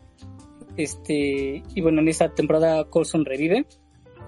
[0.75, 3.67] Este, y bueno, en esta temporada Colson revive,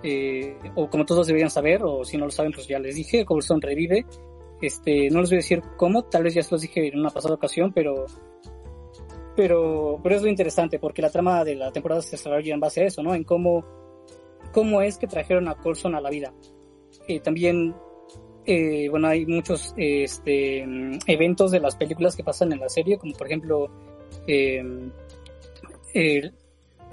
[0.03, 3.25] eh, o como todos deberían saber, o si no lo saben, pues ya les dije,
[3.25, 4.05] Colson revive.
[4.61, 7.09] Este, no les voy a decir cómo, tal vez ya se los dije en una
[7.09, 8.05] pasada ocasión, pero,
[9.35, 12.81] pero, pero es lo interesante, porque la trama de la temporada se desarrolla en base
[12.81, 13.15] a eso, ¿no?
[13.15, 13.65] En cómo,
[14.51, 16.31] cómo es que trajeron a Colson a la vida.
[17.07, 17.73] Eh, también,
[18.45, 20.63] eh, bueno, hay muchos este,
[21.07, 23.71] eventos de las películas que pasan en la serie, como por ejemplo,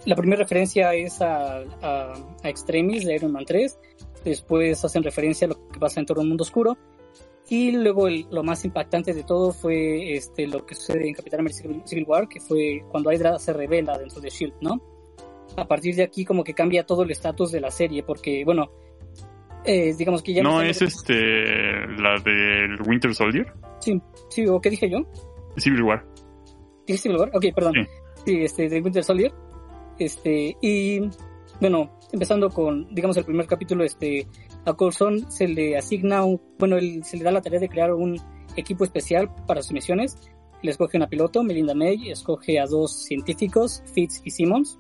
[0.07, 2.15] la primera referencia es a, a,
[2.45, 3.79] Extremis de Iron Man 3,
[4.25, 6.79] después hacen referencia a lo que pasa en todo el mundo oscuro,
[7.51, 11.63] y luego lo más impactante de todo fue este, lo que sucede en Capitán América
[11.87, 14.83] Civil War, que fue cuando Hydra se revela dentro de S.H.I.E.L.D., ¿no?
[15.57, 18.71] A partir de aquí como que cambia todo el estatus de la serie, porque, bueno,
[19.65, 20.43] eh, digamos que ya...
[20.43, 23.51] ¿No, es este la del Winter Soldier?
[23.81, 24.99] Sí, sí, ¿o qué dije yo?
[25.57, 26.07] Civil War.
[26.87, 27.31] ¿Dije Civil War?
[27.35, 27.75] Ok, perdón.
[28.27, 29.33] Sí, este, de Winter Soldier.
[29.99, 31.01] Este, y
[31.61, 34.27] bueno, empezando con, digamos, el primer capítulo, este,
[34.69, 38.21] a Coulson se le asigna, un, bueno, se le da la tarea de crear un
[38.57, 40.17] equipo especial para sus misiones.
[40.63, 44.79] Le escoge una piloto, Melinda May, escoge a dos científicos, Fitz y Simmons,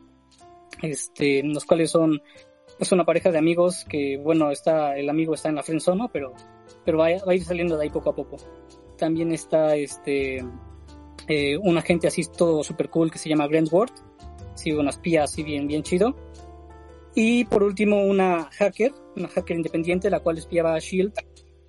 [0.83, 2.21] este, los cuales son
[2.77, 6.33] pues una pareja de amigos que, bueno, está, el amigo está en la friendzone, pero,
[6.85, 8.37] pero va, a ir saliendo de ahí poco a poco.
[8.97, 10.45] También está este,
[11.27, 13.93] eh, un agente así todo super cool que se llama Grant Ward,
[14.55, 16.15] sí, una espía así bien, bien chido.
[17.15, 21.13] Y por último una hacker, una hacker independiente, la cual espiaba a Shield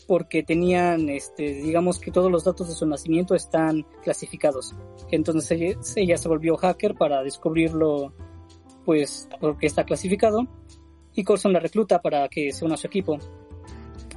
[0.08, 4.74] porque tenían, este, digamos que todos los datos de su nacimiento están clasificados.
[5.12, 8.12] Entonces ella, se volvió hacker para descubrirlo,
[8.86, 10.48] pues, porque está clasificado.
[11.14, 13.20] Y Coulson la recluta para que se una a su equipo.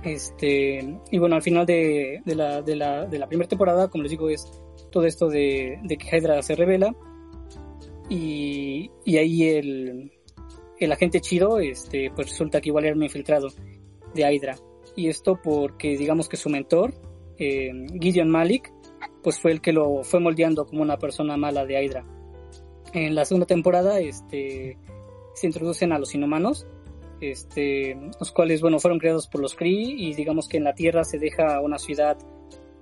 [0.03, 4.05] Este, y bueno, al final de, de, la, de, la, de la primera temporada, como
[4.05, 4.51] les digo, es
[4.91, 6.95] todo esto de, que Hydra se revela
[8.09, 10.12] y, y ahí el,
[10.85, 13.49] el, agente chido este, pues resulta que igual era un infiltrado
[14.15, 14.57] de Hydra.
[14.95, 16.95] Y esto porque digamos que su mentor
[17.39, 18.73] eh, Gideon Malik
[19.23, 22.05] pues fue el que lo fue moldeando como una persona mala de Hydra.
[22.93, 24.79] En la segunda temporada este
[25.35, 26.67] se introducen a los inhumanos
[27.23, 31.05] este, los cuales, bueno, fueron creados por los Kree y digamos que en la Tierra
[31.05, 32.19] se deja una ciudad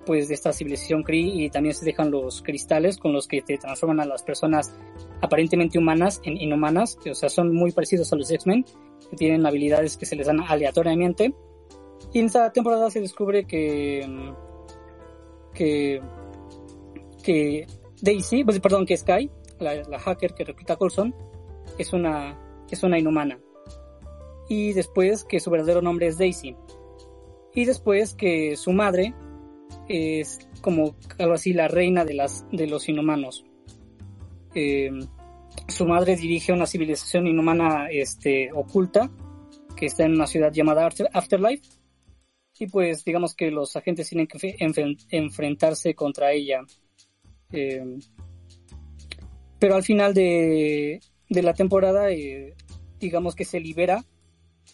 [0.06, 3.58] pues de esta civilización Kree y también se dejan los cristales con los que te
[3.58, 4.72] transforman a las personas
[5.20, 8.64] aparentemente humanas en inhumanas, o sea, son muy parecidos a los X-Men,
[9.10, 11.34] que tienen habilidades que se les dan aleatoriamente.
[12.12, 14.34] Y en esta temporada se descubre que
[15.54, 16.00] que
[17.22, 17.66] que
[18.00, 21.14] Daisy, pues, perdón, que Sky, la, la hacker que recluta a Coulson,
[21.78, 22.38] es una
[22.70, 23.38] es una inhumana
[24.50, 26.56] y después que su verdadero nombre es Daisy.
[27.54, 29.14] Y después que su madre
[29.90, 33.44] es como algo así la reina de, las, de los inhumanos.
[34.54, 35.00] Em,
[35.66, 39.10] su madre dirige una civilización inhumana este, oculta
[39.76, 41.68] que está en una ciudad llamada Afterlife.
[42.58, 44.56] Y pues digamos que los agentes tienen que
[45.10, 46.60] enfrentarse contra ella.
[47.50, 47.98] Em,
[49.58, 52.54] pero al final de, de la temporada, eh,
[53.00, 54.04] digamos que se libera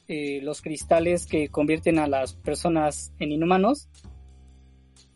[0.09, 3.88] eh, los cristales que convierten a las personas en inhumanos.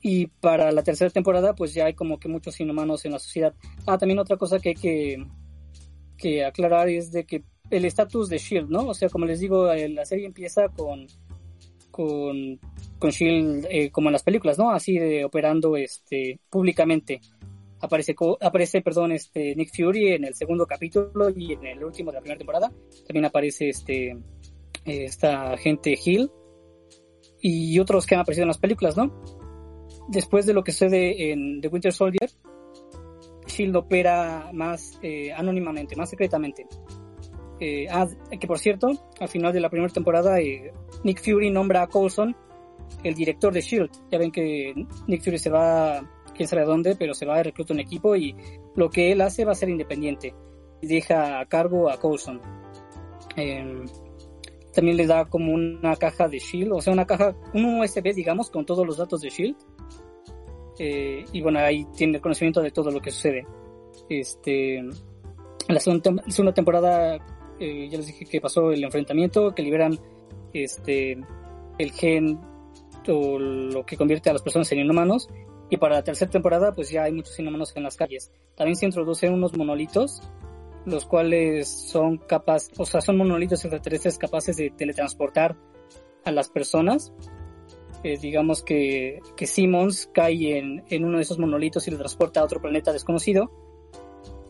[0.03, 3.55] Y para la tercera temporada, pues ya hay como que muchos inhumanos en la sociedad.
[3.87, 5.27] Ah, también otra cosa que hay que,
[6.17, 8.89] que aclarar es de que el estatus de Shield, ¿no?
[8.89, 11.07] O sea, como les digo, la serie empieza con
[11.91, 12.59] con,
[12.99, 14.71] con Shield eh, como en las películas, ¿no?
[14.71, 17.21] Así de operando este públicamente.
[17.81, 22.17] Aparece, aparece, perdón, este Nick Fury en el segundo capítulo y en el último de
[22.17, 22.73] la primera temporada.
[23.07, 24.17] También aparece este
[24.85, 26.31] esta gente Hill
[27.41, 29.40] y otros que han aparecido en las películas, ¿no?
[30.11, 32.29] Después de lo que sucede en The Winter Soldier,
[33.47, 36.67] Shield opera más eh, anónimamente, más secretamente.
[37.61, 38.09] Eh, ah,
[38.39, 38.89] que por cierto,
[39.21, 40.73] al final de la primera temporada, eh,
[41.05, 42.35] Nick Fury nombra a Coulson
[43.05, 43.91] el director de Shield.
[44.11, 44.75] Ya ven que
[45.07, 46.03] Nick Fury se va,
[46.35, 48.35] quién sabe dónde, pero se va a reclutar un equipo y
[48.75, 50.35] lo que él hace va a ser independiente.
[50.81, 52.41] Y deja a cargo a Coulson.
[53.37, 53.85] Eh,
[54.73, 58.51] también le da como una caja de Shield, o sea, una caja, un USB, digamos,
[58.51, 59.57] con todos los datos de Shield.
[60.79, 63.47] Eh, y bueno, ahí tiene conocimiento de todo lo que sucede.
[64.09, 64.83] Este,
[65.69, 67.17] la segunda, temporada,
[67.59, 69.99] eh, ya les dije que pasó el enfrentamiento, que liberan
[70.53, 71.19] este,
[71.79, 72.41] el gen
[73.09, 75.29] o lo que convierte a las personas en inhumanos.
[75.69, 78.33] Y para la tercera temporada, pues ya hay muchos inhumanos en las calles.
[78.57, 80.21] También se introducen unos monolitos
[80.87, 85.57] los cuales son capaces, o sea, son monolitos extraterrestres capaces de teletransportar
[86.25, 87.13] a las personas.
[88.03, 92.41] Eh, digamos que, que Simmons cae en, en, uno de esos monolitos y lo transporta
[92.41, 93.51] a otro planeta desconocido.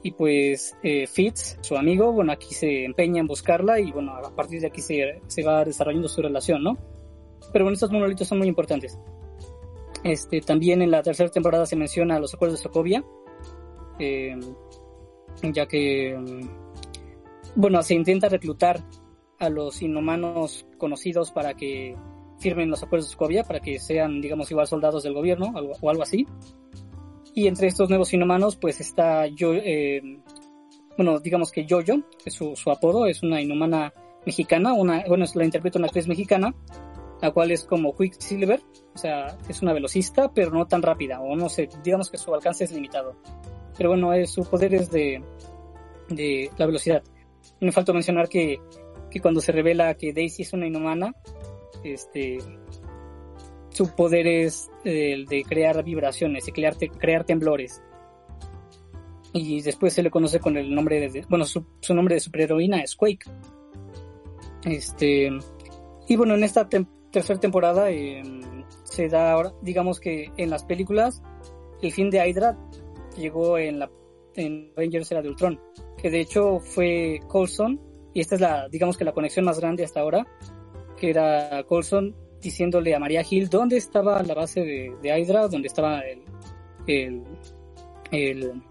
[0.02, 4.34] Y pues eh, Fitz, su amigo, bueno, aquí se empeña en buscarla y bueno, a
[4.34, 6.78] partir de aquí se, se va desarrollando su relación, ¿no?
[7.52, 8.98] Pero bueno, estos monolitos son muy importantes.
[10.02, 13.04] Este, también en la tercera temporada se menciona los acuerdos de Sokovia.
[13.98, 14.38] Eh,
[15.42, 16.48] ya que, mm,
[17.56, 18.80] bueno, se intenta reclutar
[19.38, 21.96] a los inhumanos conocidos para que
[22.40, 26.02] firmen los acuerdos de Sokovia, para que sean, digamos, igual soldados del gobierno o algo
[26.02, 26.26] así.
[27.34, 30.02] Y entre estos nuevos inhumanos, pues está yo, eh,
[30.96, 33.92] bueno, digamos que Jojo, que es su, su, apodo, es una inhumana
[34.26, 36.52] mexicana, una, bueno, la interpreta una actriz mexicana,
[37.22, 38.60] la cual es como Quicksilver,
[38.94, 42.34] o sea, es una velocista, pero no tan rápida, o no sé, digamos que su
[42.34, 43.14] alcance es limitado
[43.80, 45.22] pero bueno, su poder es de,
[46.10, 47.02] de la velocidad.
[47.60, 48.60] Me falta mencionar que,
[49.10, 51.14] que cuando se revela que Daisy es una inhumana,
[51.84, 52.38] este,
[53.70, 57.82] su poder es el de crear vibraciones y crear, crear temblores.
[59.32, 62.96] Y después se le conoce con el nombre de, bueno, su, nombre de superheroína es
[62.96, 63.30] Quake.
[64.64, 65.30] Este,
[66.08, 71.22] y bueno, en esta tercera temporada em, se da ahora, digamos que en las películas,
[71.80, 72.58] el fin de Hydra
[73.16, 73.90] llegó en la
[74.36, 75.60] en Avengers era de Ultron,
[75.96, 77.80] que de hecho fue Coulson,
[78.12, 80.26] y esta es la, digamos que la conexión más grande hasta ahora,
[81.00, 85.68] que era Coulson diciéndole a María Hill dónde estaba la base de, de Hydra, dónde
[85.68, 86.00] estaba
[86.86, 87.22] el,
[88.12, 88.62] el,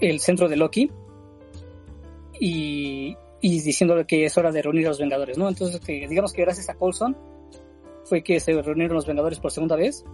[0.00, 0.90] el, centro de Loki,
[2.40, 5.48] y, y diciéndole que es hora de reunir a los Vengadores, ¿no?
[5.48, 7.16] Entonces, que digamos que gracias a Coulson
[8.04, 10.04] fue que se reunieron los Vengadores por segunda vez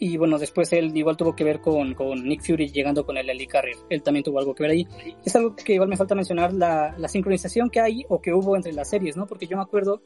[0.00, 3.28] y bueno, después él igual tuvo que ver con, con Nick Fury llegando con el
[3.28, 3.76] Helicarrier.
[3.90, 4.86] Él también tuvo algo que ver ahí.
[5.24, 8.54] Es algo que igual me falta mencionar, la, la sincronización que hay o que hubo
[8.54, 9.26] entre las series, ¿no?
[9.26, 10.02] Porque yo me acuerdo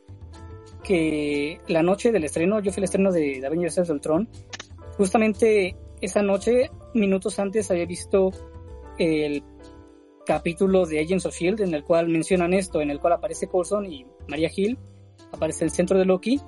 [0.83, 4.29] que la noche del estreno, yo fui al estreno de, de Avengers del Tron,
[4.97, 8.31] justamente esa noche, minutos antes, había visto
[8.99, 9.45] el
[10.25, 13.87] capítulo de Agents of Shield en el cual mencionan esto, en el cual aparece Coulson
[13.87, 14.79] y Maria Hill,
[15.33, 16.41] aparece el centro de Loki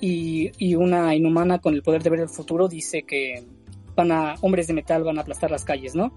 [0.00, 3.44] y, una inhumana con el poder de ver el futuro dice que
[3.94, 6.12] van a, hombres de metal van a aplastar las calles, ¿no?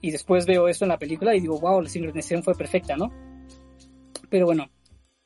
[0.00, 3.12] Y después veo eso en la película y digo, wow, la sincronización fue perfecta, ¿no?
[4.30, 4.70] Pero bueno,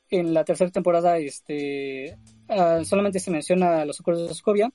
[0.09, 2.17] en la tercera temporada este,
[2.49, 4.71] ah, solamente se menciona los acuerdos de Scovia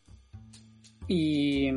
[1.06, 1.70] y,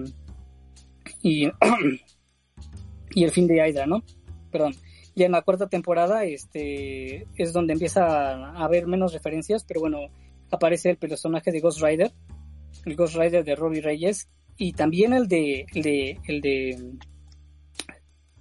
[1.22, 1.47] y,
[3.15, 4.03] y el fin de Hydra, ¿no?
[4.51, 4.76] Perdón.
[5.15, 10.10] Y en la cuarta temporada este, es donde empieza a haber menos referencias, pero bueno,
[10.53, 12.11] aparece el personaje de Ghost Rider,
[12.85, 16.93] el Ghost Rider de Robbie Reyes, y también el de, el de, el de,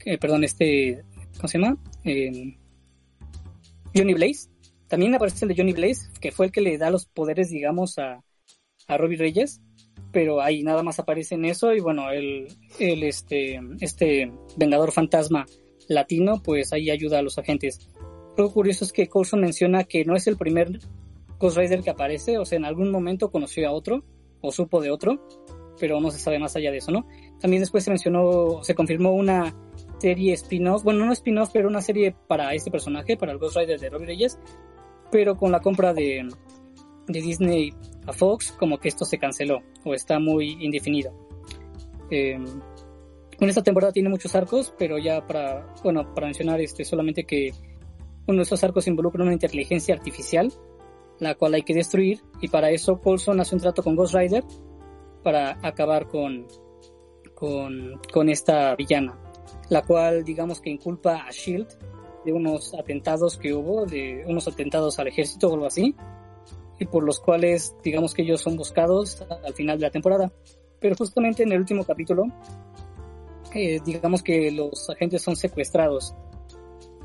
[0.04, 1.02] eh, perdón, este,
[1.36, 1.78] ¿cómo se llama?
[2.04, 2.56] Eh,
[3.94, 4.50] Johnny Blaze.
[4.88, 7.98] También aparece el de Johnny Blaze, que fue el que le da los poderes, digamos,
[7.98, 8.22] a,
[8.88, 9.62] a Robbie Reyes,
[10.12, 12.48] pero ahí nada más aparece en eso, y bueno, el,
[12.78, 15.46] el este, este Vengador Fantasma
[15.88, 17.88] latino, pues ahí ayuda a los agentes.
[18.36, 20.78] Lo curioso es que Coulson menciona que no es el primer
[21.42, 24.04] Ghost Rider que aparece, o sea, en algún momento conoció a otro,
[24.40, 25.26] o supo de otro,
[25.80, 27.04] pero no se sabe más allá de eso, ¿no?
[27.40, 29.52] También después se mencionó, se confirmó una
[29.98, 33.80] serie spin-off, bueno, no spin-off, pero una serie para este personaje, para el Ghost Rider
[33.80, 34.38] de Robbie Reyes,
[35.10, 36.28] pero con la compra de,
[37.08, 37.74] de Disney
[38.06, 41.12] a Fox, como que esto se canceló, o está muy indefinido.
[42.10, 47.24] Eh, en esta temporada tiene muchos arcos, pero ya para, bueno, para mencionar este, solamente
[47.24, 47.50] que
[48.28, 50.52] uno de esos arcos involucra una inteligencia artificial,
[51.22, 54.44] la cual hay que destruir, y para eso Coulson hace un trato con Ghost Rider
[55.22, 56.46] para acabar con,
[57.34, 59.16] con, con esta villana,
[59.70, 61.68] la cual digamos que inculpa a Shield
[62.24, 65.94] de unos atentados que hubo, de unos atentados al ejército o algo así,
[66.80, 70.32] y por los cuales digamos que ellos son buscados al final de la temporada.
[70.80, 72.24] Pero justamente en el último capítulo
[73.84, 76.14] digamos que los agentes son secuestrados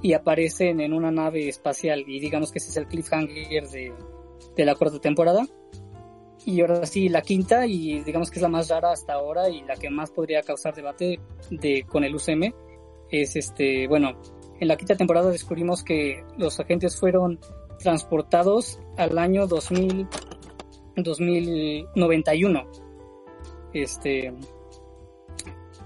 [0.01, 3.93] y aparecen en una nave espacial y digamos que ese es el cliffhanger de,
[4.55, 5.45] de la cuarta temporada.
[6.45, 9.63] Y ahora sí, la quinta y digamos que es la más rara hasta ahora y
[9.63, 11.19] la que más podría causar debate
[11.49, 12.53] de, con el UCM
[13.09, 14.17] es este, bueno,
[14.59, 17.39] en la quinta temporada descubrimos que los agentes fueron
[17.79, 20.07] transportados al año 2000,
[20.95, 22.67] 2091.
[23.73, 24.33] Este,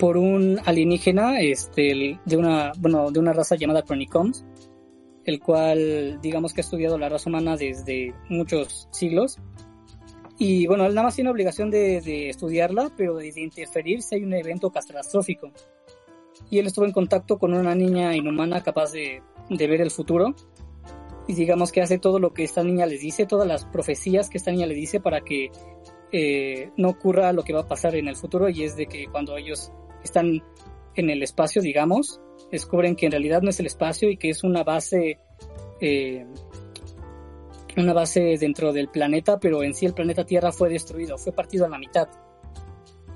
[0.01, 4.43] por un alienígena este, de, una, bueno, de una raza llamada Chronicoms,
[5.25, 9.37] el cual digamos que ha estudiado la raza humana desde muchos siglos.
[10.39, 14.23] Y bueno, él nada más tiene obligación de, de estudiarla, pero de interferir si hay
[14.23, 15.51] un evento catastrófico.
[16.49, 19.21] Y él estuvo en contacto con una niña inhumana capaz de,
[19.51, 20.33] de ver el futuro.
[21.27, 24.39] Y digamos que hace todo lo que esta niña les dice, todas las profecías que
[24.39, 25.51] esta niña le dice para que
[26.11, 29.05] eh, no ocurra lo que va a pasar en el futuro y es de que
[29.05, 29.71] cuando ellos
[30.03, 30.41] están
[30.95, 32.19] en el espacio, digamos,
[32.51, 35.19] descubren que en realidad no es el espacio y que es una base,
[35.79, 36.25] eh,
[37.77, 41.65] una base dentro del planeta, pero en sí el planeta Tierra fue destruido, fue partido
[41.65, 42.09] a la mitad.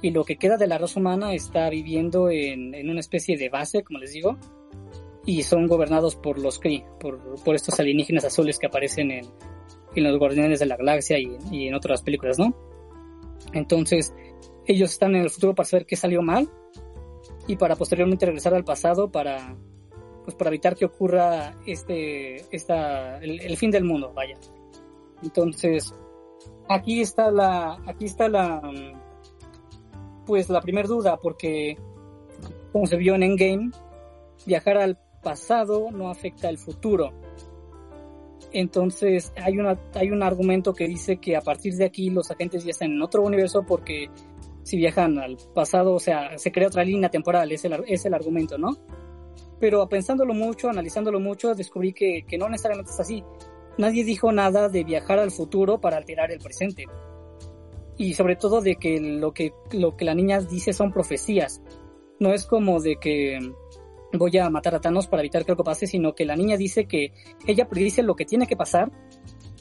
[0.02, 3.84] Y lo que queda de la raza humana está viviendo en, una especie de base,
[3.84, 4.38] como les digo,
[5.26, 9.26] y son gobernados por los Kree, por, por estos alienígenas azules que aparecen en,
[9.95, 12.56] en los Guardianes de la Galaxia y, y en otras películas, ¿no?
[13.53, 14.14] Entonces,
[14.68, 16.50] ellos están en el futuro para saber qué salió mal
[17.48, 19.56] y para posteriormente regresar al pasado para
[20.24, 24.38] pues para evitar que ocurra este esta el, fin del mundo vaya.
[25.22, 25.94] Entonces
[26.68, 28.62] aquí está la aquí está la
[30.26, 31.78] pues la primera duda porque
[32.72, 33.72] como se vio en Endgame
[34.46, 37.14] viajar al pasado no afecta al futuro.
[38.52, 42.64] Entonces hay una hay un argumento que dice que a partir de aquí los agentes
[42.64, 44.10] ya están en otro universo porque
[44.66, 48.16] si viajan al pasado, o sea, se crea otra línea temporal, es el, es el
[48.16, 48.76] argumento, ¿no?
[49.60, 53.24] Pero pensándolo mucho, analizándolo mucho, descubrí que, que no necesariamente es así.
[53.78, 56.86] Nadie dijo nada de viajar al futuro para alterar el presente.
[57.96, 61.62] Y sobre todo de que lo que, lo que la niña dice son profecías.
[62.20, 63.38] No es como de que
[64.14, 66.86] voy a matar a Thanos para evitar que algo pase, sino que la niña dice
[66.86, 67.14] que
[67.46, 68.92] ella predice lo que tiene que pasar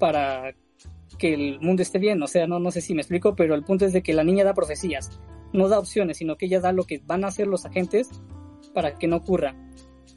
[0.00, 0.54] para
[1.16, 2.22] que el mundo esté bien.
[2.22, 4.24] O sea, no, no sé si me explico, pero el punto es de que la
[4.24, 5.10] niña da profecías,
[5.52, 8.08] no da opciones, sino que ella da lo que van a hacer los agentes
[8.72, 9.56] para que no ocurra.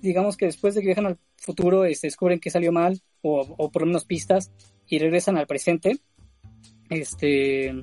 [0.01, 3.71] Digamos que después de que viajan al futuro, este, descubren que salió mal, o, o
[3.71, 4.51] por lo menos pistas,
[4.87, 5.99] y regresan al presente.
[6.89, 7.73] Este,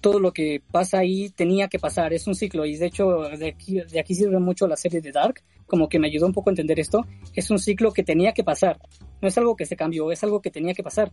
[0.00, 3.80] todo lo que pasa ahí tenía que pasar, es un ciclo, y de hecho aquí,
[3.80, 6.52] de aquí sirve mucho la serie de Dark, como que me ayudó un poco a
[6.52, 7.04] entender esto,
[7.34, 8.78] es un ciclo que tenía que pasar,
[9.20, 11.12] no es algo que se cambió, es algo que tenía que pasar.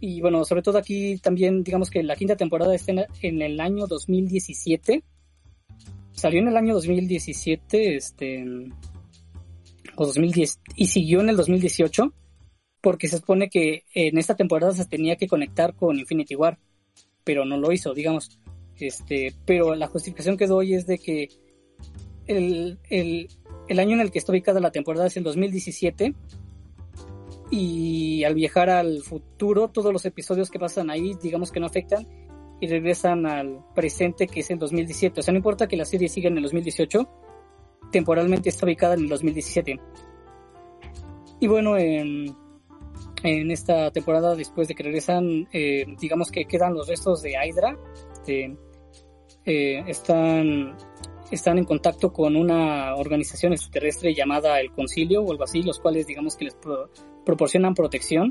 [0.00, 2.92] Y bueno, sobre todo aquí también, digamos que la quinta temporada está
[3.22, 5.02] en, el año 2017.
[6.12, 8.44] Salió en el año 2017, este,
[9.96, 12.12] o 2010, y siguió en el 2018,
[12.80, 16.58] porque se supone que en esta temporada se tenía que conectar con Infinity War,
[17.24, 18.38] pero no lo hizo, digamos.
[18.78, 21.28] Este, pero la justificación que doy es de que
[22.26, 23.28] el, el,
[23.68, 26.14] el año en el que está ubicada la temporada es el 2017,
[27.50, 32.06] y al viajar al futuro, todos los episodios que pasan ahí, digamos que no afectan
[32.60, 35.20] y regresan al presente que es el 2017.
[35.20, 37.08] O sea, no importa que la serie siga en el 2018,
[37.92, 39.80] temporalmente está ubicada en el 2017.
[41.40, 42.34] Y bueno, en,
[43.22, 47.78] en esta temporada, después de que regresan, eh, digamos que quedan los restos de Hydra.
[48.26, 50.76] Eh, están,
[51.30, 56.06] están en contacto con una organización extraterrestre llamada el Concilio o algo así, los cuales
[56.06, 56.56] digamos que les
[57.24, 58.30] proporcionan protección.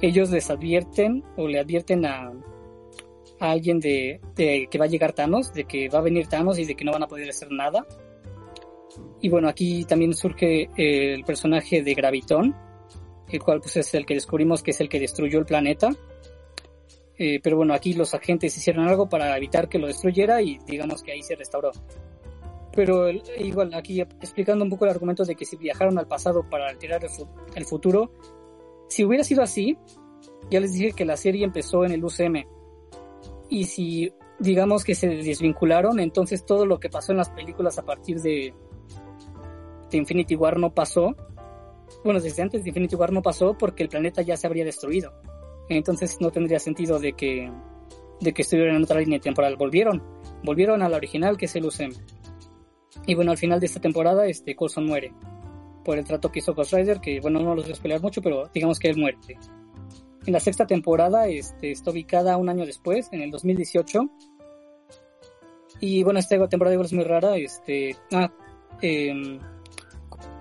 [0.00, 2.32] Ellos les advierten o le advierten a,
[3.40, 6.74] alguien de, que va a llegar Thanos, de que va a venir Thanos y de
[6.74, 7.86] que no van a poder hacer nada.
[9.20, 12.54] Y bueno, aquí también surge el personaje de Gravitón,
[13.28, 15.90] el cual pues es el que descubrimos que es el que destruyó el planeta.
[17.18, 21.02] Eh, pero bueno, aquí los agentes hicieron algo para evitar que lo destruyera y digamos
[21.02, 21.70] que ahí se restauró.
[22.74, 26.68] Pero igual aquí explicando un poco el argumento de que si viajaron al pasado para
[26.68, 27.02] alterar
[27.54, 28.12] el, futuro,
[28.88, 29.76] si hubiera sido así,
[30.50, 32.44] ya les dije que la serie empezó en el UCM.
[33.50, 37.84] Y si digamos que se desvincularon, entonces todo lo que pasó en las películas a
[37.84, 38.54] partir de,
[39.90, 41.14] de Infinity War no pasó.
[42.04, 45.12] Bueno, desde antes de Infinity War no pasó porque el planeta ya se habría destruido.
[45.68, 47.52] Entonces no tendría sentido de que,
[48.20, 49.56] de que estuvieran en otra línea temporal.
[49.56, 50.02] Volvieron,
[50.42, 51.92] volvieron a la original que es el UCM.
[53.06, 55.12] Y bueno, al final de esta temporada, este Coulson muere
[55.84, 58.22] por el trato que hizo Ghost Rider, que bueno, no los voy a pelear mucho,
[58.22, 59.18] pero digamos que él muere.
[60.24, 64.08] En la sexta temporada, este, está ubicada un año después, en el 2018.
[65.80, 68.32] Y bueno, esta temporada igual es muy rara, este, ah,
[68.80, 69.38] eh,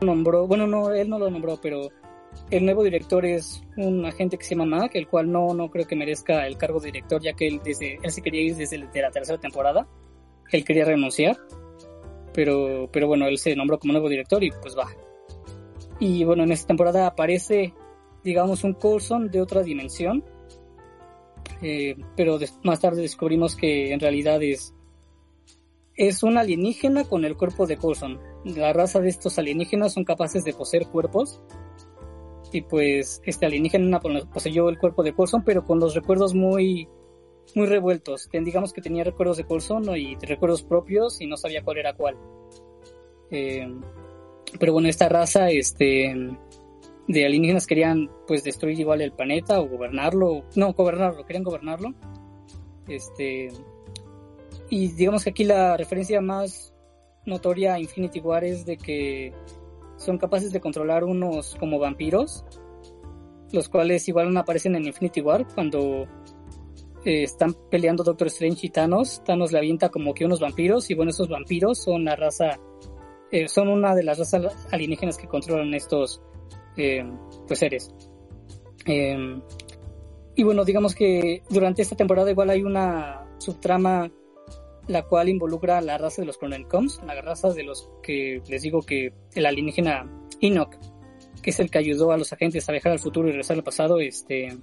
[0.01, 1.89] nombró, bueno, no, él no lo nombró, pero
[2.51, 5.87] el nuevo director es un agente que se llama Mac, el cual no, no creo
[5.87, 8.77] que merezca el cargo de director, ya que él, desde, él se quería ir desde
[8.77, 9.87] la tercera temporada.
[10.51, 11.37] Él quería renunciar,
[12.33, 14.87] pero, pero bueno, él se nombró como nuevo director y pues va.
[15.99, 17.73] Y bueno, en esta temporada aparece,
[18.23, 20.23] digamos, un Coulson de otra dimensión,
[21.61, 24.73] eh, pero más tarde descubrimos que en realidad es,
[25.95, 30.43] es un alienígena con el cuerpo de Coulson la raza de estos alienígenas son capaces
[30.43, 31.41] de poseer cuerpos.
[32.51, 33.99] Y pues este alienígena
[34.33, 36.87] poseyó el cuerpo de Coulson, pero con los recuerdos muy,
[37.55, 38.30] muy revueltos.
[38.31, 42.18] Digamos que tenía recuerdos de Coulson y recuerdos propios y no sabía cuál era cuál.
[43.30, 43.68] Eh,
[44.59, 46.13] pero bueno, esta raza este,
[47.07, 50.43] de alienígenas querían pues destruir igual el planeta o gobernarlo.
[50.55, 51.93] No, gobernarlo, querían gobernarlo.
[52.88, 53.49] Este,
[54.69, 56.73] y digamos que aquí la referencia más
[57.26, 59.34] notoria Infinity War es de que
[59.97, 62.43] son capaces de controlar unos como vampiros,
[63.51, 66.07] los cuales igual no aparecen en Infinity War cuando
[67.03, 69.23] eh, están peleando Doctor Strange y Thanos.
[69.23, 72.59] Thanos le avienta como que unos vampiros y bueno, esos vampiros son la raza,
[73.31, 76.21] eh, son una de las razas alienígenas que controlan estos
[76.77, 77.03] eh,
[77.47, 77.93] pues seres.
[78.85, 84.11] y bueno, digamos que durante esta temporada igual hay una subtrama
[84.87, 88.61] la cual involucra a la raza de los Chronocoms, la raza de los que les
[88.61, 90.09] digo que el alienígena
[90.41, 90.75] Enoch,
[91.41, 93.63] que es el que ayudó a los agentes a viajar al futuro y regresar al
[93.63, 94.57] pasado, este,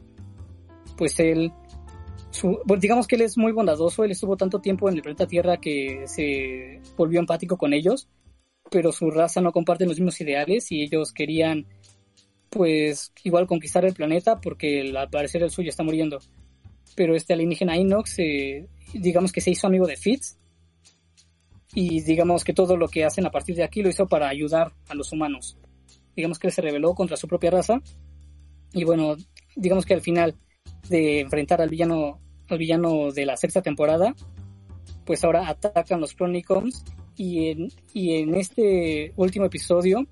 [0.97, 1.53] pues él,
[2.39, 5.59] su, digamos que él es muy bondadoso, él estuvo tanto tiempo en el planeta Tierra
[5.59, 8.09] que se volvió empático con ellos,
[8.71, 11.67] pero su raza no comparte los mismos ideales y ellos querían,
[12.51, 16.19] pues, igual conquistar el planeta porque al parecer el suyo está muriendo.
[16.95, 20.39] Pero este alienígena Enoch se, digamos que se hizo amigo de Fitz
[21.75, 24.73] y digamos que todo lo que hacen a partir de aquí lo hizo para ayudar
[24.89, 25.59] a los humanos.
[26.17, 27.81] Digamos que él se rebeló contra su propia raza
[28.73, 29.17] y bueno,
[29.55, 30.35] digamos que al final
[30.89, 34.15] de enfrentar al villano al villano de la sexta temporada,
[35.05, 36.85] pues ahora atacan los Chronicons
[37.17, 40.07] y en, y en este último episodio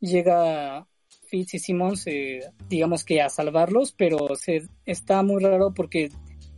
[0.00, 0.86] llega
[1.26, 2.06] Fitz y Simmons,
[2.68, 6.10] digamos que a salvarlos, pero se, está muy raro porque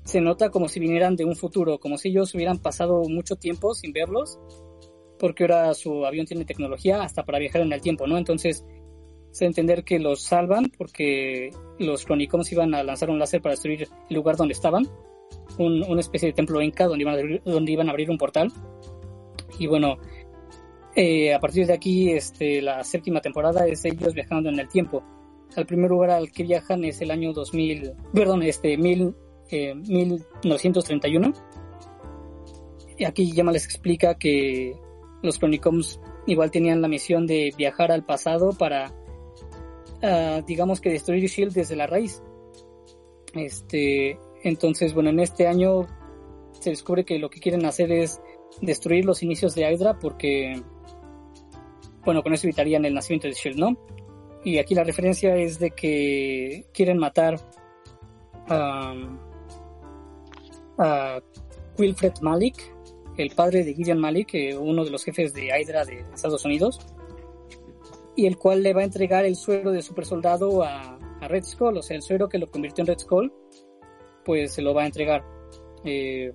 [0.04, 3.74] se nota como si vinieran de un futuro, como si ellos hubieran pasado mucho tiempo
[3.74, 4.38] sin verlos,
[5.18, 8.16] porque ahora su avión tiene tecnología hasta para viajar en el tiempo, ¿no?
[8.16, 8.64] Entonces,
[9.30, 13.88] se entender que los salvan porque los crónicos iban a lanzar un láser para destruir
[14.08, 14.88] el lugar donde estaban,
[15.58, 18.52] una especie de templo inca donde iban a abrir, donde iban a abrir un portal.
[19.58, 19.98] Y bueno,
[20.96, 25.02] eh, a partir de aquí, este, la séptima temporada es ellos viajando en el tiempo.
[25.56, 29.14] El primer lugar al que viajan es el año 2000, perdón, este, mil,
[29.50, 31.32] 1931.
[32.98, 34.76] Y aquí Yama les explica que
[35.22, 38.92] los Chronicoms igual tenían la misión de viajar al pasado para,
[40.46, 42.22] digamos que destruir Shield desde la raíz.
[43.34, 45.86] Este, entonces, bueno, en este año
[46.58, 48.20] se descubre que lo que quieren hacer es
[48.60, 50.60] destruir los inicios de Hydra porque,
[52.04, 53.76] bueno, con eso evitarían el nacimiento de Shield, ¿no?
[54.44, 57.38] y aquí la referencia es de que quieren matar
[58.48, 58.94] a,
[60.78, 61.20] a
[61.78, 62.56] Wilfred Malik,
[63.16, 66.80] el padre de Gideon Malik, eh, uno de los jefes de Hydra de Estados Unidos,
[68.16, 71.76] y el cual le va a entregar el suero de super soldado a, Red Skull,
[71.76, 73.30] o sea, el suero que lo convirtió en Red Skull,
[74.24, 75.22] pues se lo va a entregar.
[75.84, 76.32] Eh,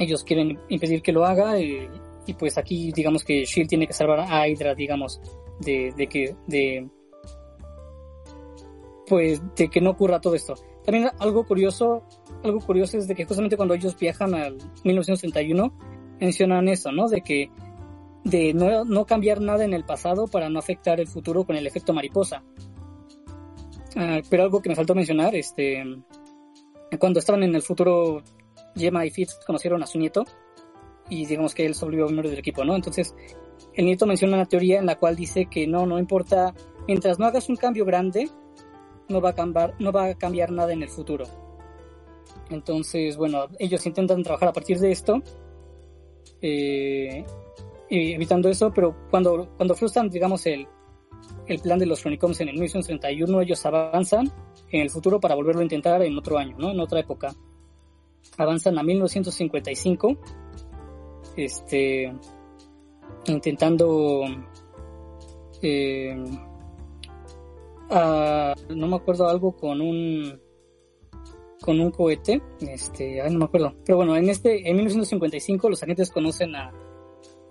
[0.00, 1.88] ellos quieren impedir que lo haga eh,
[2.26, 5.20] y pues aquí digamos que Shield tiene que salvar a Hydra, digamos,
[5.60, 6.88] de, de que de
[9.06, 10.54] pues de que no ocurra todo esto.
[10.84, 12.02] También algo curioso,
[12.42, 15.72] algo curioso es de que justamente cuando ellos viajan al 1931
[16.20, 17.08] mencionan eso, ¿no?
[17.08, 17.50] De que
[18.24, 21.66] de no, no cambiar nada en el pasado para no afectar el futuro con el
[21.66, 22.42] efecto mariposa.
[23.96, 25.84] Ah, pero algo que me faltó mencionar, este,
[26.98, 28.22] cuando estaban en el futuro,
[28.74, 30.24] Gemma y Fitz conocieron a su nieto
[31.08, 32.74] y digamos que él se volvió miembro del equipo, ¿no?
[32.74, 33.14] Entonces,
[33.74, 36.54] el nieto menciona una teoría en la cual dice que no, no importa,
[36.88, 38.30] mientras no hagas un cambio grande,
[39.08, 41.26] no va a cambiar, no va a cambiar nada en el futuro.
[42.50, 45.22] Entonces, bueno, ellos intentan trabajar a partir de esto,
[46.40, 47.24] eh,
[47.96, 50.66] evitando eso, pero cuando, cuando frustran, digamos, el,
[51.46, 54.32] el plan de los Chronicoms en el 1931, ellos avanzan
[54.70, 56.70] en el futuro para volverlo a intentar en otro año, ¿no?
[56.70, 57.34] En otra época.
[58.38, 60.16] Avanzan a 1955,
[61.36, 62.12] este,
[63.26, 64.24] intentando
[65.62, 66.14] eh,
[67.90, 70.40] no me acuerdo algo con un
[71.60, 73.74] con un cohete, este, no me acuerdo.
[73.86, 76.70] Pero bueno, en este, en 1955 los agentes conocen a,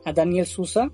[0.05, 0.91] a Daniel Sousa,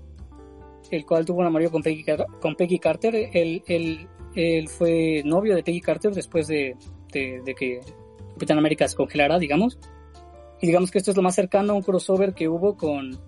[0.90, 2.04] el cual tuvo un amorío con Peggy,
[2.40, 3.14] con Peggy Carter.
[3.32, 6.76] Él, él, él, fue novio de Peggy Carter después de,
[7.12, 7.80] de, que
[8.34, 9.78] Capitán América se congelara, digamos.
[10.60, 13.18] Y digamos que esto es lo más cercano a un crossover que hubo con,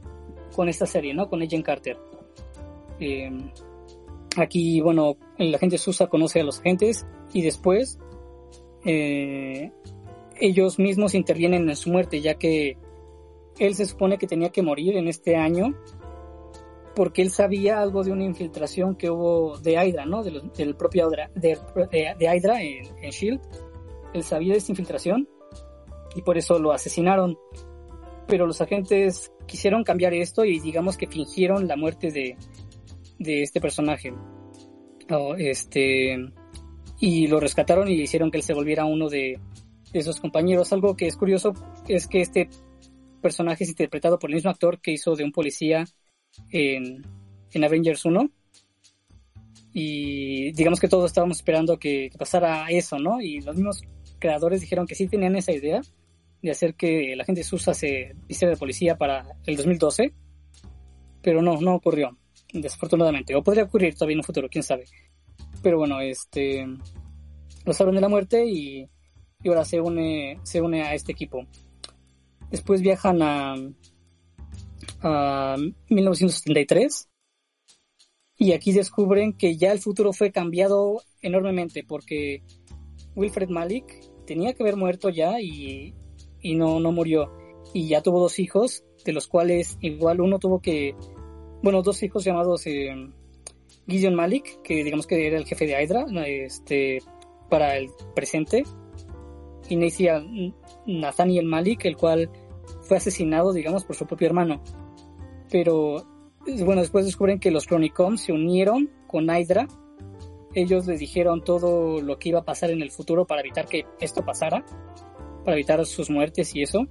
[0.54, 1.28] con esta serie, ¿no?
[1.28, 1.98] Con Agent Carter.
[3.00, 3.30] Eh,
[4.36, 7.98] Aquí, bueno, la gente Susa conoce a los agentes y después
[8.84, 9.70] eh,
[10.40, 12.78] ellos mismos intervienen en su muerte, ya que
[13.58, 15.74] él se supone que tenía que morir en este año
[16.94, 20.22] porque él sabía algo de una infiltración que hubo de Hydra, ¿no?
[20.22, 21.58] del propio Hydra, de,
[21.90, 23.40] en, en, Shield.
[24.12, 25.28] Él sabía de esta infiltración
[26.14, 27.38] y por eso lo asesinaron.
[28.26, 32.36] Pero los agentes quisieron cambiar esto y digamos que fingieron la muerte de,
[33.18, 34.12] de este personaje.
[35.38, 36.16] este,
[37.00, 39.40] y lo rescataron y hicieron que él se volviera uno de,
[39.92, 40.72] de sus compañeros.
[40.72, 41.52] Algo que es curioso
[41.88, 42.48] es que este
[43.22, 45.84] personaje es interpretado por el mismo actor que hizo de un policía
[46.50, 47.02] en,
[47.52, 48.30] en Avengers 1.
[49.74, 53.20] Y digamos que todos estábamos esperando que, pasara eso, ¿no?
[53.20, 53.82] Y los mismos
[54.18, 55.80] creadores dijeron que sí tenían esa idea
[56.42, 60.12] de hacer que la gente Susa se vistiera de policía para el 2012,
[61.22, 62.18] pero no, no ocurrió
[62.52, 63.34] desafortunadamente.
[63.34, 64.84] O podría ocurrir todavía en un futuro, quién sabe.
[65.62, 66.66] Pero bueno, este
[67.64, 68.88] lo salvan de la muerte y,
[69.42, 71.46] y, ahora se une, se une a este equipo.
[72.52, 73.56] Después viajan a,
[75.00, 75.56] a
[75.88, 77.08] 1973
[78.36, 82.44] y aquí descubren que ya el futuro fue cambiado enormemente porque
[83.16, 83.84] Wilfred Malik
[84.26, 85.94] tenía que haber muerto ya y,
[86.40, 87.32] y no, no murió.
[87.74, 90.94] Y ya tuvo dos hijos, de los cuales igual uno tuvo que
[91.62, 92.92] bueno, dos hijos llamados eh,
[93.86, 96.98] Gideon Malik, que digamos que era el jefe de Hydra, este,
[97.48, 98.64] para el presente,
[99.68, 99.76] y
[100.86, 102.28] Nathaniel Malik, el cual
[102.82, 104.62] fue asesinado, digamos, por su propio hermano.
[105.50, 106.04] Pero,
[106.64, 109.66] bueno, después descubren que los Chronicoms se unieron con Hydra.
[110.54, 113.86] Ellos les dijeron todo lo que iba a pasar en el futuro para evitar que
[114.00, 114.64] esto pasara,
[115.44, 116.86] para evitar sus muertes y eso.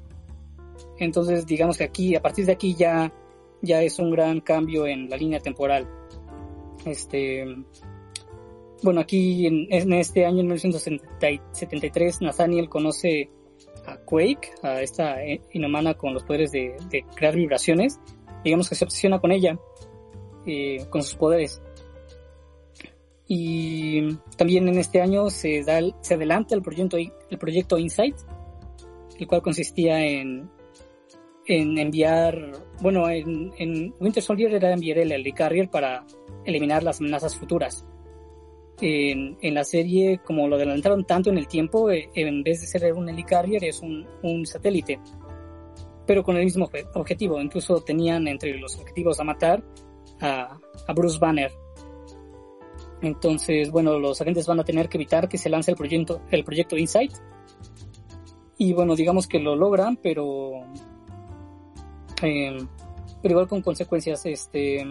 [0.98, 3.12] Entonces, digamos que aquí, a partir de aquí ya
[3.62, 5.88] ya es un gran cambio en la línea temporal.
[6.86, 7.46] Este,
[8.82, 13.30] bueno, aquí en, este año, en 1973, Nathaniel conoce
[13.86, 16.76] a Quake, a esta eh, inhumana con los poderes de,
[17.16, 18.00] crear vibraciones.
[18.44, 19.58] Digamos que se obsesiona con ella,
[20.46, 21.62] eh, con sus poderes.
[23.28, 28.16] Y también en este año se, da, se adelanta el proyecto, el proyecto Insight,
[29.18, 30.50] el cual consistía en
[31.46, 32.52] en enviar,
[32.82, 36.06] bueno, en, Winter Soldier era enviar el Helicarrier para
[36.46, 37.86] eliminar las amenazas futuras.
[38.80, 42.94] En, la serie, como lo adelantaron tanto en el tiempo, eh, en vez de ser
[42.94, 45.00] un Helicarrier es un, satélite,
[46.08, 47.40] pero con el mismo objetivo.
[47.40, 49.64] Incluso tenían entre los objetivos a matar
[50.20, 50.60] a,
[50.96, 51.52] Bruce Banner.
[53.02, 56.44] Entonces, bueno, los agentes van a tener que evitar que se lance el proyecto, el
[56.44, 57.14] proyecto Insight.
[58.58, 60.64] Y bueno, digamos que lo logran, pero
[62.22, 62.68] Em,
[63.22, 64.84] pero igual con consecuencias, este,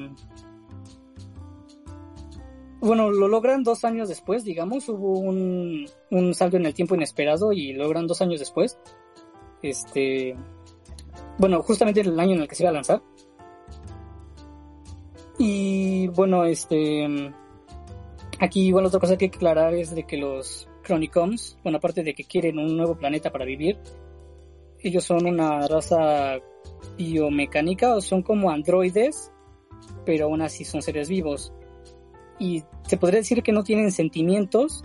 [2.80, 7.52] bueno, lo logran dos años después, digamos, hubo un, un salto en el tiempo inesperado
[7.52, 8.78] y logran dos años después.
[9.62, 10.34] Este,
[11.38, 13.02] bueno, justamente el año en el que se iba a lanzar.
[15.38, 17.32] Y bueno, este,
[18.38, 22.24] aquí, bueno, otra cosa que aclarar es de que los Chronicoms, bueno, aparte de que
[22.24, 23.78] quieren un nuevo planeta para vivir,
[24.80, 26.38] ellos son una raza
[26.96, 29.32] biomecánica o son como androides,
[30.04, 31.52] pero aún así son seres vivos.
[32.40, 34.82] Y se podría decir que no tienen sentimientos,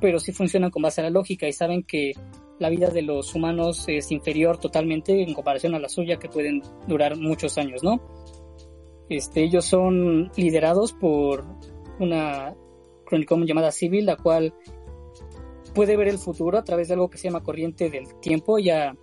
[0.00, 2.12] pero sí funcionan con base a la lógica y saben que
[2.58, 6.62] la vida de los humanos es inferior totalmente en comparación a la suya, que pueden
[6.86, 8.00] durar muchos años, ¿no?
[9.08, 11.44] Este, ellos son liderados por
[12.00, 12.54] una
[13.08, 14.54] Chronicom llamada Civil, la cual
[15.74, 18.96] puede ver el futuro a través de algo que se llama corriente del tiempo, ya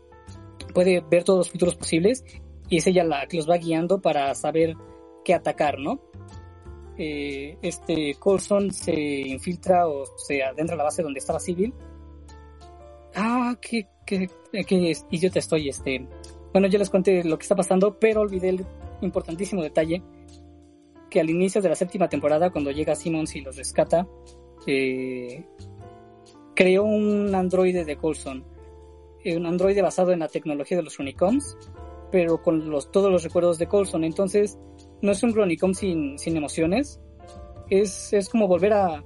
[0.74, 2.24] puede ver todos los futuros posibles
[2.70, 4.76] y es ella la que los va guiando para saber
[5.24, 6.02] qué atacar, ¿no?
[6.98, 11.74] Eh, este Colson se infiltra o se adentra a la base donde estaba Civil.
[13.16, 16.08] Ah, qué, qué, qué idiota estoy, este.
[16.52, 18.66] Bueno, yo les conté lo que está pasando, pero olvidé el
[19.02, 20.02] importantísimo detalle
[21.10, 24.08] que al inicio de la séptima temporada, cuando llega Simmons y los rescata,
[24.66, 25.46] eh,
[26.56, 28.44] creó un androide de Colson.
[29.24, 31.56] Eh, un androide basado en la tecnología de los Unicoms,
[32.12, 34.04] pero con los, todos los recuerdos de Colson.
[34.04, 34.58] Entonces,
[35.04, 37.00] no es un Chronicom sin, sin emociones.
[37.70, 39.04] Es, es como volver a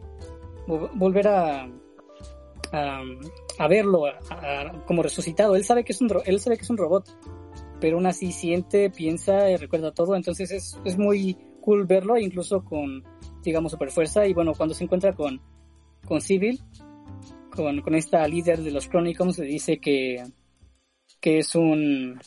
[0.67, 1.69] volver a
[2.71, 4.03] a, verlo
[4.85, 5.55] como resucitado.
[5.55, 7.09] Él sabe que es un él sabe que es un robot,
[7.79, 10.15] pero aún así siente, piensa y recuerda todo.
[10.15, 13.03] Entonces es, es muy cool verlo, incluso con
[13.41, 14.27] digamos super fuerza.
[14.27, 15.41] Y bueno, cuando se encuentra con
[16.05, 16.61] con Civil,
[17.49, 20.23] con, con esta líder de los Chronicons, le dice que
[21.19, 22.19] que es un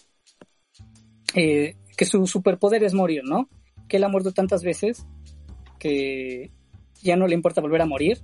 [1.35, 3.49] eh, que su superpoder es morir, ¿no?
[3.91, 5.05] Que él ha muerto tantas veces
[5.79, 6.51] que
[7.03, 8.23] ya no le importa volver a morir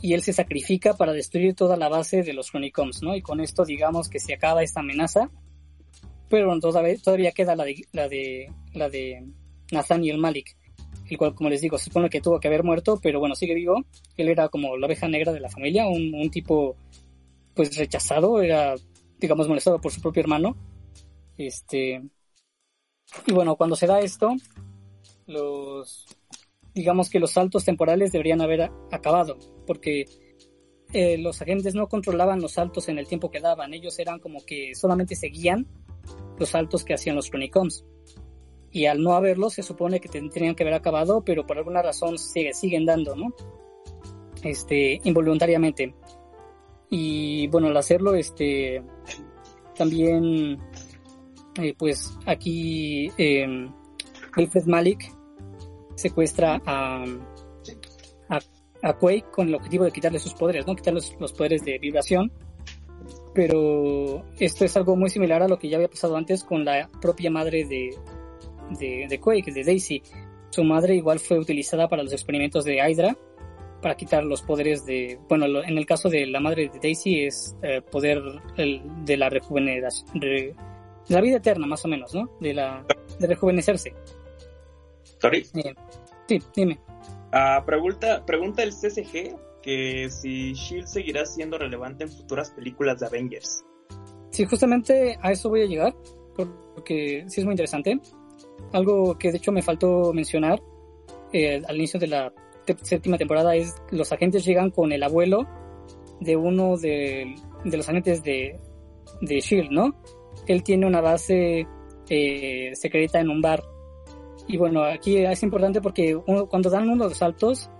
[0.00, 3.14] y él se sacrifica para destruir toda la base de los Chronicons, ¿no?
[3.14, 5.30] Y con esto digamos que se acaba esta amenaza,
[6.28, 9.26] pero todavía, todavía queda la de, la de, la de
[9.72, 10.56] Nathaniel Malik,
[11.10, 13.54] el cual, como les digo, se supone que tuvo que haber muerto, pero bueno, sigue
[13.54, 13.84] vivo.
[14.16, 16.76] Él era como la oveja negra de la familia, un, un tipo,
[17.54, 18.74] pues rechazado, era,
[19.18, 20.56] digamos, molestado por su propio hermano.
[21.38, 22.02] Este,
[23.26, 24.34] y bueno, cuando se da esto,
[25.28, 26.06] los,
[26.74, 30.06] digamos que los saltos temporales deberían haber acabado, porque
[30.92, 34.44] eh, los agentes no controlaban los saltos en el tiempo que daban, ellos eran como
[34.44, 35.66] que solamente seguían
[36.38, 37.84] los saltos que hacían los Chronicoms.
[38.70, 42.18] Y al no haberlos, se supone que tendrían que haber acabado, pero por alguna razón
[42.18, 43.34] sigue, siguen dando, ¿no?
[44.42, 45.94] Este, involuntariamente.
[46.90, 48.82] Y bueno, al hacerlo, este,
[49.74, 50.58] también,
[51.60, 53.68] eh, pues aquí, eh,
[54.36, 55.17] Wilfred Malik
[55.98, 57.04] secuestra a,
[58.82, 60.76] a, Quake con el objetivo de quitarle sus poderes, ¿no?
[60.76, 62.32] Quitarle los, poderes de vibración.
[63.34, 66.88] Pero esto es algo muy similar a lo que ya había pasado antes con la
[67.00, 67.96] propia madre de,
[68.78, 70.02] de, Quake, de Daisy.
[70.50, 73.16] Su madre igual fue utilizada para los experimentos de Hydra,
[73.82, 77.56] para quitar los poderes de, bueno, en el caso de la madre de Daisy es
[77.62, 78.20] eh, poder
[78.56, 80.54] de la rejuveneración, de
[81.08, 82.30] la vida eterna más o menos, ¿no?
[82.40, 82.84] De la
[83.18, 83.94] de rejuvenecerse.
[85.20, 85.44] Sorry.
[85.44, 86.78] Sí, dime.
[87.32, 93.06] Ah, pregunta, pregunta el CCG que si Shield seguirá siendo relevante en futuras películas de
[93.06, 93.64] Avengers.
[94.30, 95.94] Sí, justamente a eso voy a llegar,
[96.34, 98.00] porque sí es muy interesante.
[98.72, 100.60] Algo que de hecho me faltó mencionar
[101.32, 102.32] eh, al inicio de la
[102.82, 105.46] séptima temporada es los agentes llegan con el abuelo
[106.20, 107.34] de uno de,
[107.64, 108.58] los agentes de,
[109.20, 109.94] de Shield, ¿no?
[110.46, 111.66] Él tiene una base
[112.08, 113.62] eh, secreta en un bar
[114.48, 116.18] y bueno, aquí es importante porque
[116.48, 117.70] cuando dan uno de los saltos,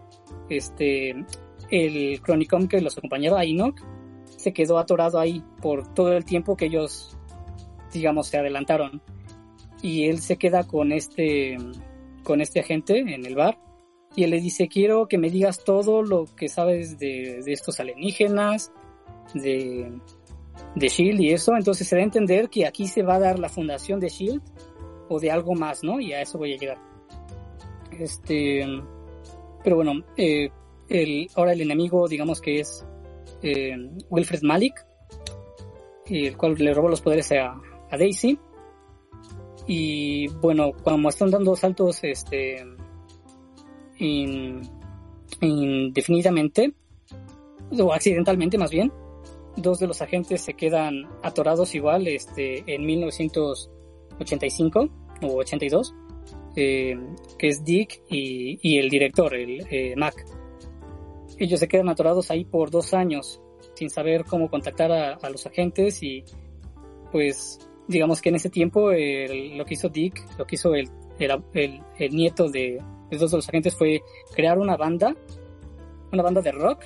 [0.49, 1.15] este,
[1.71, 3.81] el Chronicom que los acompañaba, Enoch,
[4.25, 7.17] se quedó atorado ahí por todo el tiempo que ellos,
[7.93, 9.03] digamos, se adelantaron.
[9.83, 11.57] Y él se queda con este,
[12.23, 13.59] con este agente en el bar
[14.15, 17.79] y él le dice, quiero que me digas todo lo que sabes de, de estos
[17.81, 18.73] alienígenas,
[19.35, 19.93] de,
[20.75, 21.57] de Shield y eso.
[21.57, 24.43] Entonces se da a entender que aquí se va a dar la fundación de Shield
[25.09, 26.01] o de algo más, ¿no?
[26.01, 26.79] Y a eso voy a llegar.
[27.99, 28.65] Este,
[29.65, 30.51] pero bueno, eh,
[30.89, 32.85] el, ahora el enemigo, digamos que es
[33.43, 33.77] eh,
[34.11, 34.75] Wilfred Malik,
[36.07, 37.61] el cual le robó los poderes a,
[37.91, 38.39] Daisy.
[39.67, 42.65] Y bueno, cuando están dando saltos, este,
[45.41, 46.75] indefinidamente,
[47.79, 48.91] o accidentalmente más bien,
[49.57, 53.71] dos de los agentes se quedan atorados igual, este, en 1900
[54.21, 54.89] 85
[55.23, 55.95] o 82,
[56.57, 56.97] eh,
[57.39, 60.25] que es Dick y, el director, el eh, Mac.
[61.39, 63.41] Ellos se quedan atorados ahí por dos años
[63.75, 66.25] sin saber cómo contactar a, los agentes y
[67.13, 70.91] pues digamos que en ese tiempo lo que hizo Dick, lo que hizo el,
[71.21, 74.03] el, el, nieto de, de dos de los agentes fue
[74.35, 75.15] crear una banda,
[76.11, 76.83] una banda de rock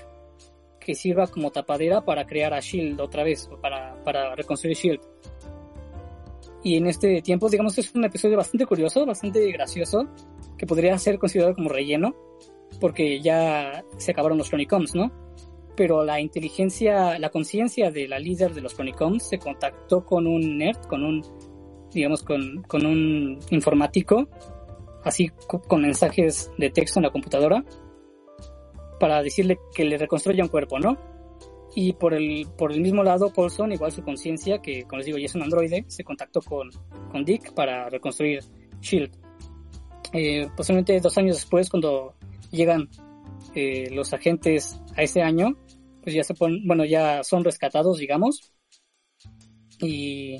[0.84, 5.00] que sirva como tapadera para crear a Shield otra vez, para, para reconstruir Shield.
[6.62, 10.08] Y en este tiempo, digamos, es un episodio bastante curioso, bastante gracioso,
[10.56, 12.14] que podría ser considerado como relleno,
[12.80, 15.10] porque ya se acabaron los Chronicoms, ¿no?
[15.76, 20.58] Pero la inteligencia, la conciencia de la líder de los Chronicoms se contactó con un
[20.58, 21.22] nerd, con un,
[21.92, 24.28] digamos, con, con un informático,
[25.02, 25.30] así
[25.68, 27.64] con mensajes de texto en la computadora,
[29.00, 30.96] para decirle que le reconstruya un cuerpo, ¿no?
[31.74, 35.18] Y por el, por el mismo lado, Colson, igual su conciencia, que como les digo,
[35.18, 36.70] ya es un androide, se contactó con,
[37.10, 38.40] con Dick para reconstruir
[38.80, 39.10] Shield.
[40.12, 42.14] Eh, posiblemente dos años después, cuando
[42.50, 42.90] llegan
[43.54, 45.56] eh, los agentes a ese año,
[46.02, 48.52] pues ya se ponen, bueno, ya son rescatados, digamos.
[49.80, 50.36] Y,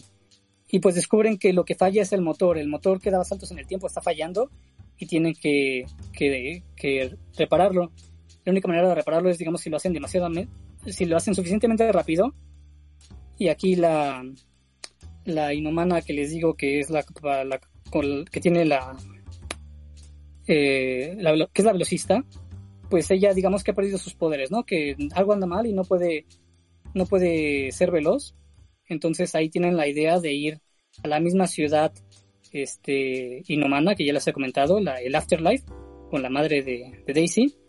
[0.68, 2.58] y pues descubren que lo que falla es el motor.
[2.58, 4.50] El motor que daba saltos en el tiempo está fallando
[4.98, 7.90] y tienen que, que, que repararlo.
[8.44, 10.28] La única manera de repararlo es, digamos, si lo hacen demasiado,
[10.86, 12.34] si lo hacen suficientemente rápido.
[13.38, 14.24] Y aquí la,
[15.24, 17.04] la inhumana que les digo que es la,
[18.30, 18.96] que tiene la,
[20.46, 22.24] eh, la, que es la velocista,
[22.90, 24.64] pues ella digamos que ha perdido sus poderes, ¿no?
[24.64, 26.26] Que algo anda mal y no puede,
[26.94, 28.34] no puede ser veloz.
[28.88, 30.60] Entonces ahí tienen la idea de ir
[31.02, 31.92] a la misma ciudad
[32.52, 35.64] este, inhumana que ya les he comentado, la, el Afterlife,
[36.10, 37.61] con la madre de Daisy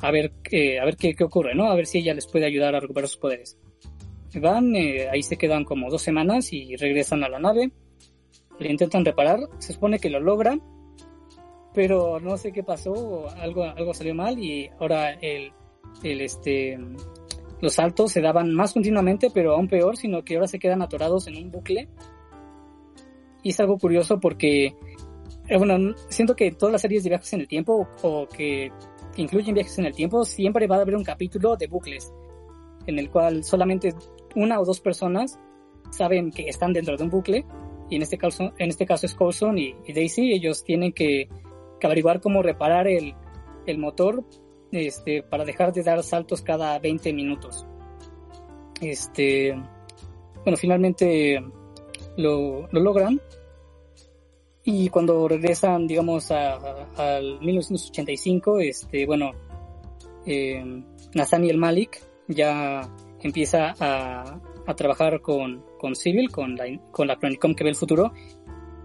[0.00, 0.32] a ver,
[0.80, 1.66] a ver qué, qué, ocurre, ¿no?
[1.70, 3.58] A ver si ella les puede ayudar a recuperar sus poderes.
[4.34, 7.70] Van, eh, ahí se quedan como dos semanas y regresan a la nave.
[8.58, 10.62] Le intentan reparar, se supone que lo logran,
[11.74, 15.52] pero no sé qué pasó, algo, algo salió mal y ahora el,
[16.02, 16.78] el este,
[17.60, 21.26] los saltos se daban más continuamente, pero aún peor, sino que ahora se quedan atorados
[21.26, 21.88] en un bucle.
[23.42, 24.74] Y es algo curioso porque,
[25.48, 28.72] eh, bueno, siento que todas las series de viajes en el tiempo o que
[29.16, 32.12] que incluyen viajes en el tiempo, siempre va a haber un capítulo de bucles,
[32.86, 33.94] en el cual solamente
[34.34, 35.40] una o dos personas
[35.90, 37.46] saben que están dentro de un bucle,
[37.88, 41.28] y en este caso, en este caso es Coulson y, Daisy, ellos tienen que,
[41.82, 43.14] averiguar cómo reparar el,
[43.64, 44.24] el, motor
[44.72, 47.64] este, para dejar de dar saltos cada 20 minutos.
[48.80, 49.54] Este,
[50.42, 51.40] bueno, finalmente
[52.16, 53.20] lo, lo logran
[54.68, 59.30] y cuando regresan, digamos, al 1985, este, bueno,
[60.26, 60.82] eh,
[61.54, 62.80] Malik ya
[63.22, 67.76] empieza a, a trabajar con, con Civil, con la, con la Chronicom que ve el
[67.76, 68.12] futuro,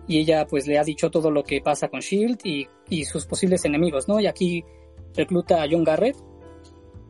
[0.08, 3.26] y ella pues le ha dicho todo lo que pasa con Shield y, y sus
[3.26, 4.20] posibles enemigos, ¿no?
[4.20, 4.64] Y aquí
[5.16, 6.16] recluta a John Garrett,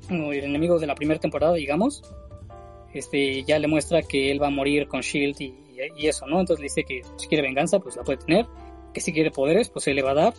[0.10, 2.04] el enemigo de la primera temporada, digamos.
[2.94, 5.56] Este, ya le muestra que él va a morir con Shield y,
[5.96, 6.40] y eso, ¿no?
[6.40, 8.46] Entonces le dice que si quiere venganza, pues la puede tener,
[8.94, 10.34] que si quiere poderes, pues se le va a dar.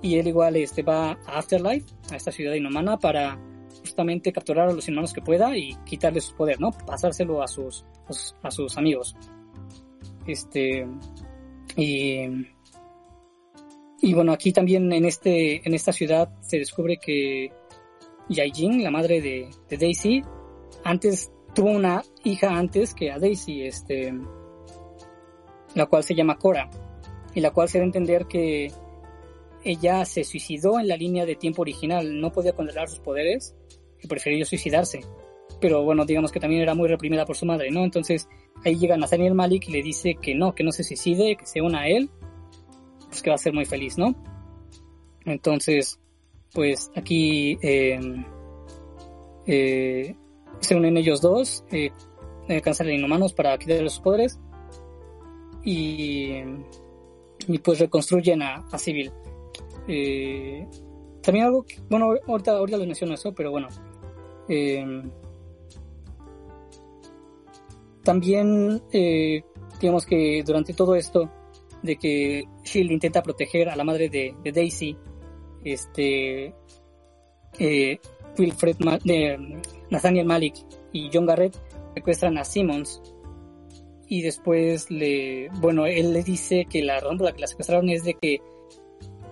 [0.00, 3.38] Y él igual este, va a Afterlife, a esta ciudad inhumana, para
[3.80, 6.70] justamente capturar a los inhumanos que pueda y quitarle su poder, ¿no?
[6.70, 7.84] Pasárselo a sus,
[8.42, 9.16] a sus amigos.
[10.26, 10.86] Este,
[11.76, 12.20] y,
[14.00, 17.50] y bueno, aquí también en este, en esta ciudad se descubre que
[18.28, 20.22] Yaijin, la madre de Daisy,
[20.84, 24.14] antes tuvo una hija antes que a Daisy, este,
[25.74, 26.70] la cual se llama Cora,
[27.34, 28.72] y la cual se da a entender que
[29.64, 33.54] ella se suicidó en la línea de tiempo original, no podía controlar sus poderes
[34.02, 35.00] y prefirió suicidarse.
[35.60, 37.84] Pero bueno, digamos que también era muy reprimida por su madre, ¿no?
[37.84, 38.28] Entonces
[38.64, 41.60] ahí llega Nathaniel Malik y le dice que no, que no se suicide, que se
[41.60, 42.10] una a él,
[43.08, 44.14] pues que va a ser muy feliz, ¿no?
[45.24, 45.98] Entonces,
[46.52, 47.98] pues aquí eh,
[49.46, 50.14] eh,
[50.60, 51.90] se unen ellos dos, eh,
[52.48, 54.38] eh cancelan inhumanos para quitarle sus poderes
[55.70, 59.12] y, pues reconstruyen a, a Civil.
[59.86, 60.66] Eh,
[61.22, 63.68] también algo que, bueno, ahorita, ahorita les menciono eso, pero bueno.
[64.48, 65.02] Eh,
[68.02, 69.42] también, eh,
[69.78, 71.30] digamos que durante todo esto,
[71.82, 74.96] de que Shield intenta proteger a la madre de, Daisy,
[75.64, 76.54] este,
[77.58, 77.98] eh,
[78.38, 80.54] Wilfred, de Nathaniel Malik
[80.92, 81.56] y John Garrett
[81.94, 83.02] secuestran a Simmons
[84.08, 87.90] y después le, bueno, él le dice que la razón por la que la secuestraron
[87.90, 88.40] es de que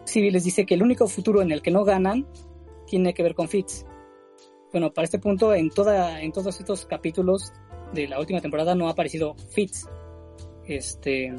[0.05, 2.27] Civil les dice que el único futuro en el que no ganan
[2.87, 3.85] tiene que ver con Fitz.
[4.73, 7.53] Bueno, para este punto, en toda, en todos estos capítulos
[7.95, 9.87] de la última temporada no ha aparecido Fitz.
[10.67, 11.35] Este,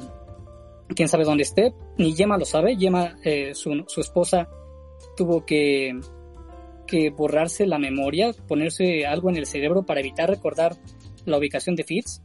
[0.94, 4.48] quién sabe dónde esté, ni Yema lo sabe, Yema, eh, su, su, esposa,
[5.16, 5.98] tuvo que,
[6.86, 10.76] que borrarse la memoria, ponerse algo en el cerebro para evitar recordar
[11.24, 12.22] la ubicación de Fitz.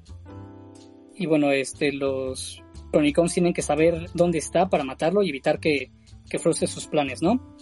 [1.15, 2.61] Y bueno, este, los
[2.91, 5.91] Chronicons tienen que saber dónde está para matarlo y evitar que,
[6.30, 7.56] que frustre sus planes, ¿no?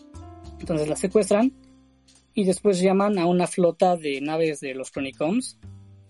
[0.60, 1.53] Entonces la secuestran
[2.34, 5.60] y después llaman a una flota de naves de los Chronicons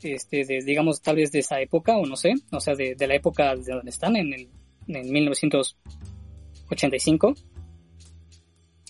[0.04, 3.16] este, de, digamos, tal vez de esa época, o no sé, o sea, de, la
[3.16, 4.50] época de donde están, en, el,
[4.88, 7.34] en 1985,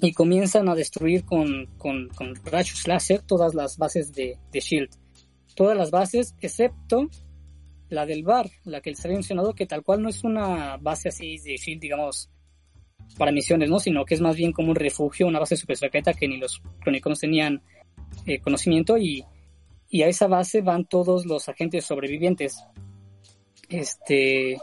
[0.02, 4.90] y comienzan a destruir con, con, con rayos láser todas las bases de, de Shield.
[5.53, 7.10] Todas las bases, excepto
[7.91, 11.09] la del bar, la que les había mencionado, que tal cual no es una base
[11.09, 12.30] así de Shield, digamos,
[13.18, 13.80] para misiones, ¿no?
[13.80, 16.61] Sino que es más bien como un refugio, una base super secreta que ni los
[16.81, 17.61] crónicos tenían
[18.26, 19.23] eh, conocimiento y
[19.91, 22.63] y a esa base van todos los agentes sobrevivientes.
[23.69, 24.57] Este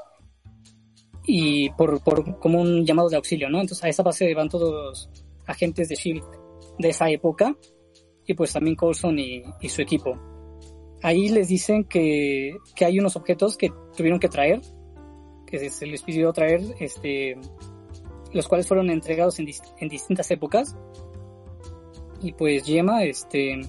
[1.24, 3.60] y por, por como un llamado de auxilio, ¿no?
[3.60, 5.10] Entonces a esa base van todos los
[5.46, 6.24] agentes de Shield
[6.78, 7.55] de esa época
[8.26, 10.18] y pues también Coulson y, su equipo.
[11.02, 14.60] Ahí les dicen que, que, hay unos objetos que tuvieron que traer,
[15.46, 17.36] que se, les pidió traer, este,
[18.32, 19.48] los cuales fueron entregados en,
[19.78, 20.76] en distintas épocas.
[22.20, 23.60] Y pues Yema, este,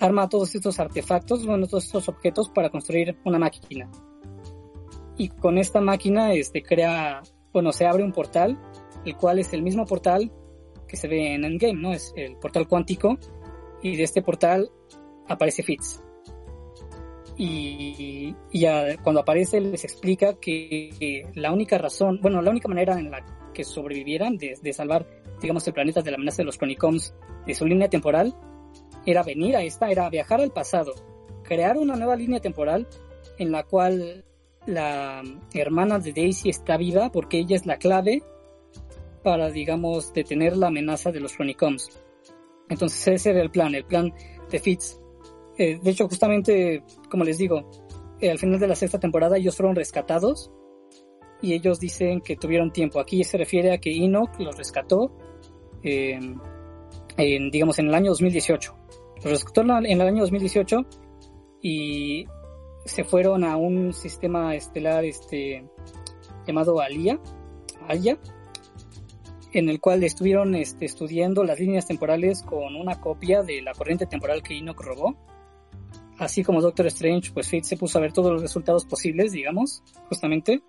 [0.00, 3.88] arma todos estos artefactos, bueno, todos estos objetos para construir una máquina.
[5.16, 7.22] Y con esta máquina este, crea,
[7.52, 8.58] bueno, se abre un portal,
[9.04, 10.30] el cual es el mismo portal
[10.86, 11.92] que se ve en Endgame, ¿no?
[11.92, 13.16] Es el portal cuántico.
[13.82, 14.70] Y de este portal
[15.28, 16.02] aparece Fitz.
[17.38, 23.10] Y, ya cuando aparece les explica que la única razón, bueno, la única manera en
[23.10, 25.06] la que sobrevivieran de, de salvar,
[25.40, 27.14] digamos, el planeta de la amenaza de los Chronicoms
[27.46, 28.34] de su línea temporal
[29.06, 30.94] era venir a esta, era viajar al pasado,
[31.42, 32.86] crear una nueva línea temporal
[33.38, 34.24] en la cual
[34.66, 35.22] la
[35.54, 38.22] hermana de Daisy está viva porque ella es la clave
[39.22, 41.88] para, digamos, detener la amenaza de los Chronicoms.
[42.68, 44.12] Entonces ese era el plan, el plan
[44.50, 45.00] de Fitz.
[45.58, 47.70] Eh, de hecho, justamente, como les digo,
[48.20, 50.50] eh, al final de la sexta temporada ellos fueron rescatados
[51.42, 53.00] y ellos dicen que tuvieron tiempo.
[53.00, 55.16] Aquí se refiere a que Enoch los rescató,
[55.82, 56.18] eh,
[57.16, 58.76] en, digamos, en el año 2018.
[59.16, 60.86] Los rescató en el año 2018
[61.62, 62.26] y
[62.84, 65.66] se fueron a un sistema estelar este,
[66.46, 67.18] llamado Alia,
[67.88, 68.18] Alia,
[69.52, 74.06] en el cual estuvieron este, estudiando las líneas temporales con una copia de la corriente
[74.06, 75.16] temporal que Enoch robó.
[76.18, 79.82] Así como Doctor Strange, pues Fate se puso a ver todos los resultados posibles, digamos,
[80.08, 80.62] justamente.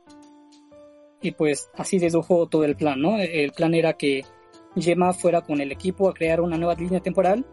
[1.22, 3.18] Y pues así dedujo todo el plan, ¿no?
[3.18, 4.24] El plan era que
[4.76, 7.46] Gemma fuera con el equipo a crear una nueva línea temporal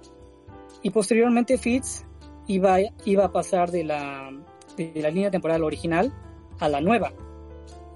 [0.83, 2.05] y posteriormente Fitz
[2.47, 4.31] iba, iba a pasar de la,
[4.77, 6.13] de la línea temporal original
[6.59, 7.13] a la nueva.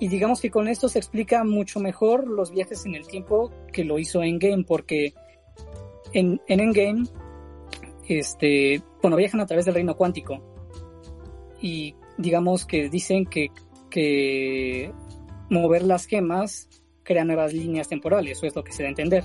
[0.01, 3.85] Y digamos que con esto se explica mucho mejor los viajes en el tiempo que
[3.85, 5.13] lo hizo Endgame, porque
[6.13, 7.05] en, en Endgame,
[8.09, 10.43] este, bueno, viajan a través del reino cuántico.
[11.61, 13.51] Y digamos que dicen que,
[13.91, 14.93] que
[15.51, 16.69] mover las gemas
[17.03, 19.25] crea nuevas líneas temporales, eso es lo que se da a entender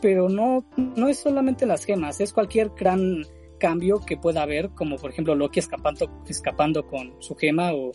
[0.00, 3.24] pero no, no es solamente las gemas, es cualquier gran
[3.58, 7.92] cambio que pueda haber, como por ejemplo Loki escapando, escapando con su gema o,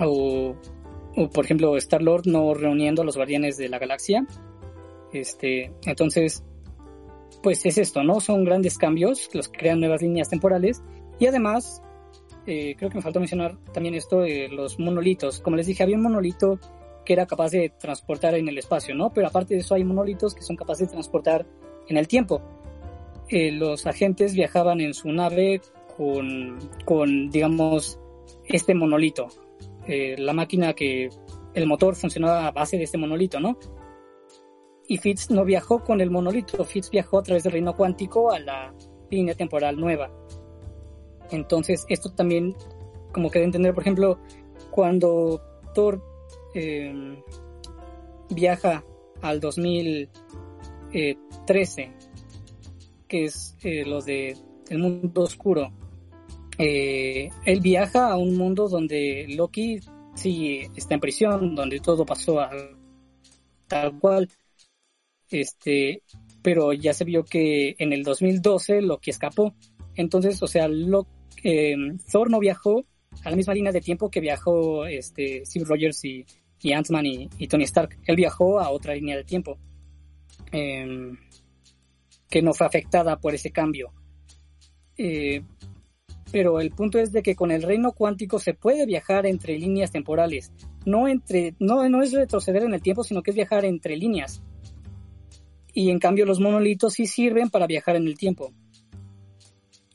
[0.00, 0.56] o,
[1.32, 4.26] por ejemplo Star Lord no reuniendo a los guardianes de la galaxia.
[5.12, 6.42] Este, entonces,
[7.44, 8.20] pues es esto, ¿no?
[8.20, 10.82] Son grandes cambios los que crean nuevas líneas temporales
[11.20, 11.82] y además,
[12.46, 15.40] eh, creo que me faltó mencionar también esto de los monolitos.
[15.40, 16.58] Como les dije, había un monolito
[17.04, 19.12] que era capaz de transportar en el espacio, ¿no?
[19.12, 21.46] Pero aparte de eso hay monolitos que son capaces de transportar
[21.86, 22.40] en el tiempo.
[23.28, 25.60] Eh, los agentes viajaban en su nave
[25.98, 28.00] con, con digamos,
[28.46, 29.28] este monolito.
[29.86, 31.10] Eh, la máquina que
[31.52, 33.58] el motor funcionaba a base de este monolito, ¿no?
[34.86, 38.38] Y Fitz no viajó con el monolito, Fitz viajó a través del reino cuántico a
[38.38, 38.74] la
[39.10, 40.10] línea temporal nueva.
[41.30, 42.54] Entonces, esto también,
[43.12, 44.18] como que de entender, por ejemplo,
[44.70, 45.40] cuando
[45.74, 46.02] Thor
[46.54, 47.16] Em,
[48.30, 48.82] viaja
[49.20, 51.92] al 2013,
[53.08, 54.36] que es eh, lo de
[54.70, 55.72] el mundo oscuro.
[56.58, 59.80] Eh, él viaja a un mundo donde Loki
[60.14, 62.38] sí está en prisión, donde todo pasó
[63.66, 64.28] tal cual.
[65.30, 66.02] Este,
[66.42, 69.54] pero ya se vio que en el 2012 Loki escapó.
[69.94, 70.68] Entonces, o sea,
[71.42, 72.84] em, Thor no viajó
[73.24, 76.24] a la misma línea de tiempo que viajó este, Steve Rogers y
[76.64, 76.72] y
[77.38, 77.98] y, Tony Stark.
[78.06, 79.58] Él viajó a otra línea de tiempo
[80.50, 81.16] em,
[82.30, 83.92] que no fue afectada por ese cambio.
[84.96, 85.42] Eh,
[86.32, 89.92] pero el punto es de que con el reino cuántico se puede viajar entre líneas
[89.92, 90.52] temporales,
[90.84, 94.42] no entre, no, no es retroceder en el tiempo, sino que es viajar entre líneas.
[95.74, 98.52] Y en cambio los monolitos sí sirven para viajar en el tiempo.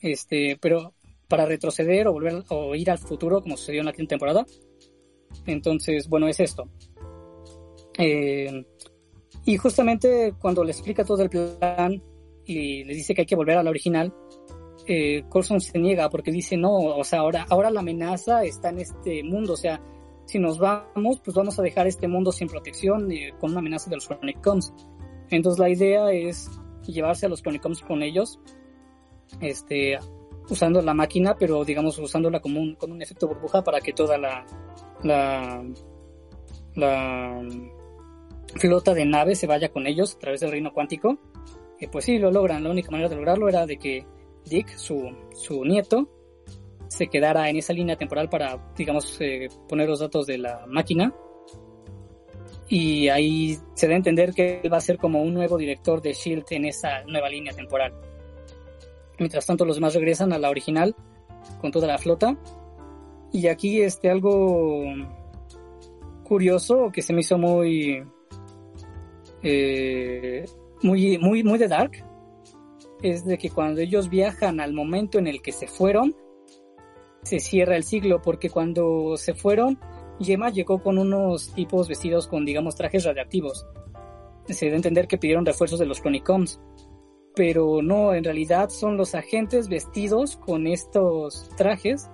[0.02, 0.94] Este, pero
[1.28, 4.46] para retroceder o volver o ir al futuro, como sucedió en la quinta temporada.
[5.46, 6.70] Entonces, bueno, es esto.
[7.98, 8.66] Eh,
[9.46, 12.02] y justamente cuando le explica todo el plan
[12.46, 14.14] y les dice que hay que volver a la original,
[14.88, 18.80] eh, Corson se niega porque dice, no, o sea, ahora, ahora la amenaza está en
[18.80, 19.82] este mundo, o sea,
[20.26, 23.90] si nos vamos, pues vamos a dejar este mundo sin protección eh, con una amenaza
[23.90, 24.74] de los Chronicons.
[25.30, 26.50] Entonces la idea es
[26.86, 28.40] llevarse a los Chronicons con ellos,
[29.42, 29.98] este,
[30.50, 34.18] usando la máquina, pero digamos usándola como un, con un efecto burbuja para que toda
[34.18, 34.46] la,
[35.04, 35.64] la,
[36.76, 37.42] la
[38.56, 41.18] flota de naves se vaya con ellos a través del reino cuántico.
[41.92, 42.64] Pues sí, lo logran.
[42.64, 44.06] La única manera de lograrlo era de que
[44.46, 46.10] Dick, su, su nieto,
[46.88, 51.14] se quedara en esa línea temporal para, digamos, eh, poner los datos de la máquina.
[52.70, 56.02] Y ahí se da a entender que él va a ser como un nuevo director
[56.02, 57.94] de Shield en esa nueva línea temporal.
[59.18, 60.96] Mientras tanto, los demás regresan a la original
[61.60, 62.38] con toda la flota.
[63.32, 64.84] Y aquí este algo
[66.24, 68.04] curioso que se me hizo muy
[69.42, 70.46] eh,
[70.84, 72.06] muy muy muy de dark
[73.02, 76.16] es de que cuando ellos viajan al momento en el que se fueron
[77.24, 79.80] se cierra el siglo porque cuando se fueron
[80.20, 83.66] Yema llegó con unos tipos vestidos con digamos trajes radiactivos
[84.48, 86.60] se debe entender que pidieron refuerzos de los Chronicoms
[87.40, 92.10] pero no, en realidad son los agentes vestidos con estos trajes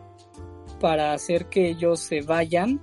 [0.80, 2.80] para hacer que ellos se vayan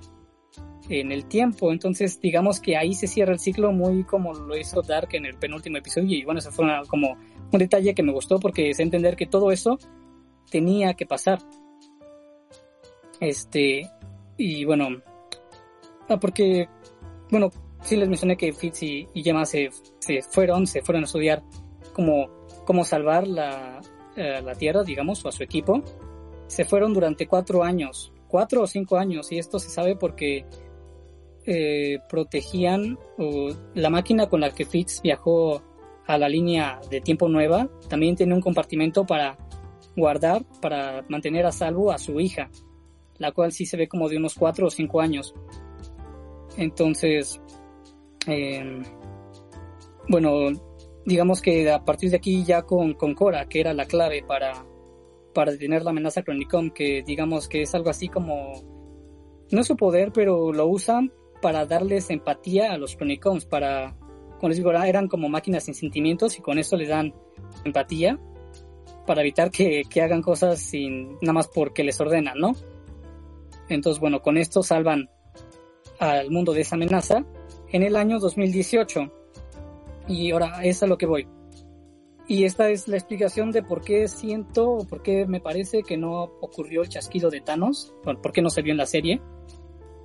[0.89, 1.71] en el tiempo.
[1.71, 5.35] Entonces, digamos que ahí se cierra el ciclo muy como lo hizo Dark en el
[5.35, 6.17] penúltimo episodio.
[6.17, 7.15] Y bueno, eso fue como
[7.51, 9.79] un detalle que me gustó porque es entender que todo eso
[10.51, 11.39] tenía que pasar.
[13.21, 13.89] Este,
[14.37, 15.01] y bueno,
[16.19, 16.67] porque,
[17.29, 17.49] bueno,
[17.81, 19.69] sí les mencioné que Fitz y, y Gemma se,
[19.99, 21.43] se fueron, se fueron a estudiar
[21.93, 22.29] como,
[22.65, 23.81] como salvar la,
[24.15, 25.81] eh, la Tierra, digamos, o a su equipo,
[26.47, 30.45] se fueron durante cuatro años, cuatro o cinco años, y esto se sabe porque
[31.45, 32.97] eh, protegían
[33.73, 35.61] la máquina con la que Fitz viajó
[36.05, 39.37] a la línea de tiempo nueva, también tiene un compartimento para
[39.95, 42.49] guardar, para mantener a salvo a su hija,
[43.17, 45.33] la cual sí se ve como de unos cuatro o cinco años.
[46.57, 47.41] Entonces,
[48.27, 48.81] eh,
[50.07, 50.51] bueno,
[51.05, 54.65] digamos que a partir de aquí ya con, con Cora, que era la clave para,
[55.33, 58.53] para detener la amenaza Chronicom, que digamos que es algo así como,
[59.51, 61.11] no es su poder, pero lo usan
[61.41, 63.97] para darles empatía a los Chronicoms, para,
[64.39, 67.13] como les digo, eran como máquinas sin sentimientos y con eso les dan
[67.65, 68.19] empatía
[69.05, 72.53] para evitar que, que hagan cosas sin, nada más porque les ordenan, ¿no?
[73.67, 75.09] Entonces, bueno, con esto salvan
[75.99, 77.25] al mundo de esa amenaza
[77.71, 79.11] en el año 2018
[80.07, 81.27] y ahora es a lo que voy.
[82.27, 85.97] Y esta es la explicación de por qué siento o por qué me parece que
[85.97, 89.21] no ocurrió el chasquido de Thanos, por qué no se vio en la serie.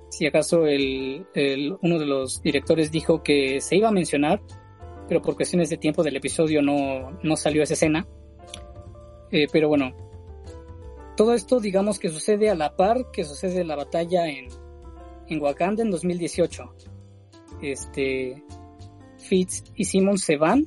[0.09, 1.25] Si acaso el,
[1.81, 4.41] uno de los directores dijo que se iba a mencionar,
[5.07, 8.05] pero por cuestiones de tiempo del episodio no, no salió esa escena.
[9.31, 9.95] Eh, pero bueno,
[11.15, 14.49] todo esto digamos que sucede a la par que sucede la batalla en,
[15.29, 16.75] en Wakanda en 2018.
[17.61, 18.43] Este,
[19.17, 20.65] Fitz y Simon se van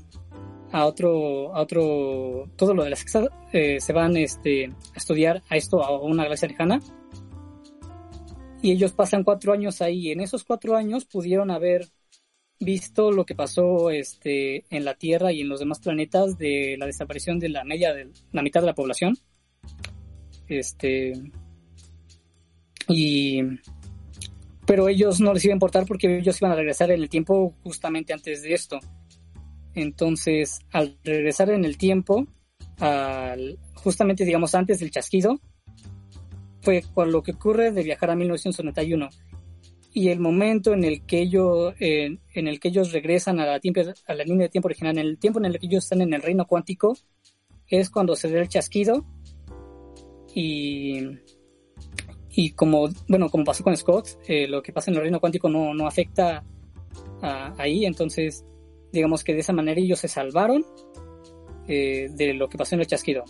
[0.73, 5.43] a otro, a otro, todo lo de la sexta, eh, se van este, a estudiar
[5.49, 6.81] a esto, a una galaxia lejana.
[8.63, 10.11] Y ellos pasan cuatro años ahí.
[10.13, 11.89] En esos cuatro años pudieron haber
[12.61, 16.87] visto lo que pasó este, en la Tierra y en los demás planetas de la
[16.87, 19.17] desaparición de la media de la mitad de la población.
[20.49, 21.13] Este,
[22.89, 23.41] y
[24.67, 27.55] pero ellos no les iba a importar porque ellos iban a regresar en el tiempo
[27.63, 28.79] justamente antes de esto.
[29.75, 32.27] Entonces, al regresar en el tiempo,
[32.79, 35.41] al, justamente digamos antes del chasquido,
[36.61, 39.09] fue con lo que ocurre de viajar a 1991
[39.95, 43.61] y el momento en el que ellos en, el que ellos regresan a la,
[44.07, 46.15] a la línea de tiempo original, en el tiempo en el que ellos están en
[46.15, 46.97] el reino cuántico,
[47.67, 49.05] es cuando se da el chasquido
[50.35, 51.01] y
[52.35, 55.49] y como, bueno, como pasó con Scott, eh, lo que pasa en el reino cuántico
[55.49, 56.43] no, no afecta
[57.21, 58.45] a, ahí, entonces
[58.91, 60.65] digamos que de esa manera ellos se salvaron
[61.69, 63.25] eh, de lo que pasó en el chasquido.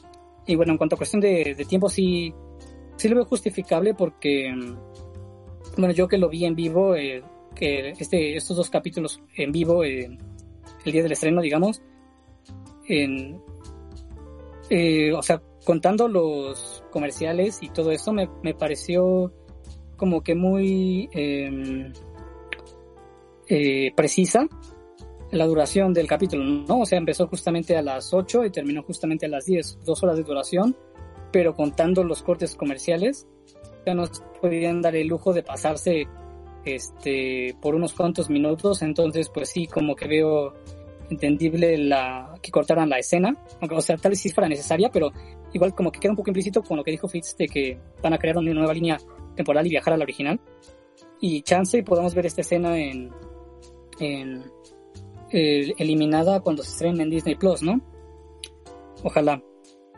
[0.47, 2.33] Y bueno, en cuanto a cuestión de, tiempo, sí,
[2.97, 4.77] sí lo veo justificable porque, mm,
[5.79, 7.23] bueno, yo que lo vi en vivo, eh,
[7.55, 10.19] que este, estos dos capítulos en vivo, el
[10.85, 11.83] día del estreno, digamos,
[12.89, 13.41] en,
[15.15, 19.33] o sea, contando los comerciales y todo eso, me, me pareció
[19.97, 21.93] como que muy em,
[23.49, 24.49] eh, precisa
[25.31, 26.81] la duración del capítulo, ¿no?
[26.81, 30.17] O sea, empezó justamente a las 8 y terminó justamente a las 10, dos horas
[30.17, 30.77] de duración,
[31.33, 33.27] pero contando los cortes comerciales,
[33.87, 36.07] ya nos podían dar el lujo de pasarse
[36.65, 40.53] este por unos cuantos minutos, entonces pues sí, como que veo
[41.11, 45.13] entendible la que cortaran la escena, o sea, tal vez sí fuera necesaria, pero
[45.53, 48.13] igual como que queda un poco implícito con lo que dijo Fitz de que van
[48.13, 48.99] a crear una nueva línea
[49.37, 50.41] temporal y viajar a la original.
[51.21, 53.11] Y chance y podamos ver esta escena en,
[54.01, 54.43] en
[55.33, 57.81] eliminada cuando se estrene en Disney Plus, ¿no?
[59.03, 59.43] Ojalá.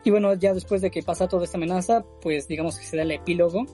[0.03, 3.03] Y bueno, ya después de que pasa toda esta amenaza, pues digamos que se da
[3.03, 3.65] el epílogo.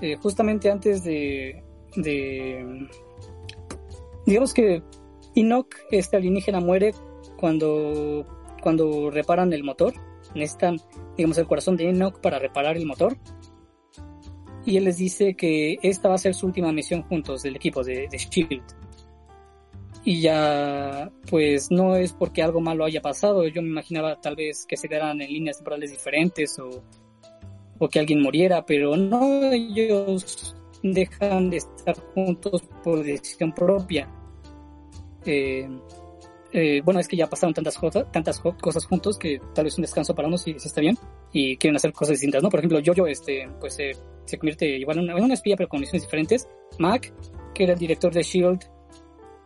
[0.00, 1.62] Eh, justamente antes de,
[1.96, 2.88] de.
[4.26, 4.82] Digamos que
[5.34, 6.92] Enoch, este alienígena, muere
[7.36, 8.26] cuando,
[8.62, 9.94] cuando reparan el motor.
[10.34, 10.80] Necesitan,
[11.16, 13.16] digamos, el corazón de Enoch para reparar el motor.
[14.64, 17.82] Y él les dice que esta va a ser su última misión juntos del equipo
[17.82, 18.62] de, Shield.
[20.04, 23.46] Y ya, pues no es porque algo malo haya pasado.
[23.48, 26.82] Yo me imaginaba tal vez que se quedaran en líneas temporales diferentes o,
[27.78, 34.08] o que alguien muriera, pero no, ellos dejan de estar juntos por decisión propia.
[35.24, 35.68] Eh,
[36.52, 39.82] eh, bueno, es que ya pasaron tantas cosas, tantas cosas juntos que tal vez un
[39.82, 40.98] descanso para unos si, está bien
[41.32, 42.48] y quieren hacer cosas distintas, ¿no?
[42.48, 46.48] Por ejemplo, yo este, pues se convierte igual en una, espía pero con misiones diferentes.
[46.78, 47.12] Mac,
[47.54, 48.60] que era el director de Shield,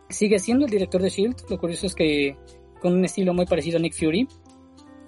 [0.09, 1.35] sigue siendo el director de Shield.
[1.49, 2.35] Lo curioso es que
[2.79, 4.27] con un estilo muy parecido a Nick Fury.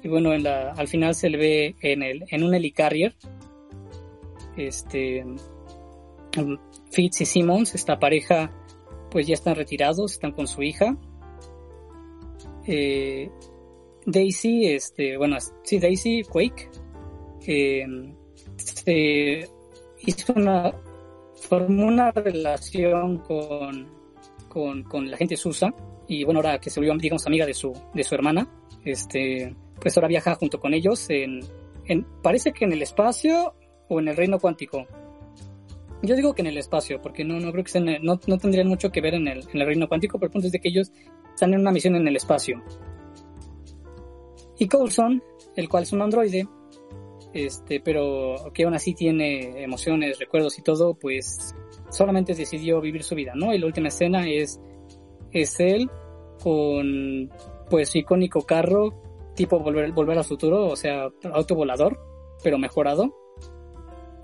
[0.03, 3.15] Y bueno, en la, al final se le ve en el, en un helicarrier.
[4.55, 5.23] Este,
[6.91, 8.51] Fitz y Simmons, esta pareja,
[9.09, 10.97] pues ya están retirados, están con su hija.
[12.65, 13.29] Eh,
[14.05, 16.69] Daisy, este, bueno, sí, Daisy Quake,
[17.45, 17.85] eh,
[19.99, 20.73] hizo una,
[21.35, 23.87] formó una relación con,
[24.47, 25.73] con, con, la gente Susa
[26.07, 28.47] y bueno, ahora que se volvió, digamos, amiga de su, de su hermana,
[28.85, 31.41] este, pues ahora viaja junto con ellos en,
[31.85, 33.53] en, parece que en el espacio
[33.89, 34.85] o en el reino cuántico,
[36.01, 38.67] yo digo que en el espacio, porque no, no creo que sean, no, no tendrían
[38.67, 40.69] mucho que ver en el, en el reino cuántico, pero el punto es de que
[40.69, 40.91] ellos
[41.33, 42.61] están en una misión en el espacio.
[44.59, 45.23] Y Coulson,
[45.55, 46.47] el cual es un androide,
[47.33, 51.55] este, pero que aún así tiene emociones, recuerdos y todo, pues
[51.89, 53.53] solamente decidió vivir su vida, ¿no?
[53.53, 54.59] Y la última escena es,
[55.31, 55.89] es él
[56.41, 57.31] con,
[57.69, 59.01] pues, icónico carro,
[59.35, 61.99] tipo volver, volver al futuro, o sea, auto volador,
[62.43, 63.13] pero mejorado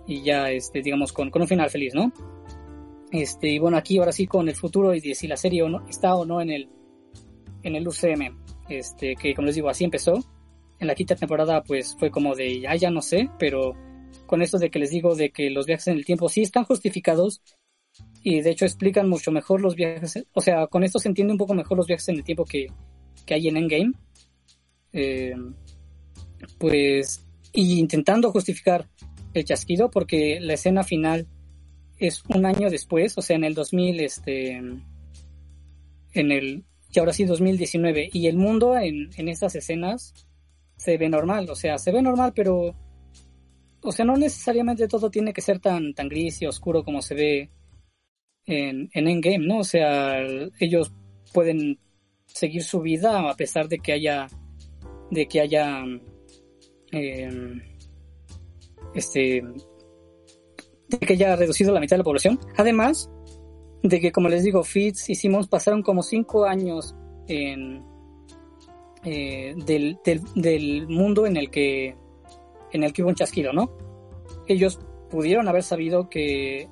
[0.06, 2.12] y ya, este, digamos, con, con un final feliz, ¿no?
[3.12, 5.88] Este, y bueno, aquí ahora sí con el futuro y si la serie o no,
[5.88, 6.70] está o no en el,
[7.62, 8.36] en el UCM,
[8.70, 10.14] este, que como les digo, así empezó.
[10.80, 13.74] En la quinta temporada, pues fue como de, ya, ya no sé, pero
[14.26, 16.66] con esto de que les digo de que los viajes en el tiempo sí están
[16.66, 17.42] justificados
[18.24, 21.38] y de hecho explican mucho mejor los viajes, o sea, con esto se entiende un
[21.38, 22.68] poco mejor los viajes en el tiempo que,
[23.26, 23.94] que hay en Endgame.
[24.92, 25.36] Eh,
[26.58, 28.88] pues, y intentando justificar
[29.34, 31.28] el chasquido porque la escena final
[31.98, 37.26] es un año después, o sea, en el 2000, este, en el, y ahora sí
[37.26, 40.14] 2019, y el mundo en, en estas escenas
[40.76, 42.76] se ve normal, o sea, se ve normal, pero,
[43.82, 47.16] o sea, no necesariamente todo tiene que ser tan, tan gris y oscuro como se
[47.16, 47.50] ve
[48.46, 49.60] en, en Endgame, ¿no?
[49.60, 50.20] O sea,
[50.60, 50.92] ellos
[51.34, 51.80] pueden
[52.26, 54.28] seguir su vida a pesar de que haya,
[55.12, 55.84] de que haya,
[56.92, 57.30] eh,
[58.94, 59.44] este,
[60.90, 62.40] de que haya reducido la mitad de la población.
[62.58, 63.10] Además
[63.82, 66.96] de que, como les digo, Fitz y Simmons pasaron como cinco años
[67.28, 67.84] en,
[69.04, 70.00] eh, del,
[70.36, 71.96] del, mundo en el que
[72.72, 73.70] en el que hubo un chasquido, ¿no?
[74.48, 74.80] Ellos
[75.10, 76.68] pudieron haber sabido que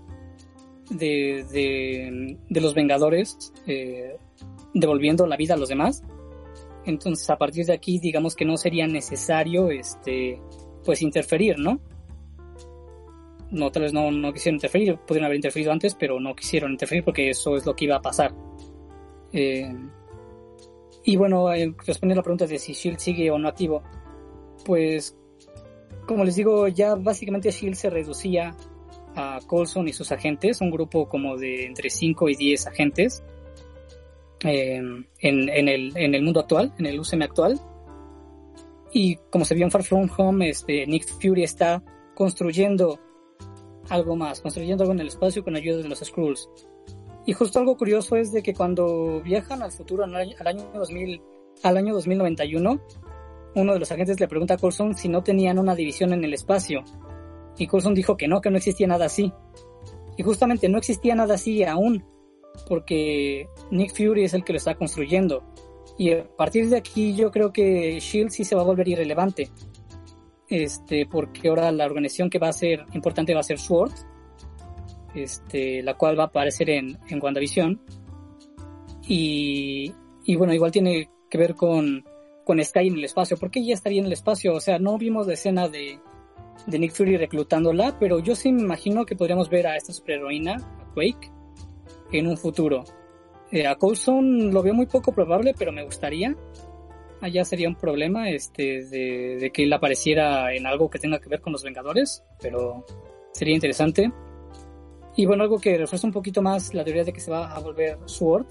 [0.90, 4.18] de, de, de los Vengadores eh,
[4.74, 6.04] devolviendo la vida a los demás.
[6.86, 10.42] Entonces, a partir de aquí, digamos que no sería necesario, este,
[10.84, 11.80] pues interferir, ¿no?
[13.52, 17.04] No, tal vez no, no quisieron interferir, pudieron haber interferido antes, pero no quisieron interferir
[17.04, 18.34] porque eso es lo que iba a pasar.
[19.34, 19.74] Eh,
[21.04, 23.84] y bueno, eh, respondiendo a la pregunta de si Shield sigue o no activo,
[24.66, 25.18] pues
[26.06, 28.56] como les digo, ya básicamente Shield se reducía
[29.16, 33.24] a Colson y sus agentes, un grupo como de entre 5 y 10 agentes
[34.44, 35.06] eh, en,
[35.50, 37.60] en, el, en el mundo actual, en el UCM actual.
[38.94, 41.84] Y como se vio en Far From Home, este, Nick Fury está
[42.14, 43.00] construyendo
[43.92, 46.50] algo más, construyendo algo en el espacio con ayuda de los Skrulls.
[47.26, 51.22] Y justo algo curioso es de que cuando viajan al futuro, al año, 2000,
[51.64, 52.82] al año 2091,
[53.56, 56.34] uno de los agentes le pregunta a Coulson si no tenían una división en el
[56.34, 56.84] espacio.
[57.58, 59.32] Y Coulson dijo que no, que no existía nada así.
[60.18, 62.04] Y justamente no existía nada así aún,
[62.68, 65.44] porque Nick Fury es el que lo está construyendo.
[65.98, 69.50] Y a partir de aquí yo creo que Shield sí se va a volver irrelevante.
[70.52, 73.94] Este, porque ahora la organización que va a ser importante va a ser SWORD,
[75.16, 77.82] este, la cual va a aparecer en, en WandaVision.
[79.08, 79.94] Y,
[80.26, 82.04] y bueno, igual tiene que ver con,
[82.44, 83.38] con Sky en el espacio.
[83.38, 84.54] ¿Por qué ella estaría en el espacio?
[84.54, 86.00] O sea, no vimos la escena de,
[86.68, 90.56] de Nick Fury reclutándola, pero yo sí me imagino que podríamos ver a esta superheroína,
[90.56, 91.32] a Quake,
[92.12, 92.84] en un futuro.
[93.54, 96.36] Eh, a Coulson lo veo muy poco probable, pero me gustaría.
[97.22, 101.30] Allá sería un problema este, de, de, que él apareciera en algo que tenga que
[101.30, 102.86] ver con los Vengadores, pero
[103.32, 104.12] sería interesante.
[105.16, 107.60] Y bueno, algo que refuerza un poquito más la teoría de que se va a
[107.60, 108.48] volver Sword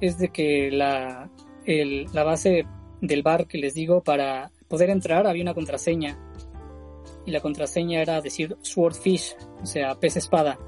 [0.00, 1.30] es de que la,
[1.64, 2.66] el, la base
[3.00, 6.18] del bar que les digo, para poder entrar había una contraseña.
[7.24, 10.58] Y la contraseña era decir Swordfish, o sea, pez espada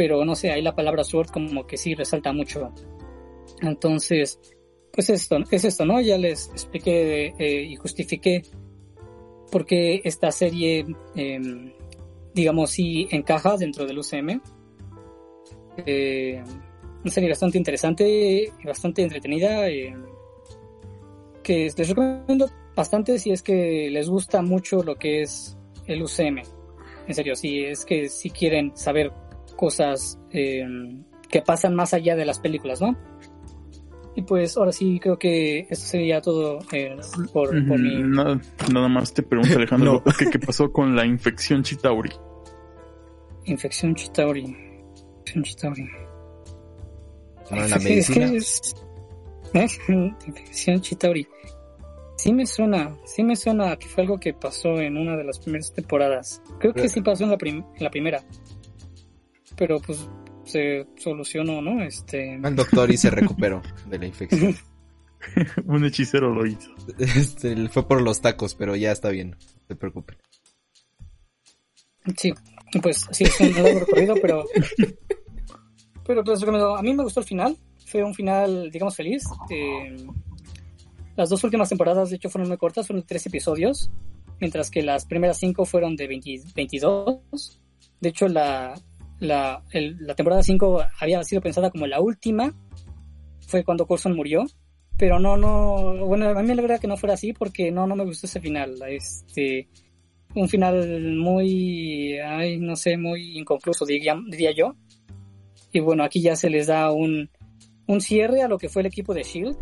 [0.00, 2.72] pero no sé, ahí la palabra sword como que sí resalta mucho.
[3.60, 4.40] Entonces,
[4.92, 6.00] pues esto, es esto, ¿no?
[6.00, 8.42] Ya les expliqué eh, y justifiqué
[9.50, 10.86] por qué esta serie,
[11.16, 11.74] eh,
[12.34, 14.40] digamos, sí encaja dentro del UCM.
[15.86, 16.42] Eh,
[17.02, 19.68] una serie bastante interesante y bastante entretenida.
[19.68, 19.94] Eh,
[21.42, 25.56] que les recomiendo bastante si es que les gusta mucho lo que es
[25.86, 26.42] el UCM.
[27.06, 29.12] En serio, si es que si quieren saber
[29.56, 30.64] cosas eh,
[31.28, 32.96] que pasan más allá de las películas, ¿no?
[34.16, 36.96] Y pues ahora sí creo que esto sería todo eh,
[37.32, 38.02] por, mi...
[38.02, 38.40] Nada,
[38.72, 42.10] nada, más te pregunto Alejandro, ¿qué, pasó con la infección Chitauri?
[43.44, 44.56] Infección Chitauri.
[45.26, 45.88] Infección Chitauri.
[47.50, 48.32] la medicina?
[49.54, 49.66] ¿Eh?
[50.26, 51.26] Infección Chitauri.
[52.16, 55.38] Sí me suena, sí me suena que fue algo que pasó en una de las
[55.38, 56.42] primeras temporadas.
[56.58, 58.22] Creo que sí pasó en la, en la primera
[59.60, 60.08] pero pues
[60.50, 61.82] se solucionó, ¿no?
[61.82, 62.34] Este...
[62.34, 64.56] El doctor y se recuperó de la infección.
[65.66, 66.70] Un hechicero lo hizo.
[66.98, 69.36] Este, fue por los tacos, pero ya está bien, no
[69.68, 70.18] se preocupen.
[72.16, 72.32] Sí,
[72.82, 74.44] pues sí, es un largo recorrido, pero...
[76.06, 77.56] Pero pues a mí me gustó el final,
[77.86, 79.22] fue un final, digamos, feliz.
[79.48, 79.96] Eh,
[81.16, 83.90] las dos últimas temporadas, de hecho, fueron muy cortas, fueron tres episodios,
[84.40, 87.60] mientras que las primeras cinco fueron de 22.
[88.00, 88.74] De hecho, la,
[89.20, 92.54] la, la temporada 5 había sido pensada como la última,
[93.46, 94.44] fue cuando Coulson murió,
[94.96, 97.96] pero no, no, bueno, a mí la verdad que no fuera así porque no, no
[97.96, 99.68] me gustó ese final, este,
[100.34, 104.74] un final muy, ay, no sé, muy inconcluso, diría, diría yo.
[105.72, 107.30] Y bueno, aquí ya se les da un,
[107.86, 109.56] un cierre a lo que fue el equipo de Shield,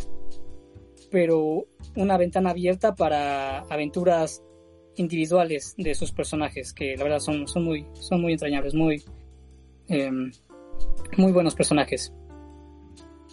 [1.10, 1.66] pero
[1.96, 4.42] una ventana abierta para aventuras
[4.96, 9.02] individuales de sus personajes, que la verdad son, son muy, son muy entrañables, muy,
[9.88, 10.30] Em,
[11.16, 12.12] muy buenos personajes.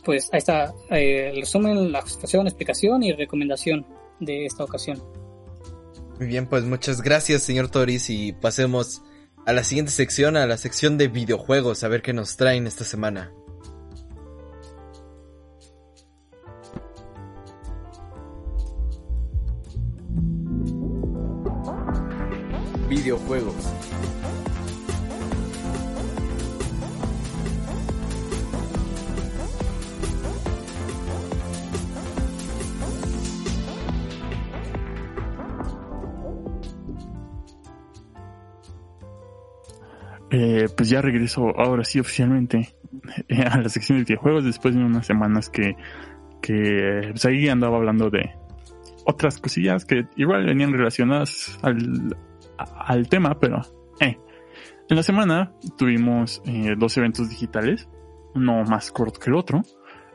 [0.04, 3.86] Pues ahí está eh, el resumen, la explicación, explicación y recomendación
[4.20, 5.02] de esta ocasión.
[6.18, 9.02] Muy bien, pues muchas gracias, señor Toris, y pasemos
[9.46, 12.86] a la siguiente sección, a la sección de videojuegos, a ver qué nos traen esta
[12.86, 13.34] semana.
[22.88, 23.56] Videojuegos.
[40.32, 42.76] Eh, pues ya regreso ahora sí oficialmente
[43.28, 45.76] eh, a la sección de videojuegos después de unas semanas que,
[46.42, 48.32] que pues ahí andaba hablando de
[49.06, 52.16] otras cosillas que igual venían relacionadas al,
[52.58, 53.62] al tema, pero
[54.00, 54.18] eh.
[54.88, 57.90] En la semana tuvimos eh, dos eventos digitales,
[58.36, 59.64] uno más corto que el otro,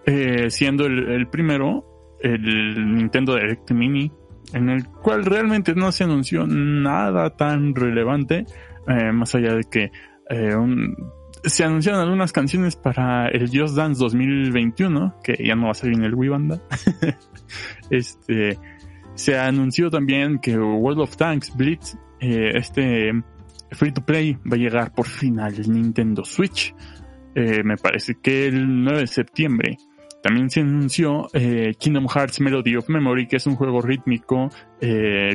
[0.06, 4.12] eh, siendo el, primero el Nintendo Direct Mini,
[4.52, 8.46] en el cual realmente no se anunció nada tan relevante,
[8.86, 9.92] eh, más allá de que
[10.30, 10.56] eh,
[11.44, 15.96] se anunciaron algunas canciones para el Just Dance 2021, que ya no va a salir
[15.96, 16.62] en el Wii Banda.
[17.90, 18.58] este,
[19.14, 23.12] se anunció también que World of Tanks Blitz, eh, este
[23.72, 26.74] free to play, va a llegar por fin al Nintendo Switch.
[27.32, 29.78] Me parece que el 9 de septiembre.
[30.20, 31.28] También se anunció
[31.78, 34.50] Kingdom Hearts Melody of Memory, que es un juego rítmico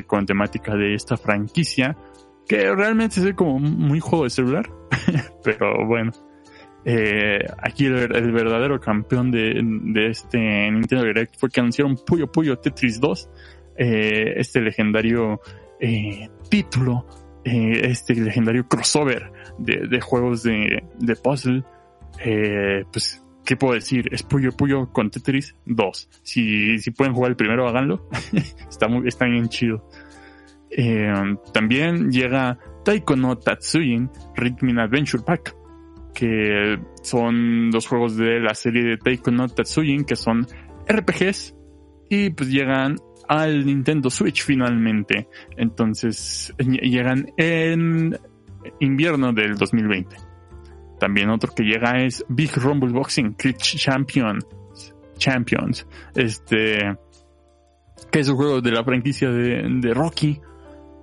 [0.05, 1.95] con temática de esta franquicia,
[2.47, 4.69] que realmente es como muy juego de celular,
[5.43, 6.11] pero bueno.
[6.87, 12.59] Eh, aquí el, verdadero campeón de, de, este Nintendo Direct fue que anunciaron Puyo Puyo
[12.59, 13.29] Tetris 2.
[13.75, 15.41] este legendario
[16.47, 17.07] título,
[17.43, 21.63] este legendario crossover de, juegos de, de puzzle,
[22.91, 24.09] pues ¿qué puedo decir?
[24.11, 26.09] Es Puyo Puyo con Tetris 2.
[26.23, 28.09] Si, si pueden jugar el primero, háganlo.
[28.69, 29.87] está, muy, está bien chido.
[30.77, 35.55] Eh, también llega Taiko no Tatsujin Rhythm Adventure Pack,
[36.13, 40.45] que son los juegos de la serie de Taiko no Tatsujin, que son
[40.87, 41.55] RPGs,
[42.09, 42.97] y pues llegan
[43.27, 45.27] al Nintendo Switch finalmente.
[45.57, 48.17] Entonces, llegan en
[48.79, 50.15] invierno del 2020.
[50.99, 54.39] También otro que llega es Big Rumble Boxing Click Champion,
[55.17, 55.87] Champions.
[56.13, 56.97] Este,
[58.11, 60.39] que es un juego de la franquicia de, Rocky.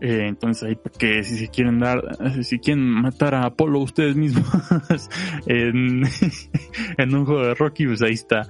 [0.05, 2.03] Eh, entonces ahí que si se quieren dar,
[2.43, 4.49] si quieren matar a Apolo ustedes mismos
[5.47, 6.05] en,
[7.15, 8.49] un juego de Rocky, pues ahí está.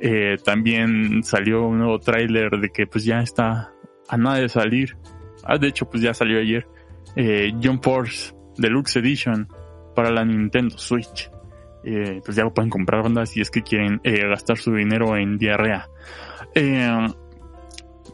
[0.00, 3.74] Eh, también salió un nuevo tráiler de que pues ya está
[4.08, 4.96] a nada de salir.
[5.44, 6.66] Ah, de hecho pues ya salió ayer.
[7.14, 9.48] Eh, Jump Force Deluxe Edition
[9.94, 11.30] para la Nintendo Switch.
[11.84, 15.36] Eh, pues ya lo pueden comprar banda si es que quieren gastar su dinero en
[15.36, 15.90] diarrea.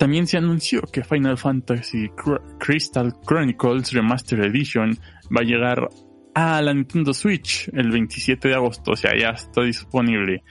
[0.03, 2.11] También se anunció que Final Fantasy
[2.59, 4.99] Crystal Chronicles Remastered Edition
[5.31, 5.89] va a llegar
[6.35, 10.43] a la Nintendo Switch el 27 de agosto, o sea, ya está disponible.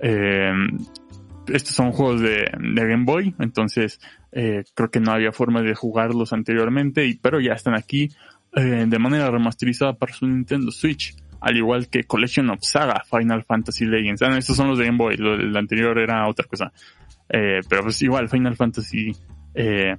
[0.00, 4.00] estos son juegos de, Game Boy, entonces
[4.32, 8.08] creo que no había forma de jugarlos anteriormente, pero ya están aquí
[8.56, 13.44] eh, de manera remasterizada para su Nintendo Switch, al igual que Collection of Saga Final
[13.44, 14.20] Fantasy Legends.
[14.22, 16.72] Ah, estos son los de Game Boy, el anterior era otra cosa.
[17.32, 19.12] Eh, pero pues igual Final Fantasy
[19.54, 19.96] eh,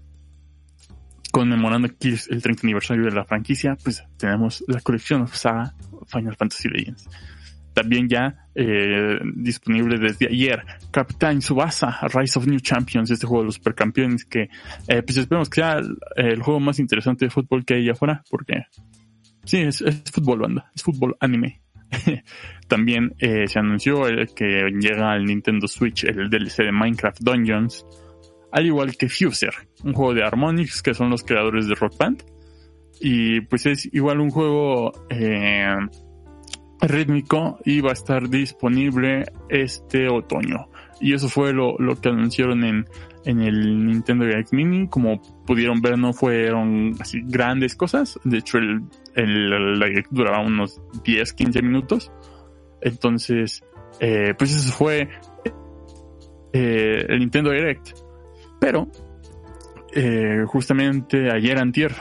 [1.31, 5.73] conmemorando aquí el 30 aniversario de la franquicia, pues tenemos la Collection of Saga
[6.07, 7.07] Final Fantasy Legends
[7.73, 10.63] también ya eh, disponible desde ayer.
[10.91, 14.49] Captain Subasa, Rise of New Champions, este juego de los supercampeones que
[14.87, 15.81] eh, pues esperemos que sea
[16.15, 18.65] el, juego más interesante de fútbol que hay afuera, porque
[19.45, 21.61] sí, es, fútbol banda, es fútbol anime.
[22.67, 27.85] también eh, se anunció el que llega al Nintendo Switch el DLC de Minecraft Dungeons,
[28.51, 29.53] al igual que Fuser,
[29.83, 32.23] un juego de Harmonix, que son los creadores de Rock Band.
[32.99, 35.75] Y pues es igual un juego eh,
[36.81, 40.69] rítmico y va a estar disponible este otoño.
[40.99, 42.85] Y eso fue lo, lo que anunciaron en,
[43.25, 44.87] en el Nintendo Direct Mini.
[44.87, 48.19] Como pudieron ver, no fueron así grandes cosas.
[48.23, 48.81] De hecho, el,
[49.15, 52.11] Direct duraba unos 10, 15 minutos.
[52.81, 53.63] Entonces,
[53.99, 55.09] eh, pues eso fue
[56.53, 57.91] eh, el Nintendo Direct.
[58.59, 58.87] Pero,
[59.93, 61.93] eh, justamente ayer antier,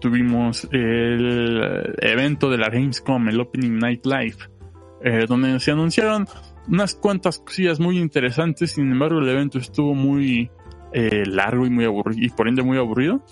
[0.00, 6.26] tuvimos el evento de la Gamescom, el Opening Night Live, donde se anunciaron
[6.68, 10.50] unas cuantas cosillas muy interesantes, sin embargo el evento estuvo muy
[10.92, 13.22] eh, largo y muy aburrido, y por ende muy aburrido.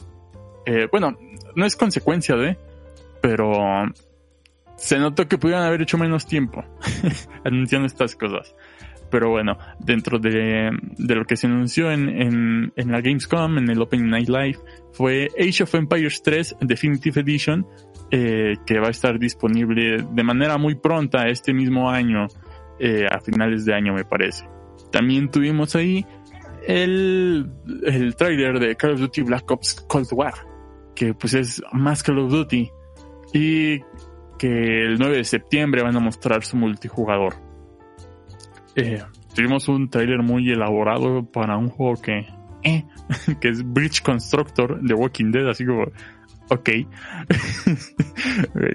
[0.66, 1.18] Eh, bueno,
[1.56, 2.56] no es consecuencia de,
[3.20, 3.52] pero
[4.76, 6.64] se notó que pudieran haber hecho menos tiempo
[7.44, 8.54] anunciando estas cosas.
[9.10, 13.70] Pero bueno, dentro de, de lo que se anunció en, en, en, la Gamescom, en
[13.70, 14.58] el Open Night Live,
[14.92, 17.64] fue Age of Empires 3 Definitive Edition,
[18.10, 22.26] eh, que va a estar disponible de manera muy pronta este mismo año,
[22.86, 24.46] eh, a finales de año me parece.
[24.92, 26.04] También tuvimos ahí
[26.66, 27.50] el,
[27.86, 30.34] el trailer de Call of Duty Black Ops Cold War,
[30.94, 32.70] que pues es más Call of Duty,
[33.32, 33.80] y
[34.38, 37.36] que el 9 de septiembre van a mostrar su multijugador.
[38.76, 39.02] Eh,
[39.34, 42.26] tuvimos un trailer muy elaborado para un juego que,
[42.64, 42.84] eh,
[43.40, 45.86] que es Bridge Constructor de Walking Dead, así como,
[46.50, 46.70] ok,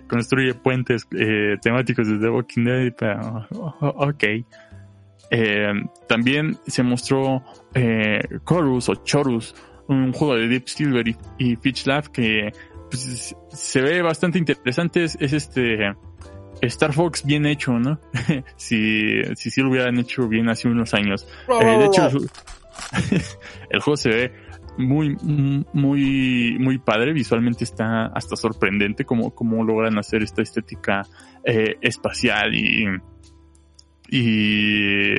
[0.07, 3.47] construye puentes eh, temáticos desde Walking Dead, pero,
[3.79, 4.23] ok.
[5.31, 5.73] Eh,
[6.07, 7.43] también se mostró
[7.75, 9.55] eh, Chorus o Chorus,
[9.87, 12.51] un juego de Deep Silver y, y Pitch Lab que
[12.89, 15.03] pues, se ve bastante interesante.
[15.03, 15.93] es este
[16.61, 17.99] Star Fox bien hecho, ¿no?
[18.57, 21.27] si, si sí lo hubieran hecho bien hace unos años.
[21.61, 22.09] Eh, de hecho,
[23.69, 24.33] el, juego se ve
[24.79, 25.15] muy,
[25.73, 27.13] muy, muy padre.
[27.13, 31.05] Visualmente está hasta sorprendente como, como logran hacer esta estética
[31.43, 32.85] eh, espacial y,
[34.09, 35.15] y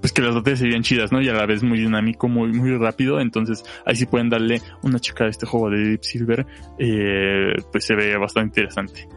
[0.00, 1.22] pues que las batallas serían chidas, ¿no?
[1.22, 3.20] Y a la vez muy dinámico, muy, muy rápido.
[3.20, 6.46] Entonces, ahí sí pueden darle una chica a este juego de Deep Silver.
[6.78, 9.08] Eh, pues se ve bastante interesante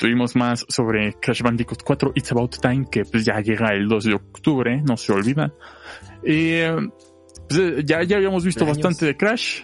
[0.00, 4.04] tuvimos más sobre Crash Bandicoot 4 It's About Time, que pues ya llega el 2
[4.04, 5.52] de octubre, no se olvida.
[6.24, 6.62] Y
[7.50, 9.62] pues, eh, ya, ya habíamos visto bastante de Crash,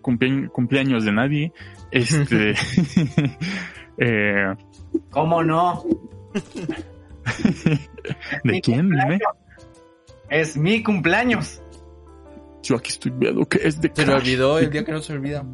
[0.00, 1.52] cumpleaños de nadie.
[1.92, 2.50] Este.
[3.98, 4.54] eh,
[5.10, 5.84] ¿Cómo no?
[8.44, 8.90] ¿De quién?
[10.28, 11.62] Es mi cumpleaños.
[12.64, 14.06] Yo aquí estoy viendo que es de Crash.
[14.06, 15.44] Se me olvidó el día que no se olvida.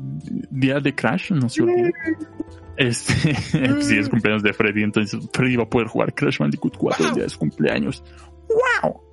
[0.51, 1.91] Día de Crash, no se olvida.
[2.77, 3.35] Este,
[3.83, 7.15] sí, es cumpleaños de Freddy, entonces Freddy va a poder jugar Crash Bandicoot 4 el
[7.15, 8.05] día de su cumpleaños.
[8.49, 9.08] ¡Wow!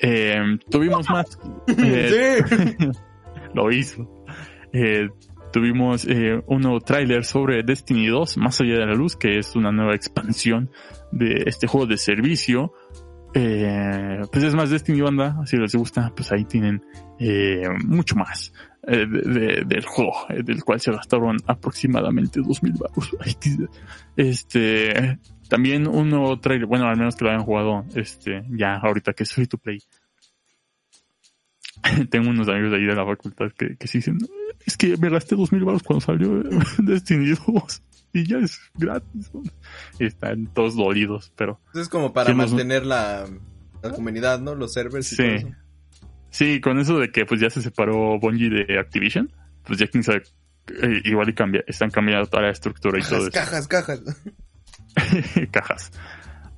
[0.00, 1.38] Eh, tuvimos más.
[1.68, 2.42] Eh,
[3.54, 4.24] lo hizo.
[4.72, 5.08] Eh,
[5.52, 9.56] tuvimos eh, un nuevo tráiler sobre Destiny 2, Más allá de la luz, que es
[9.56, 10.70] una nueva expansión
[11.12, 12.72] de este juego de servicio.
[13.32, 16.82] Eh, pues es más Destiny banda, si les gusta, pues ahí tienen
[17.18, 18.52] eh, mucho más
[18.88, 23.10] eh, de, del juego, del cual se gastaron aproximadamente 2000 baros.
[24.16, 25.18] Este,
[25.50, 29.24] también un nuevo trailer, bueno, al menos que lo hayan jugado, este, ya ahorita que
[29.24, 29.82] es free to play.
[32.10, 34.18] Tengo unos amigos de ahí de la facultad que, que sí dicen,
[34.64, 36.42] es que me gasté 2000 baros cuando salió
[36.78, 37.82] Destiny 2
[38.12, 39.32] y ya es gratis.
[39.98, 41.60] Están todos dolidos, pero...
[41.74, 43.26] Es como para mantener la,
[43.82, 44.54] la comunidad, ¿no?
[44.54, 45.22] Los servers y sí.
[45.22, 45.48] todo eso.
[46.30, 49.32] Sí, con eso de que pues ya se separó Bungie de Activision,
[49.64, 50.22] pues ya quién sabe,
[50.80, 53.32] eh, igual y cambia, están cambiando toda la estructura y cajas, todo eso.
[53.32, 54.00] Cajas, cajas.
[55.50, 55.92] cajas.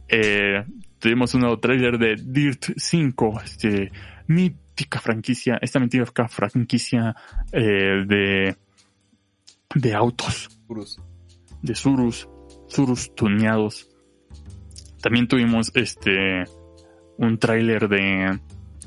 [0.08, 0.64] Eh,
[0.98, 3.92] tuvimos un nuevo trailer de Dirt 5, este,
[4.26, 7.14] mítica franquicia, esta mítica franquicia
[7.52, 8.56] eh, de,
[9.74, 10.60] de autos.
[10.68, 11.00] Urus.
[11.62, 12.28] De Surus,
[12.68, 13.88] Surus tuneados.
[15.00, 16.44] También tuvimos este,
[17.18, 18.38] un tráiler de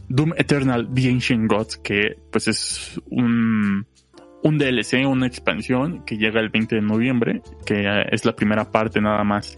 [0.08, 3.86] Doom Eternal The Ancient Gods, que pues es un,
[4.46, 9.02] un DLC, una expansión que llega el 20 de noviembre, que es la primera parte
[9.02, 9.58] nada más.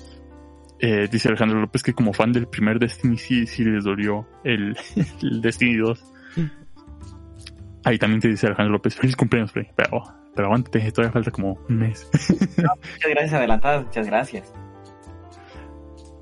[0.79, 4.77] Eh, dice Alejandro López que como fan del primer Destiny sí, sí les dolió el,
[5.21, 6.13] el Destiny 2.
[7.83, 9.67] Ahí también te dice Alejandro López, feliz cumpleaños, Frey.
[9.75, 10.03] Pero,
[10.33, 12.09] pero aguántate, todavía falta como un mes.
[12.39, 14.53] muchas gracias adelantadas, muchas gracias.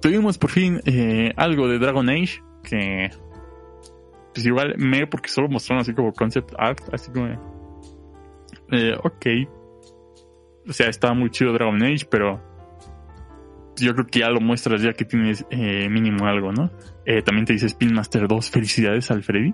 [0.01, 3.11] Tuvimos por fin eh, algo de Dragon Age, que
[4.33, 7.54] pues igual me, porque solo mostraron así como concept art, así como,
[8.71, 9.25] eh, ok.
[10.67, 12.41] O sea, estaba muy chido Dragon Age, pero
[13.77, 16.71] yo creo que ya lo muestras ya que tienes eh, mínimo algo, ¿no?
[17.05, 19.53] Eh, también te dice Spin Master 2, felicidades al Freddy.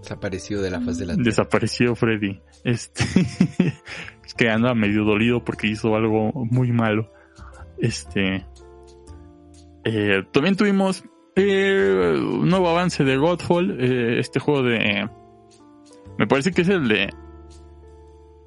[0.00, 1.24] Desapareció de la faz de la tierra.
[1.24, 2.40] Desapareció Freddy.
[2.64, 3.04] Este,
[4.24, 7.12] es que anda medio dolido porque hizo algo muy malo.
[7.78, 8.46] Este,
[9.84, 11.04] eh, también tuvimos
[11.36, 15.08] eh, un nuevo avance de Godfall, este juego de...
[16.18, 17.10] Me parece que es el de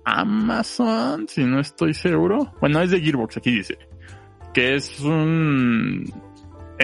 [0.05, 2.53] Amazon, si no estoy seguro.
[2.59, 3.77] Bueno, es de Gearbox, aquí dice.
[4.53, 6.03] Que es un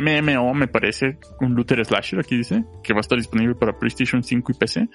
[0.01, 2.63] MMO, me parece, un looter slasher, aquí dice.
[2.83, 4.89] Que va a estar disponible para PlayStation 5 y PC.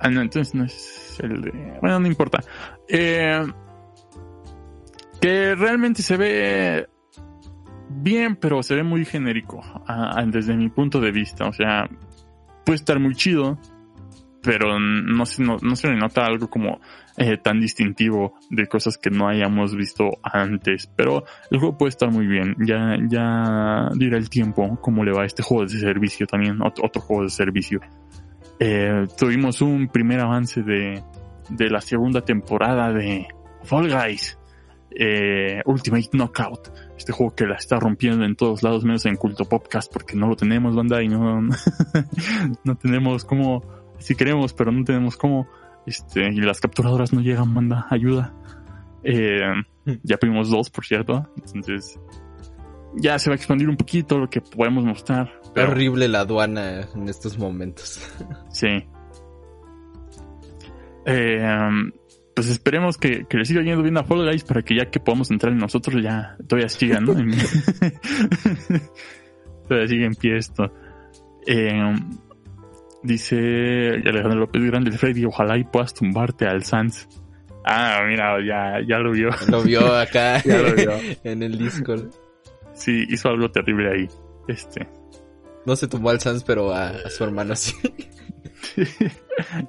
[0.00, 1.78] Ah, no, entonces no es el de...
[1.80, 2.40] Bueno, no importa.
[2.88, 3.46] Eh,
[5.20, 6.88] que realmente se ve
[7.88, 9.62] bien, pero se ve muy genérico
[10.26, 11.46] desde mi punto de vista.
[11.46, 11.88] O sea,
[12.64, 13.58] puede estar muy chido,
[14.46, 16.80] pero no se, no, no se le nota algo como
[17.16, 20.88] eh, tan distintivo de cosas que no hayamos visto antes.
[20.94, 22.54] Pero el juego puede estar muy bien.
[22.64, 27.02] Ya, ya dirá el tiempo cómo le va este juego de servicio también, otro, otro
[27.02, 27.80] juego de servicio.
[28.60, 31.02] Eh, tuvimos un primer avance de,
[31.50, 33.26] de la segunda temporada de
[33.64, 34.38] Fall Guys.
[34.98, 39.44] Eh, Ultimate Knockout, este juego que la está rompiendo en todos lados, menos en Culto
[39.44, 41.42] Podcast, porque no lo tenemos, banda, y no,
[42.64, 43.62] no tenemos como,
[43.98, 45.48] si queremos, pero no tenemos como,
[45.86, 48.34] este, y las capturadoras no llegan, banda, ayuda.
[49.02, 49.40] Eh,
[50.02, 51.98] ya pedimos dos, por cierto, entonces
[52.94, 55.40] ya se va a expandir un poquito lo que podemos mostrar.
[55.54, 55.70] Pero...
[55.70, 58.00] Horrible la aduana en estos momentos.
[58.50, 58.84] sí.
[61.04, 61.92] Eh,
[62.34, 65.00] pues esperemos que, que, le siga yendo bien a Fall Guys para que ya que
[65.00, 67.14] podamos entrar en nosotros ya todavía siga, ¿no?
[69.68, 70.70] todavía sigue en pie esto.
[71.46, 71.94] Eh,
[73.02, 77.08] dice Alejandro López Grande Freddy, ojalá y puedas tumbarte al Sans.
[77.64, 79.30] Ah, mira, ya, ya lo vio.
[79.48, 80.92] Lo vio acá ya lo vio.
[81.24, 82.10] en el Discord.
[82.74, 84.08] Sí, hizo algo terrible ahí.
[84.46, 84.86] Este.
[85.64, 87.74] No se tumbó al Sans, pero a, a su hermano sí.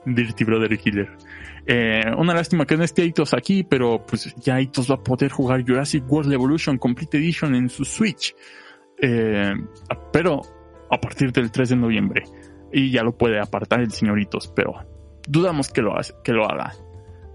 [0.05, 1.09] Dirty Brother Killer.
[1.65, 5.31] Eh, una lástima que no esté Aitos aquí, pero pues ya Aitos va a poder
[5.31, 8.33] jugar Jurassic World Evolution Complete Edition en su Switch.
[9.01, 9.53] Eh,
[10.13, 10.41] pero
[10.89, 12.23] a partir del 3 de noviembre.
[12.71, 14.73] Y ya lo puede apartar el señoritos, pero
[15.27, 16.73] dudamos que lo, que lo haga.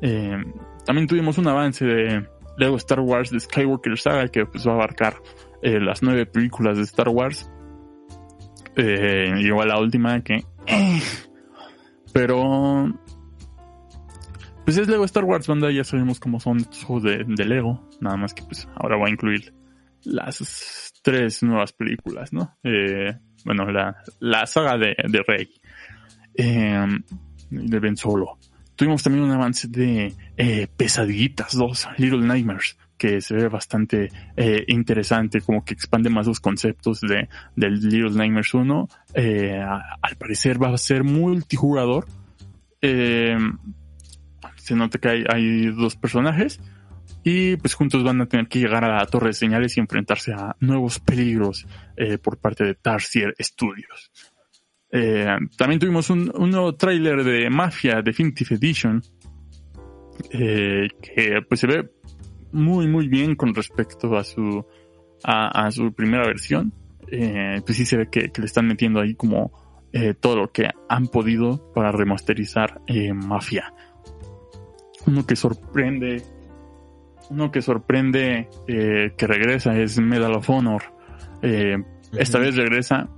[0.01, 0.37] Eh,
[0.85, 2.27] también tuvimos un avance de
[2.59, 5.15] Lego Star Wars de Skywalker Saga que pues va a abarcar
[5.63, 7.51] eh, las nueve películas de Star Wars.
[8.77, 10.45] Eh, igual la última que...
[12.13, 12.91] pero
[14.65, 17.89] pues es Lego Star Wars, banda, ya sabemos cómo son estos juegos de, de, Lego,
[18.01, 19.53] nada más que pues ahora va a incluir
[20.05, 22.57] las tres nuevas películas, ¿no?
[22.63, 25.49] Eh, bueno, la, la saga de, de Rey.
[26.35, 27.03] em,
[27.51, 28.39] de Ben Solo.
[28.75, 34.65] Tuvimos también un avance de eh, Pesadillitas 2, Little Nightmares, que se ve bastante eh,
[34.69, 38.89] interesante, como que expande más los conceptos de, del Little Nightmares 1.
[39.15, 42.07] Eh, al parecer va a ser multijugador.
[42.81, 43.37] Eh,
[44.57, 46.61] se nota que hay, hay, dos personajes
[47.25, 50.33] y pues juntos van a tener que llegar a la torre de señales y enfrentarse
[50.33, 54.11] a nuevos peligros eh, por parte de Tarsier Studios.
[54.91, 59.03] Eh, también tuvimos un, nuevo tráiler de Mafia Definitive Edition
[60.31, 61.91] eh, que pues se ve
[62.53, 64.67] muy, muy bien con respecto a su,
[65.25, 66.73] a, su primera versión.
[67.09, 69.53] Pues sí se ve que, le están metiendo ahí como
[70.21, 72.81] todo lo que han podido para remasterizar
[73.15, 73.73] Mafia.
[75.07, 76.23] Uno que sorprende,
[77.31, 80.83] uno que sorprende que regresa es Medal of Honor.
[81.43, 83.09] Esta vez regresa,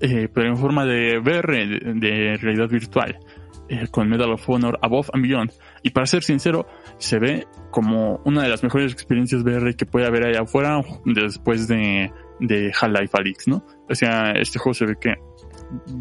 [0.00, 3.18] pero en forma de VR, de realidad virtual.
[3.66, 5.52] Eh, con Medal of Honor Above and Beyond.
[5.82, 6.66] Y para ser sincero,
[6.98, 11.66] se ve como una de las mejores experiencias VR que puede haber allá afuera después
[11.66, 13.64] de, de Half-Life Alyx, ¿no?
[13.88, 15.14] O sea, este juego se ve que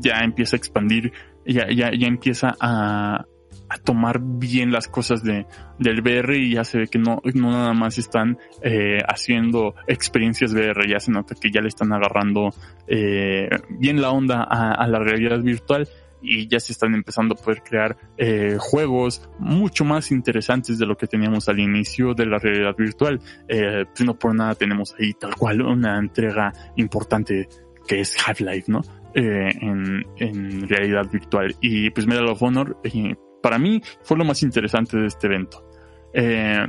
[0.01, 1.13] ya empieza a expandir,
[1.45, 3.25] ya, ya, ya empieza a,
[3.73, 5.45] a tomar bien las cosas de,
[5.79, 10.53] del VR y ya se ve que no, no nada más están eh, haciendo experiencias
[10.53, 12.53] VR, ya se nota que ya le están agarrando
[12.87, 15.87] eh, bien la onda a, a la realidad virtual
[16.23, 20.95] y ya se están empezando a poder crear eh, juegos mucho más interesantes de lo
[20.95, 23.19] que teníamos al inicio de la realidad virtual.
[23.47, 27.49] Eh, pues no por nada tenemos ahí tal cual una entrega importante
[27.87, 28.81] que es Half-Life, ¿no?
[29.13, 31.55] Eh, en, en, realidad virtual.
[31.61, 35.69] Y pues Medal of Honor, eh, para mí, fue lo más interesante de este evento.
[36.13, 36.65] Eh,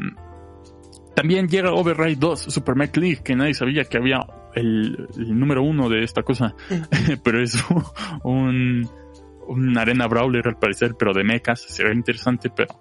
[1.14, 4.18] también llega Override 2, Super Mech League, que nadie sabía que había
[4.54, 6.54] el, el número uno de esta cosa,
[7.24, 7.64] pero es
[8.24, 8.90] un,
[9.78, 11.60] arena brawler al parecer, pero de mechas.
[11.60, 12.74] Se ve interesante, pero...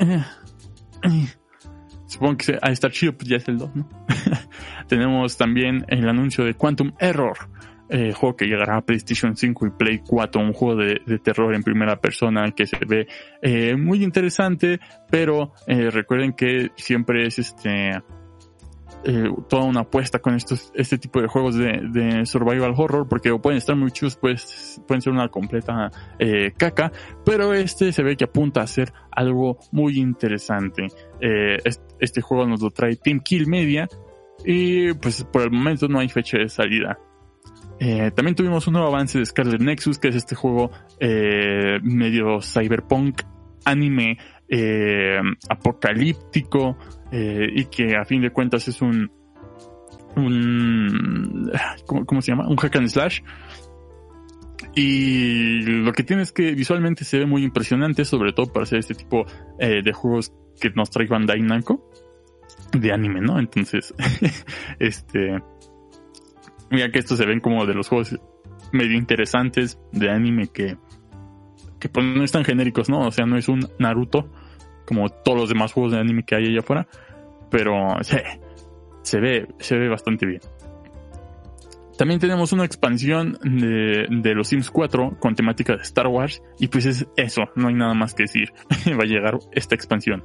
[0.00, 0.24] Eh,
[1.04, 1.26] eh,
[2.06, 3.88] supongo que a estar chido, pues ya es el 2, ¿no?
[4.88, 7.38] Tenemos también el anuncio de Quantum Error,
[7.90, 11.62] eh, juego que llegará a PlayStation 5 y Play 4, un juego de, terror en
[11.62, 13.06] primera persona que se ve
[13.42, 18.00] eh, muy interesante, pero eh, recuerden que siempre es este
[19.02, 23.34] eh, toda una apuesta con estos, este tipo de juegos de, de survival horror, porque
[23.38, 26.92] pueden estar muy chus, pues, pueden ser una completa eh, caca,
[27.24, 30.88] pero este se ve que apunta a ser algo muy interesante.
[31.20, 31.56] Eh,
[31.98, 33.88] este, juego nos lo trae Team Kill Media
[34.44, 36.98] y pues por el momento no hay fecha de salida.
[37.82, 42.42] Eh, también tuvimos un nuevo avance de Scarlet Nexus, que es este juego eh, medio
[42.42, 43.22] cyberpunk
[43.64, 44.18] anime
[44.48, 45.18] eh,
[45.48, 46.76] apocalíptico
[47.12, 49.10] y que a fin de cuentas es un
[50.14, 51.50] un
[51.86, 52.48] ¿cómo, ¿cómo, se llama?
[52.48, 53.20] un hack and slash
[54.74, 58.78] y lo que tiene es que visualmente se ve muy impresionante sobre todo para hacer
[58.78, 59.26] este tipo
[59.58, 61.42] de juegos que nos trae Bandai
[62.72, 63.38] de anime, ¿no?
[63.38, 63.94] Entonces
[64.78, 65.42] este
[66.70, 68.18] mira que estos se ven como de los juegos
[68.72, 70.76] medio interesantes de anime que
[71.80, 73.06] que pues no están genéricos, ¿no?
[73.06, 74.30] O sea, no es un Naruto
[74.86, 76.86] como todos los demás juegos de anime que hay allá afuera,
[77.50, 78.22] pero se,
[79.02, 80.40] se ve, se ve bastante bien.
[81.96, 86.68] También tenemos una expansión de, de, los Sims 4 con temática de Star Wars y
[86.68, 88.52] pues es eso, no hay nada más que decir.
[88.88, 90.24] Va a llegar esta expansión.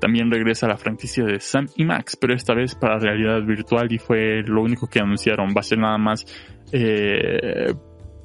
[0.00, 3.98] También regresa la franquicia de Sam y Max, pero esta vez para realidad virtual y
[3.98, 5.50] fue lo único que anunciaron.
[5.56, 6.24] Va a ser nada más
[6.72, 7.74] eh,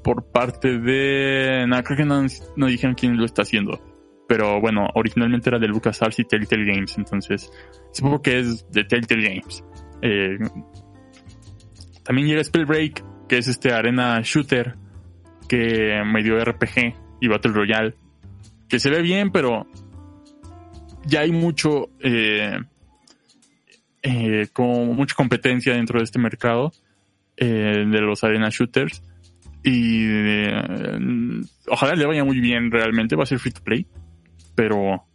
[0.04, 1.66] por parte de...
[1.68, 3.80] No, creo que no, dijeron quién lo está haciendo.
[4.28, 7.52] Pero bueno, originalmente era de LucasArts y Telltale Games, entonces
[7.92, 9.64] supongo que es de Telltale Games.
[10.02, 10.38] Eh,
[12.04, 14.76] también llega Spellbreak, que es este arena shooter
[15.48, 17.96] que medio RPG y Battle Royale,
[18.68, 19.68] que se ve bien, pero
[21.06, 22.60] ya hay mucho, eh,
[24.02, 26.72] eh, mucha competencia dentro de este mercado
[27.38, 29.02] eh, de los arena shooters
[29.64, 30.62] y eh,
[31.68, 33.88] ojalá le vaya muy bien realmente, va a ser free to play,
[34.56, 35.06] pero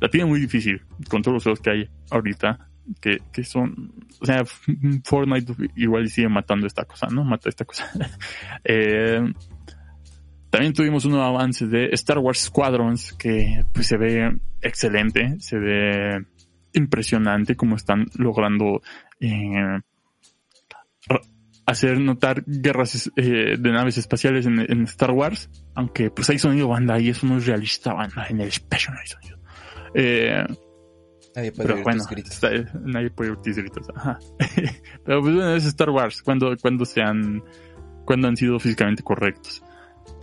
[0.00, 2.68] la tiene muy difícil con todos los juegos que hay ahorita,
[3.00, 4.44] que, que son, o sea,
[5.04, 7.22] Fortnite igual sigue matando esta cosa, ¿no?
[7.22, 7.88] Mata esta cosa.
[8.64, 9.32] eh,
[10.50, 15.58] también tuvimos un nuevo avance de Star Wars Squadrons que pues se ve excelente, se
[15.58, 16.26] ve
[16.72, 18.82] impresionante como están logrando
[19.20, 19.80] eh,
[21.66, 26.68] hacer notar guerras eh, de naves espaciales en, en, Star Wars, aunque pues hay sonido
[26.68, 29.38] banda y eso no es realista banda, en el espacio no hay sonido.
[29.94, 30.44] Eh,
[31.36, 32.50] nadie puede pero bueno, está,
[32.84, 34.18] nadie puede oír tus gritos, ajá.
[35.04, 37.42] pero pues bueno, es Star Wars, cuando, cuando se han,
[38.04, 39.62] cuando han sido físicamente correctos.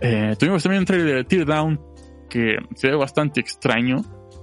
[0.00, 1.80] Eh, tuvimos también un trailer de Teardown
[2.28, 3.96] que se ve bastante extraño.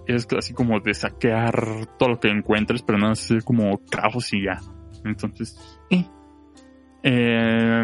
[0.07, 4.43] Es así como de saquear todo lo que encuentres, pero no es como caos y
[4.43, 4.59] ya.
[5.03, 5.57] Entonces,
[5.89, 6.05] eh.
[7.03, 7.83] eh.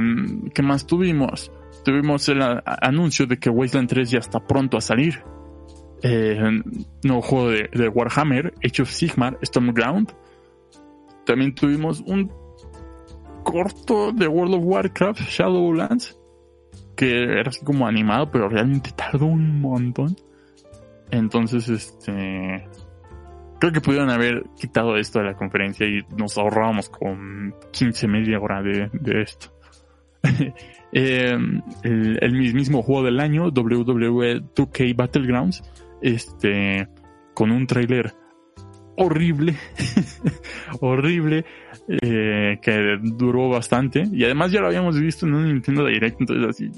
[0.53, 1.51] ¿qué más tuvimos?
[1.83, 5.23] Tuvimos el anuncio de que Wasteland 3 ya está pronto a salir.
[6.03, 6.39] Eh,
[7.03, 10.13] nuevo juego de, de, Warhammer, Age of Sigmar, Stormground.
[11.25, 12.31] También tuvimos un
[13.43, 16.19] corto de World of Warcraft, Shadowlands,
[17.01, 20.15] que era así como animado, pero realmente tardó un montón.
[21.09, 22.63] Entonces, este,
[23.59, 28.39] creo que pudieron haber quitado esto de la conferencia y nos ahorrábamos con 15 media
[28.39, 29.51] hora de, de esto.
[30.91, 31.35] eh,
[31.81, 35.63] el, el, mismo juego del año, WWE 2K Battlegrounds,
[36.03, 36.88] este,
[37.33, 38.13] con un trailer
[38.95, 39.55] horrible,
[40.80, 41.45] horrible,
[41.88, 44.03] eh, que duró bastante.
[44.11, 46.72] Y además ya lo habíamos visto en un Nintendo Direct, entonces así,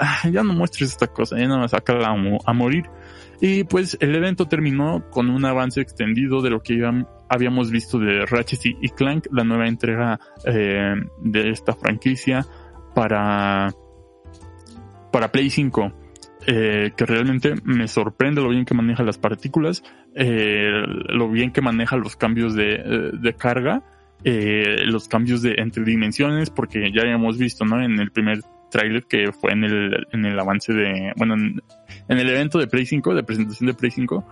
[0.00, 2.16] ah, ya no muestres esta cosa, ya no me saca a,
[2.46, 2.84] a morir.
[3.40, 6.80] Y pues el evento terminó con un avance extendido de lo que
[7.28, 12.46] habíamos visto de Ratchet y Clank, la nueva entrega eh, de esta franquicia
[12.94, 13.74] para,
[15.12, 16.05] para Play 5.
[16.48, 19.82] Eh, que realmente me sorprende lo bien que maneja las partículas,
[20.14, 20.70] eh,
[21.08, 23.82] lo bien que maneja los cambios de, de carga,
[24.24, 27.82] eh, los cambios de entre dimensiones, porque ya habíamos visto, ¿no?
[27.82, 31.62] En el primer tráiler que fue en el, en el avance de, bueno, en,
[32.08, 34.26] el evento de Play 5, de presentación de Play 5,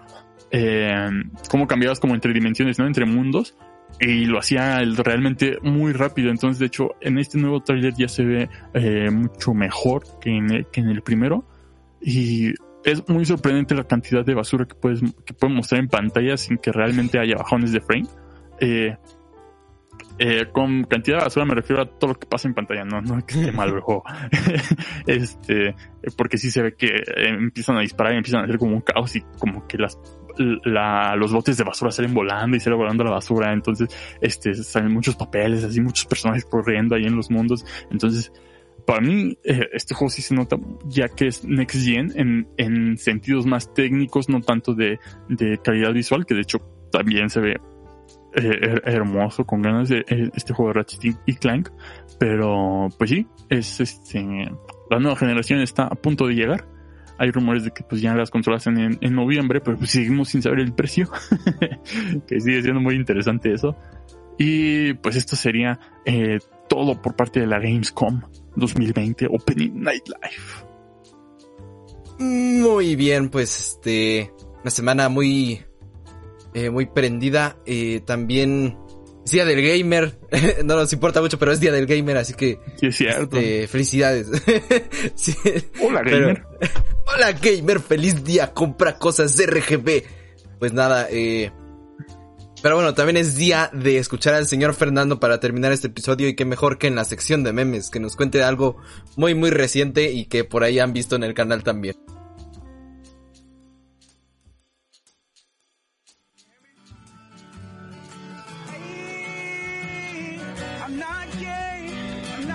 [0.51, 1.11] eh,
[1.49, 2.87] cómo cambiabas como entre dimensiones, ¿no?
[2.87, 3.57] Entre mundos.
[4.01, 6.31] Y lo hacía realmente muy rápido.
[6.31, 10.51] Entonces, de hecho, en este nuevo tráiler ya se ve eh, mucho mejor que en,
[10.51, 11.45] el, que en el primero.
[12.07, 12.53] Y
[12.85, 16.59] es muy sorprendente la cantidad de basura que puedes que pueden mostrar en pantalla sin
[16.59, 18.07] que realmente haya bajones de frame.
[18.61, 18.95] Eh,
[20.19, 23.01] eh, con cantidad de basura me refiero a todo lo que pasa en pantalla, no,
[23.01, 24.05] no que esté mal el juego.
[25.07, 25.75] este,
[26.17, 28.83] porque sí se ve que eh, empiezan a disparar y empiezan a hacer como un
[28.83, 29.99] caos y como que las,
[30.65, 33.53] la, los botes de basura salen volando y sale volando la basura.
[33.55, 33.89] Entonces,
[34.21, 37.65] este, salen muchos papeles, así muchos personajes corriendo ahí en los mundos.
[37.91, 38.31] Entonces,
[38.87, 40.57] para mí, eh, este juego sí se nota
[40.87, 44.99] ya que es Next Gen en, en sentidos más técnicos, no tanto de,
[45.29, 46.59] de calidad visual, que de hecho
[46.91, 47.57] también se ve
[48.37, 51.71] eh, hermoso, con ganas de eh, este juego de Ratchet y Clank.
[52.19, 54.23] Pero, pues sí, es este,
[54.91, 56.69] la nueva generación está a punto de llegar.
[57.17, 60.43] Hay rumores de que pues ya las consolas en, en noviembre, pero pues seguimos sin
[60.43, 61.09] saber el precio.
[62.27, 63.77] que sigue siendo muy interesante eso.
[64.37, 65.79] Y pues esto sería
[66.69, 68.21] todo por parte de la Gamescom
[68.57, 70.75] 2020 Opening Night Live.
[72.19, 75.63] Muy bien, pues este, una semana muy,
[76.55, 77.57] eh, muy prendida.
[77.67, 78.79] Eh, también
[79.25, 80.19] es Día del Gamer.
[80.65, 82.59] no nos importa mucho, pero es Día del Gamer, así que...
[82.77, 83.37] Sí, es cierto.
[83.37, 84.29] Este, felicidades.
[85.81, 86.45] Hola, Gamer.
[87.07, 87.81] hola, Gamer.
[87.81, 88.53] Feliz día.
[88.53, 90.05] Compra cosas RGB.
[90.59, 91.53] Pues nada, eh...
[92.65, 96.35] Pero bueno, también es día de escuchar al señor Fernando para terminar este episodio y
[96.35, 98.79] qué mejor que en la sección de memes, que nos cuente algo
[99.17, 101.95] muy muy reciente y que por ahí han visto en el canal también.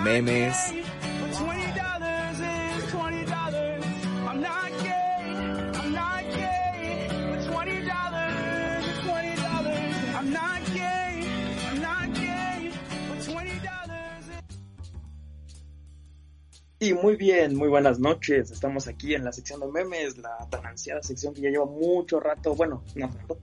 [0.02, 0.79] memes.
[16.82, 18.50] Y muy bien, muy buenas noches.
[18.50, 22.20] Estamos aquí en la sección de memes, la tan ansiada sección que ya lleva mucho
[22.20, 23.38] rato, bueno, no tanto,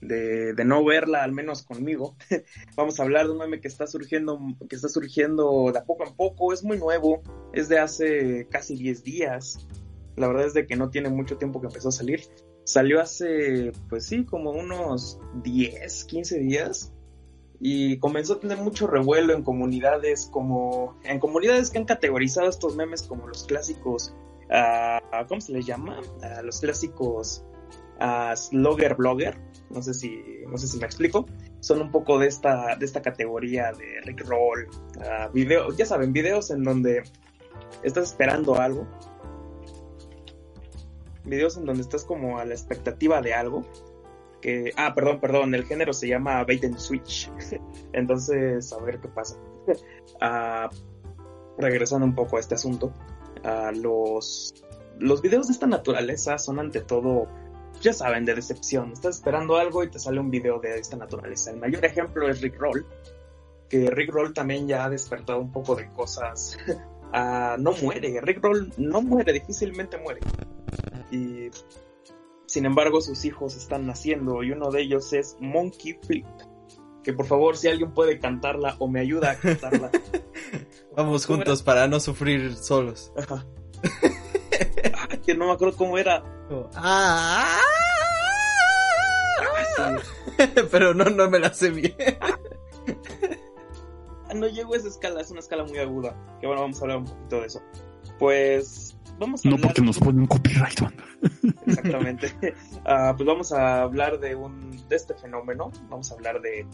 [0.00, 2.14] de, no verla, al menos conmigo.
[2.76, 4.38] Vamos a hablar de un meme que está surgiendo,
[4.70, 8.76] que está surgiendo de a poco a poco, es muy nuevo, es de hace casi
[8.76, 9.66] 10 días.
[10.14, 12.20] La verdad es de que no tiene mucho tiempo que empezó a salir.
[12.62, 16.92] Salió hace, pues sí, como unos 10, 15 días.
[17.60, 20.96] Y comenzó a tener mucho revuelo en comunidades como...
[21.04, 24.14] En comunidades que han categorizado estos memes como los clásicos...
[24.48, 26.00] Uh, ¿Cómo se les llama?
[26.00, 27.44] Uh, los clásicos
[28.00, 29.36] uh, slogger blogger
[29.70, 31.26] no sé si, no sé si me explico,
[31.60, 36.50] son un poco de esta, de esta categoría de Rickroll, uh, video, ya saben, videos
[36.50, 37.02] en donde
[37.82, 38.86] estás esperando algo,
[41.24, 43.64] videos en donde estás como a la expectativa de algo,
[44.76, 47.30] ah, perdón, perdón, el género se llama bait and switch,
[47.92, 49.36] entonces, a ver qué pasa.
[50.20, 50.74] Uh,
[51.58, 52.92] regresando un poco a este asunto,
[53.44, 54.54] uh, los,
[54.98, 57.28] los videos de esta naturaleza son ante todo
[57.80, 58.92] ya saben, de decepción.
[58.92, 61.50] Estás esperando algo y te sale un video de esta naturaleza.
[61.50, 62.86] El mayor ejemplo es Rick Roll,
[63.68, 66.56] que Rick Roll también ya ha despertado un poco de cosas
[67.12, 68.20] ah, no muere.
[68.20, 70.20] Rick Roll no muere, difícilmente muere.
[71.10, 71.50] Y
[72.46, 76.26] sin embargo, sus hijos están naciendo y uno de ellos es Monkey Flip.
[77.02, 79.90] Que por favor, si alguien puede cantarla o me ayuda a cantarla.
[80.96, 83.12] Vamos juntos para no sufrir solos.
[83.16, 83.46] Ajá.
[85.24, 86.24] que no me acuerdo cómo era.
[86.74, 87.60] ah,
[90.70, 91.94] Pero no, no me la sé bien.
[94.34, 96.16] no llego a esa escala, es una escala muy aguda.
[96.40, 97.62] Que bueno, vamos a hablar un poquito de eso.
[98.18, 100.80] Pues vamos a No porque nos ponen copyright,
[101.66, 102.32] Exactamente.
[102.84, 105.72] Ah, pues vamos a hablar de un de este fenómeno.
[105.88, 106.66] Vamos a hablar de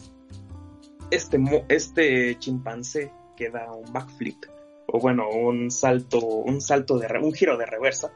[1.09, 1.39] este
[1.69, 4.45] este chimpancé que da un backflip
[4.87, 8.11] o bueno, un salto, un salto de un giro de reversa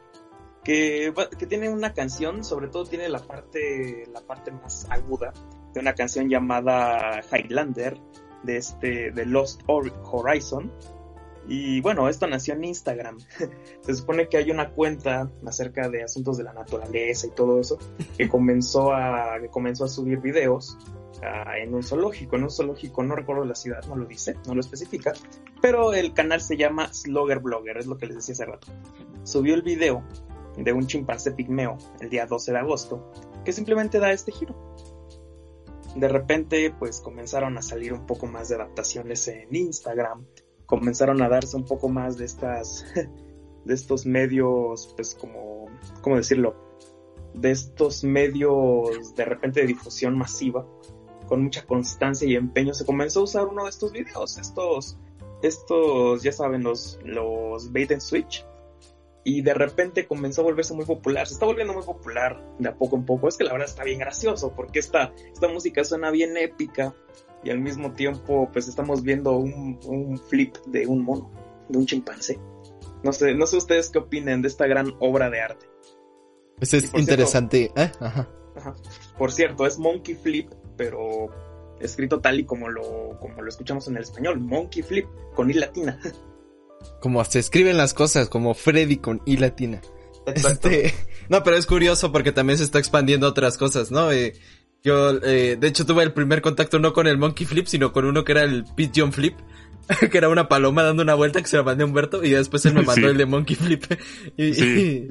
[0.64, 5.34] que, que, tiene una canción, sobre todo tiene la parte, la parte más aguda
[5.74, 7.98] de una canción llamada Highlander
[8.44, 10.72] de este, de Lost Horizon.
[11.48, 13.18] Y bueno, esto nació en Instagram.
[13.82, 17.78] Se supone que hay una cuenta acerca de asuntos de la naturaleza y todo eso
[18.18, 20.78] que comenzó a, que comenzó a subir videos
[21.24, 24.56] ah, en un zoológico, en un zoológico, no recuerdo la ciudad, no lo dice, no
[24.56, 25.14] lo especifica,
[25.62, 28.68] pero el canal se llama Slogger Blogger, es lo que les decía hace rato.
[29.24, 30.04] Subió el video
[30.58, 33.12] de un chimpancé pigmeo el día 12 de agosto,
[33.46, 34.76] que simplemente da este giro.
[35.96, 40.26] De repente, pues comenzaron a salir un poco más de adaptaciones en Instagram,
[40.68, 42.86] comenzaron a darse un poco más de estas,
[43.66, 45.66] de estos medios, pues como,
[46.02, 46.56] ¿cómo decirlo?
[47.34, 50.68] De estos medios de repente de difusión masiva,
[51.28, 54.98] con mucha constancia y empeño, se comenzó a usar uno de estos videos, estos,
[55.42, 58.46] estos, ya saben, los, los bait and switch,
[59.24, 61.28] y de repente comenzó a volverse muy popular.
[61.28, 63.28] Se está volviendo muy popular de a poco en poco.
[63.28, 66.96] Es que la verdad está bien gracioso porque esta, esta música suena bien épica
[67.44, 71.32] y al mismo tiempo pues estamos viendo un, un flip de un mono,
[71.70, 72.40] de un chimpancé.
[73.04, 75.66] No sé, no sé ustedes qué opinen de esta gran obra de arte.
[76.58, 77.72] Pues es interesante.
[77.76, 77.92] ¿eh?
[78.00, 78.28] Ajá.
[78.56, 78.76] Ajá.
[79.18, 81.30] Por cierto, es Monkey Flip, pero
[81.80, 84.40] escrito tal y como lo, como lo escuchamos en el español.
[84.40, 86.00] Monkey Flip, con I latina.
[87.02, 89.82] como se escriben las cosas, como Freddy con I latina.
[90.26, 90.94] Este,
[91.30, 94.12] no, pero es curioso porque también se está expandiendo otras cosas, ¿no?
[94.12, 94.34] Eh,
[94.88, 98.06] yo, eh, de hecho, tuve el primer contacto no con el Monkey Flip, sino con
[98.06, 99.36] uno que era el Pigeon Flip,
[100.12, 102.66] que era una paloma dando una vuelta que se la mandé a Humberto y después
[102.66, 103.84] él me mandó el de Monkey Flip.
[104.38, 105.08] Y,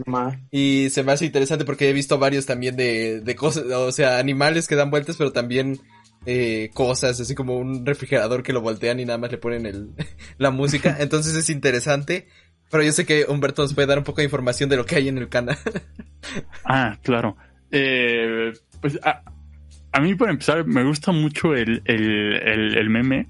[0.51, 4.19] y, se me hace interesante porque he visto varios también de, de cosas, o sea,
[4.19, 5.81] animales que dan vueltas, pero también
[6.25, 9.91] eh, cosas, así como un refrigerador que lo voltean y nada más le ponen el,
[10.39, 10.97] la música.
[10.99, 12.29] Entonces es interesante.
[12.71, 14.97] Pero yo sé que Humberto nos puede dar un poco de información de lo que
[14.97, 15.57] hay en el canal.
[16.65, 17.37] ah, claro.
[17.71, 19.23] Eh, pues a,
[19.97, 23.29] a, mí, para empezar, me gusta mucho el, el, el, meme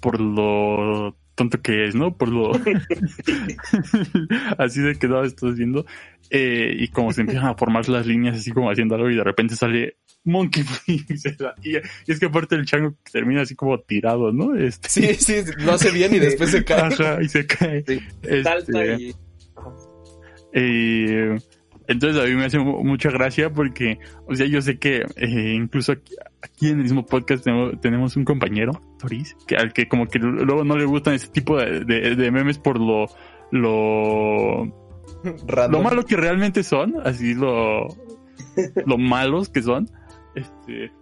[0.00, 2.16] por lo tonto que es, ¿no?
[2.16, 2.52] Por lo...
[4.58, 5.86] así de que estás viendo.
[6.30, 9.24] Eh, y como se empiezan a formar las líneas así como haciendo algo y de
[9.24, 14.54] repente sale Monkey y, es que aparte el chango termina así como tirado, ¿no?
[14.54, 14.88] Este...
[14.88, 16.82] Sí, sí, lo hace bien y después se cae.
[16.92, 17.84] Ajá, y se cae.
[17.86, 18.00] Sí.
[18.22, 19.14] Este, y...
[20.52, 21.38] Eh,
[21.88, 25.92] entonces a mí me hace mucha gracia porque, o sea, yo sé que eh, incluso
[25.92, 27.44] aquí, en el mismo podcast
[27.80, 31.56] tenemos, un compañero, Toris, que al que como que luego no le gustan ese tipo
[31.56, 33.06] de, de, memes por lo,
[33.50, 34.64] lo,
[35.24, 37.88] lo malo que realmente son, así lo,
[38.84, 39.88] lo malos que son.
[40.34, 40.92] Este,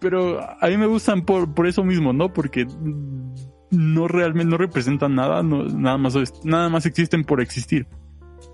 [0.00, 2.30] pero a mí me gustan por, por eso mismo, ¿no?
[2.30, 2.66] Porque
[3.70, 7.86] no realmente no representan nada, no, nada más nada más existen por existir.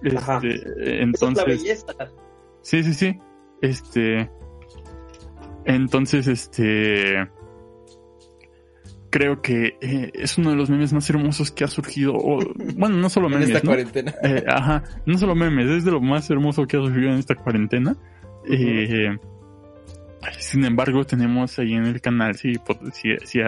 [0.03, 1.85] Este, entonces,
[2.63, 3.19] Sí, sí, sí.
[3.63, 4.31] Este,
[5.65, 7.29] entonces, este,
[9.11, 12.15] creo que eh, es uno de los memes más hermosos que ha surgido.
[12.77, 13.51] bueno, no solo memes.
[13.51, 14.15] En esta cuarentena.
[14.23, 17.35] Eh, ajá, no solo memes, es de lo más hermoso que ha surgido en esta
[17.35, 17.97] cuarentena.
[18.49, 19.17] eh,
[20.39, 22.55] sin embargo, tenemos ahí en el canal, si,
[22.93, 23.41] si,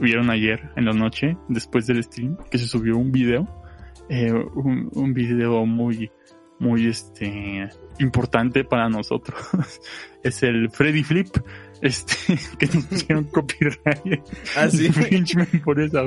[0.00, 3.48] vieron ayer en la noche, después del stream, que se subió un video,
[4.08, 6.10] eh, un, un, video muy,
[6.58, 7.68] muy, este,
[7.98, 9.38] importante para nosotros.
[10.22, 11.28] es el Freddy Flip,
[11.80, 12.16] este,
[12.58, 14.22] que nos pusieron copyright.
[14.56, 14.90] Ah, sí.
[15.64, 16.02] por esa,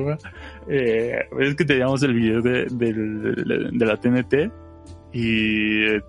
[0.68, 2.94] eh, es que teníamos el video de, de,
[3.72, 4.52] de la TNT
[5.14, 6.00] y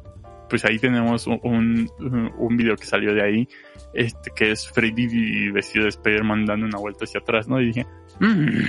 [0.49, 3.49] pues ahí tenemos un, un, video que salió de ahí,
[3.92, 7.60] este, que es Freddy vestido de Spider-Man dando una vuelta hacia atrás, ¿no?
[7.60, 7.86] Y dije,
[8.18, 8.60] mmm,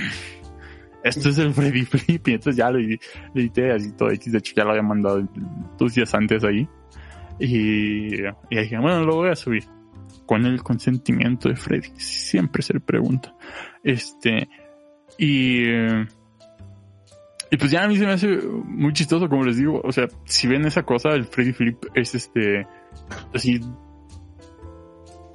[1.04, 4.54] esto es el Freddy Flip, y entonces ya lo, edité así todo X, de hecho
[4.56, 5.26] ya lo había mandado
[5.78, 6.68] dos días antes ahí.
[7.38, 9.64] Y, y dije, bueno, lo voy a subir.
[10.26, 11.88] Con el consentimiento de Freddy.
[11.96, 13.34] Siempre se le pregunta.
[13.82, 14.48] Este,
[15.18, 15.64] y,
[17.50, 19.80] y pues ya a mí se me hace muy chistoso, como les digo.
[19.82, 22.66] O sea, si ven esa cosa, el Freddy Flip es este,
[23.34, 23.60] así,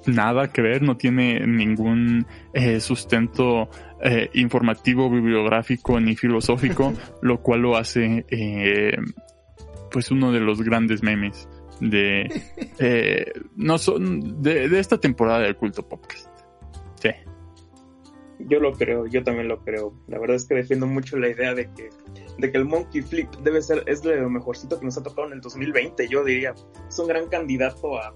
[0.06, 3.70] nada que ver, no tiene ningún eh, sustento
[4.02, 8.98] eh, informativo, bibliográfico ni filosófico, lo cual lo hace, eh,
[9.92, 11.48] pues, uno de los grandes memes
[11.80, 12.44] de,
[12.80, 16.28] eh, no son, de, de esta temporada del culto podcast.
[17.02, 17.10] Sí.
[18.40, 19.94] Yo lo creo, yo también lo creo.
[20.08, 21.90] La verdad es que defiendo mucho la idea de que,
[22.38, 25.34] de que el Monkey Flip debe ser, es lo mejorcito que nos ha tocado en
[25.34, 26.54] el 2020, yo diría.
[26.88, 28.14] Es un gran candidato a,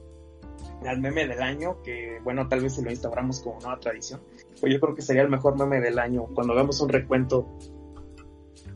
[0.87, 4.21] al meme del año, que bueno, tal vez si lo instauramos como nueva tradición.
[4.59, 6.25] Pues yo creo que sería el mejor meme del año.
[6.33, 7.47] Cuando hagamos un recuento,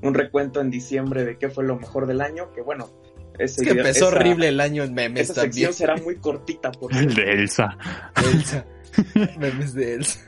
[0.01, 2.90] un recuento en diciembre de qué fue lo mejor del año, que bueno,
[3.40, 6.72] ese, es que empezó horrible el año en memes esa sección será muy cortita.
[6.72, 7.77] Por el de Elsa.
[8.32, 8.65] Elsa.
[9.40, 10.19] memes de Elsa.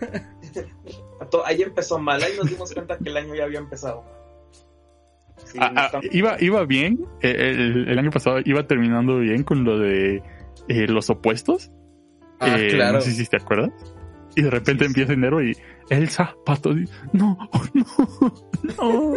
[1.46, 4.04] ahí empezó mal, ahí nos dimos cuenta que el año ya había empezado.
[5.60, 10.24] Ah, ah, iba, iba bien, el, el, año pasado iba terminando bien con lo de
[10.68, 11.72] eh, los opuestos.
[12.40, 12.94] Ah, eh, claro.
[12.94, 13.72] No sé si te acuerdas.
[14.36, 15.56] Y de repente empieza enero y
[15.90, 16.74] Elsa, pato,
[17.14, 17.38] no,
[17.74, 17.86] no,
[18.78, 19.14] no.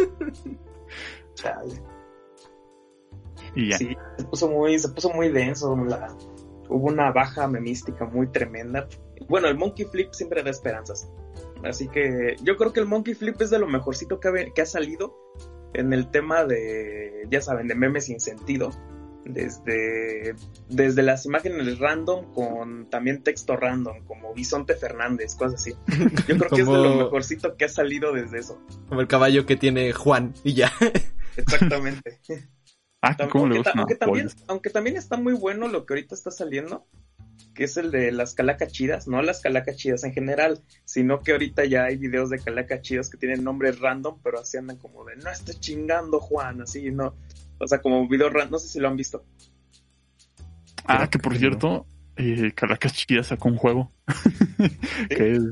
[3.54, 3.78] Y ya.
[3.78, 5.72] Sí, se puso muy, se puso muy denso.
[5.72, 8.88] hubo una baja memística muy tremenda.
[9.28, 11.10] Bueno, el Monkey Flip siempre da esperanzas.
[11.64, 14.62] Así que yo creo que el Monkey Flip es de lo mejorcito que ha, que
[14.62, 15.16] ha salido
[15.74, 18.70] en el tema de, ya saben, de memes sin sentido.
[19.24, 20.34] Desde,
[20.68, 25.74] desde las imágenes random con también texto random, como Bisonte Fernández, cosas así.
[26.26, 28.62] Yo creo que es de lo mejorcito que ha salido desde eso.
[28.88, 30.72] Como el caballo que tiene Juan y ya.
[31.36, 32.20] Exactamente.
[33.00, 36.86] Ah, ¿cómo le aunque, también, aunque también está muy bueno lo que ahorita está saliendo,
[37.54, 41.32] que es el de las calacas chidas, no las calacas chidas en general, sino que
[41.32, 45.04] ahorita ya hay videos de calacas chidas que tienen nombres random, pero así andan como
[45.04, 47.16] de no estés chingando, Juan, así, no.
[47.58, 49.24] O sea, como video random, no sé si lo han visto.
[50.84, 51.84] Ah, que por cierto,
[52.16, 53.92] eh, Calacas Chidas sacó un juego
[55.08, 55.42] que es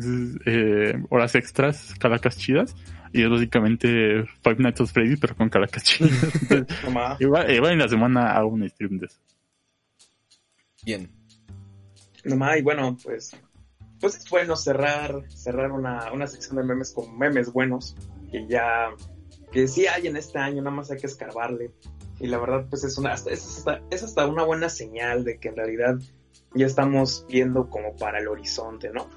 [0.47, 2.76] eh, horas extras, Calacas Chidas,
[3.12, 6.12] y es básicamente Five Nights at Freddy, pero con Calacas Chidas.
[7.20, 9.18] igual, en la semana hago un stream de eso.
[10.84, 11.16] Bien
[12.34, 13.30] y bueno, pues,
[14.00, 17.96] pues es bueno cerrar, cerrar una, una sección de memes con memes buenos,
[18.30, 18.90] que ya,
[19.52, 21.72] que sí hay en este año, nada más hay que escarbarle.
[22.18, 25.48] Y la verdad, pues es una, es hasta, es hasta una buena señal de que
[25.48, 25.96] en realidad
[26.55, 29.08] ya estamos viendo como para el horizonte, ¿no?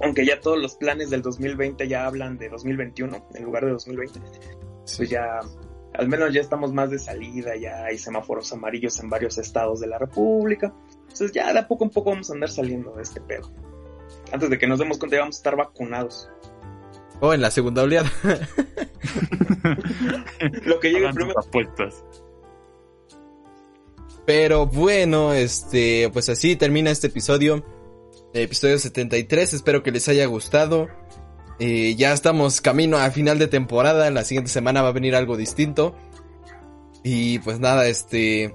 [0.00, 4.20] Aunque ya todos los planes del 2020 ya hablan de 2021 en lugar de 2020,
[4.96, 5.40] pues ya,
[5.94, 9.88] al menos ya estamos más de salida, ya hay semáforos amarillos en varios estados de
[9.88, 10.72] la República.
[11.08, 13.50] Entonces ya de a poco a poco vamos a andar saliendo de este pedo.
[14.32, 16.28] Antes de que nos demos cuenta ya vamos a estar vacunados.
[17.20, 18.12] O en la segunda oleada.
[20.64, 21.40] Lo que llegue primero.
[24.24, 27.64] Pero bueno, este, pues así termina este episodio.
[28.34, 30.88] Episodio 73, espero que les haya gustado.
[31.58, 35.36] Eh, ya estamos camino a final de temporada, la siguiente semana va a venir algo
[35.36, 35.96] distinto.
[37.02, 38.54] Y pues nada, este,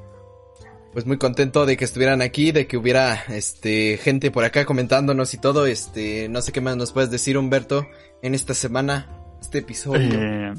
[0.94, 5.34] pues muy contento de que estuvieran aquí, de que hubiera este gente por acá comentándonos
[5.34, 5.66] y todo.
[5.66, 7.88] Este, no sé qué más nos puedes decir, Humberto,
[8.22, 9.08] en esta semana,
[9.42, 10.10] este episodio.
[10.14, 10.54] Eh,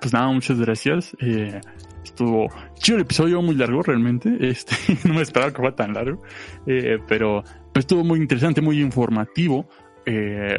[0.00, 1.16] pues nada, muchas gracias.
[1.20, 1.60] Eh,
[2.04, 4.36] estuvo chido el episodio, muy largo realmente.
[4.40, 4.74] Este,
[5.04, 6.22] no me esperaba que fuera tan largo,
[6.66, 7.42] eh, pero
[7.72, 9.68] pues, estuvo muy interesante, muy informativo.
[10.04, 10.58] Eh,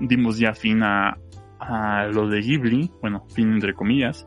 [0.00, 1.18] dimos ya fin a,
[1.58, 4.26] a lo de Ghibli, bueno, fin entre comillas,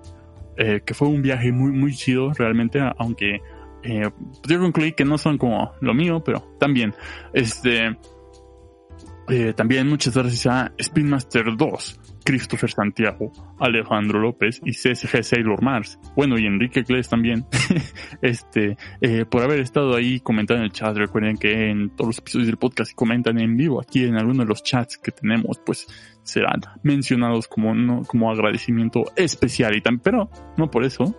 [0.57, 3.39] eh, que fue un viaje muy, muy chido realmente, aunque
[3.83, 4.09] eh,
[4.47, 6.93] yo concluí que no son como lo mío, pero también,
[7.33, 7.97] este,
[9.29, 15.99] eh, también muchas gracias a Spinmaster 2, Christopher Santiago, Alejandro López y CSG Sailor Mars.
[16.15, 17.45] Bueno, y Enrique Cles también.
[18.21, 20.95] este, eh, por haber estado ahí comentando en el chat.
[20.95, 24.49] Recuerden que en todos los episodios del podcast comentan en vivo aquí en alguno de
[24.49, 25.87] los chats que tenemos, pues
[26.23, 31.15] serán mencionados como, no, como agradecimiento especial y tan, pero no por eso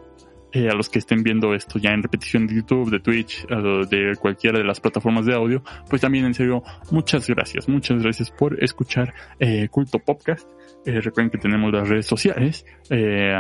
[0.55, 4.17] eh, a los que estén viendo esto ya en repetición de YouTube, de Twitch, de
[4.21, 8.63] cualquiera de las plataformas de audio, pues también en serio, muchas gracias, muchas gracias por
[8.63, 10.47] escuchar eh, Culto Podcast.
[10.85, 13.33] Eh, recuerden que tenemos las redes sociales, eh,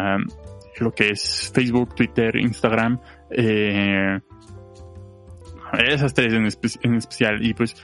[0.80, 2.98] lo que es Facebook, Twitter, Instagram,
[5.78, 6.48] esas tres en,
[6.82, 7.76] en, especial, y pues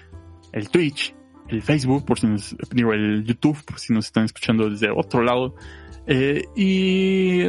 [0.53, 1.15] el Twitch,
[1.49, 5.23] el Facebook, por si nos, digo, el YouTube, por si nos están escuchando desde otro
[5.23, 5.55] lado,
[6.57, 7.43] y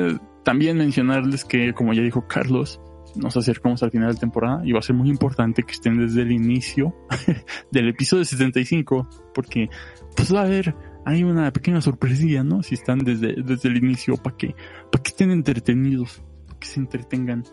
[0.50, 2.82] también mencionarles que, como ya dijo Carlos,
[3.16, 6.24] nos acercamos al final de temporada y va a ser muy importante que estén desde
[6.24, 6.96] el inicio
[7.72, 9.70] del episodio 75 porque
[10.16, 10.74] pues va a haber
[11.06, 12.64] hay una pequeña sorpresilla, ¿no?
[12.64, 14.56] Si están desde, desde el inicio, para que,
[14.92, 17.44] para que estén entretenidos, para que se entretengan.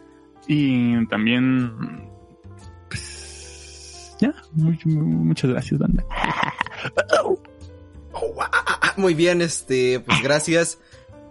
[0.49, 1.70] Y también,
[2.89, 6.02] pues, ya, muchas gracias, banda.
[8.97, 10.78] Muy bien, este, pues gracias.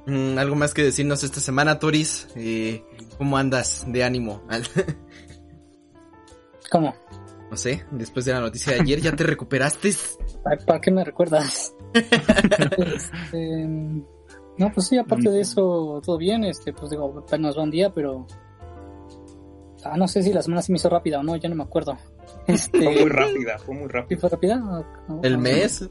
[0.08, 2.28] Mm, ¿Algo más que decirnos esta semana, Toris?
[2.36, 2.84] Eh,
[3.18, 4.44] ¿Cómo andas de ánimo?
[6.72, 6.94] ¿Cómo?
[7.50, 9.92] No sé, después de la noticia de ayer, ¿ya te recuperaste?
[10.66, 11.74] ¿Para qué me recuerdas?
[11.94, 13.68] Este,
[14.58, 17.94] no, pues sí, aparte de eso, todo bien, este, pues digo, apenas va un día,
[17.94, 18.26] pero...
[19.84, 21.64] Ah, no sé si la semana se me hizo rápida o no, ya no me
[21.64, 21.98] acuerdo.
[22.48, 22.84] Este...
[22.84, 24.20] Fue muy rápida, fue muy rápida.
[24.20, 24.86] ¿Fue rápida?
[25.24, 25.90] ¿El mes?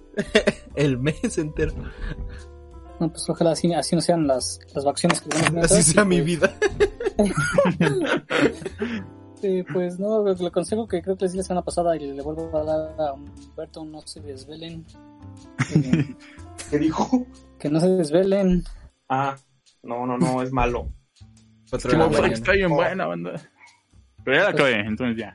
[0.74, 1.72] ¿El mes entero?
[3.00, 5.70] No, pues ojalá así, así no sean las, las vacaciones que tenemos.
[5.70, 6.54] Así sea mi pues vida.
[9.72, 12.56] pues no, el consejo que creo que les di la semana pasada y le vuelvo
[12.56, 14.86] a dar a Humberto, no se desvelen.
[15.74, 16.14] Eh,
[16.70, 17.26] ¿Qué dijo?
[17.58, 18.62] Que no se desvelen.
[19.08, 19.36] Ah,
[19.82, 20.92] no, no, no, es malo.
[21.72, 23.40] Es que está bien buena, banda.
[24.24, 25.34] Pero ya la acabé, entonces ya.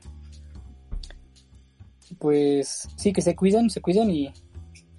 [2.18, 4.34] Pues sí, que se cuiden, se cuiden y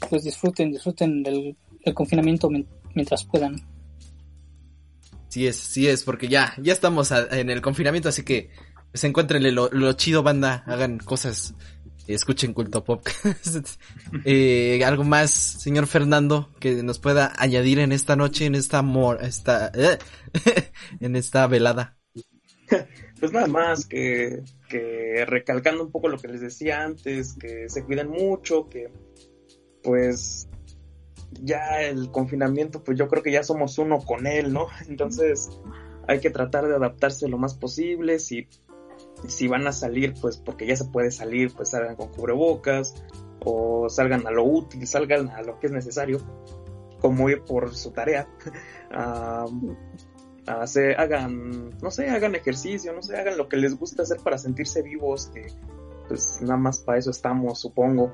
[0.08, 2.48] pues disfruten, disfruten del, del confinamiento
[2.94, 3.56] mientras puedan.
[5.28, 8.50] Sí es, sí es, porque ya, ya estamos en el confinamiento, así que
[8.90, 11.54] pues encuéntrenle lo, lo chido, banda, hagan cosas,
[12.08, 13.06] escuchen culto pop.
[14.24, 19.20] eh, algo más, señor Fernando, que nos pueda añadir en esta noche, en esta amor,
[19.22, 19.70] esta,
[21.00, 21.96] en esta velada.
[23.20, 27.84] Pues nada más que, que recalcando un poco lo que les decía antes, que se
[27.84, 28.90] cuiden mucho, que
[29.82, 30.48] pues
[31.42, 34.66] ya el confinamiento, pues yo creo que ya somos uno con él, ¿no?
[34.88, 35.50] Entonces
[36.06, 38.48] hay que tratar de adaptarse lo más posible, si
[39.28, 42.94] si van a salir, pues porque ya se puede salir, pues salgan con cubrebocas
[43.44, 46.20] o salgan a lo útil, salgan a lo que es necesario,
[47.00, 48.28] como ir por su tarea.
[50.46, 54.38] hacer, hagan, no sé, hagan ejercicio, no sé, hagan lo que les gusta hacer para
[54.38, 55.46] sentirse vivos, que
[56.08, 58.12] pues nada más para eso estamos, supongo.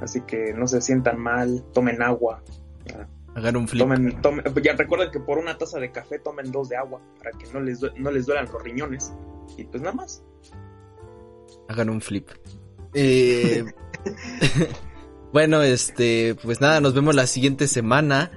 [0.00, 2.42] Así que no se sientan mal, tomen agua.
[3.34, 3.86] Hagan un flip.
[4.62, 7.60] ya recuerden que por una taza de café tomen dos de agua para que no
[7.60, 9.12] les, no les duelan los riñones.
[9.56, 10.22] Y pues nada más
[11.70, 12.28] hagan un flip.
[12.94, 13.64] Eh,
[15.32, 18.30] bueno, este, pues nada, nos vemos la siguiente semana.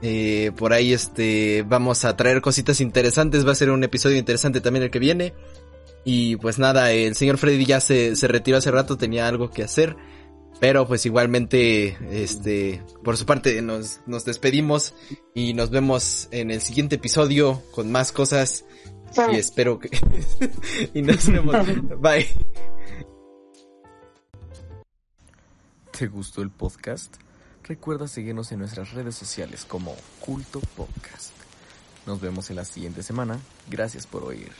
[0.00, 3.46] Eh, por ahí, este, vamos a traer cositas interesantes.
[3.46, 5.34] Va a ser un episodio interesante también el que viene.
[6.04, 9.64] Y pues nada, el señor Freddy ya se, se retiró hace rato, tenía algo que
[9.64, 9.96] hacer.
[10.60, 14.94] Pero pues igualmente, este, por su parte nos, nos despedimos
[15.34, 18.64] y nos vemos en el siguiente episodio con más cosas
[19.32, 19.90] y espero que...
[20.94, 21.54] y nos vemos.
[22.00, 22.26] Bye.
[25.96, 27.16] ¿Te gustó el podcast?
[27.64, 31.32] Recuerda seguirnos en nuestras redes sociales como Culto Podcast.
[32.06, 33.38] Nos vemos en la siguiente semana.
[33.68, 34.52] Gracias por oír.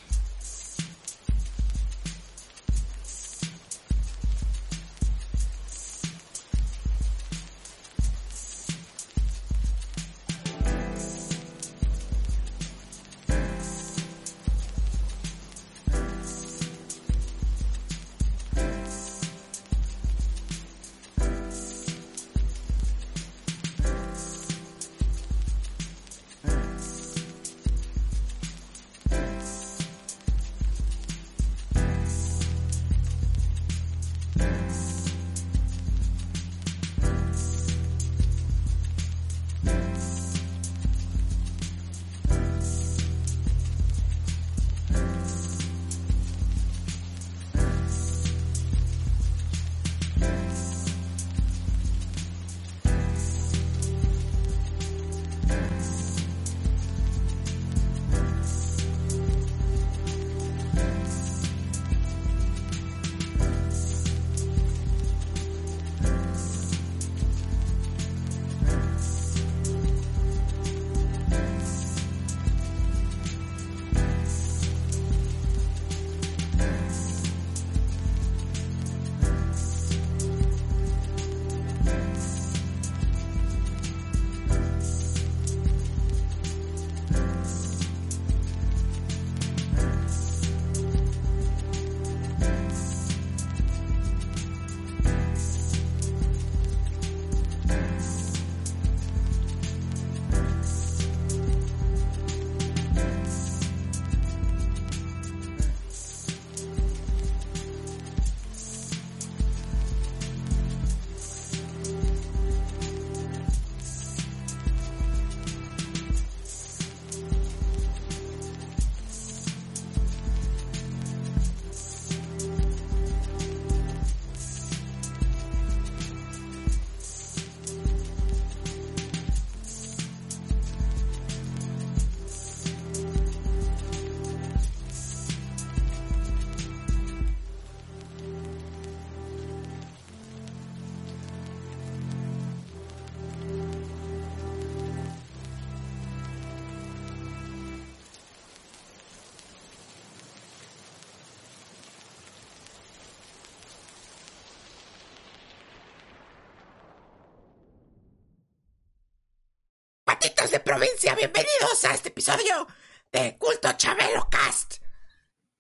[160.79, 162.69] Provincia, bienvenidos a este episodio
[163.11, 164.77] de Culto Chabelo Cast.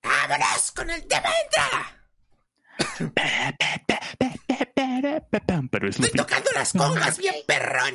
[0.00, 1.97] ¡Vámonos con el tema de entrada!
[5.72, 7.94] Pero es Estoy tocando las congas bien perrón.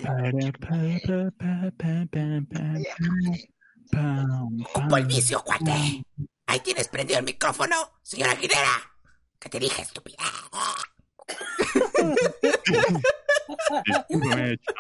[4.66, 6.04] Ocupo el vicio, cuate.
[6.48, 8.92] Ahí tienes prendido el micrófono, señora Aguilera.
[9.40, 10.18] ¿Qué te dije, estúpida?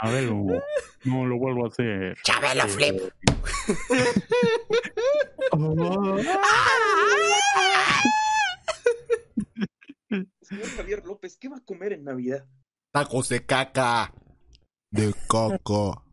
[0.02, 0.46] Chabelo.
[1.04, 2.18] No lo vuelvo a hacer.
[2.24, 3.02] Chabelo Flip.
[10.42, 12.46] Señor Javier López, ¿qué va a comer en Navidad?
[12.92, 14.14] Tacos de caca.
[14.92, 16.06] De coco.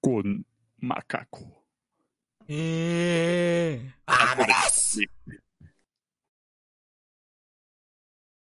[0.00, 0.46] Con
[0.78, 1.64] macaco.
[2.48, 3.94] Eh.
[4.06, 4.98] ¡Vámonos!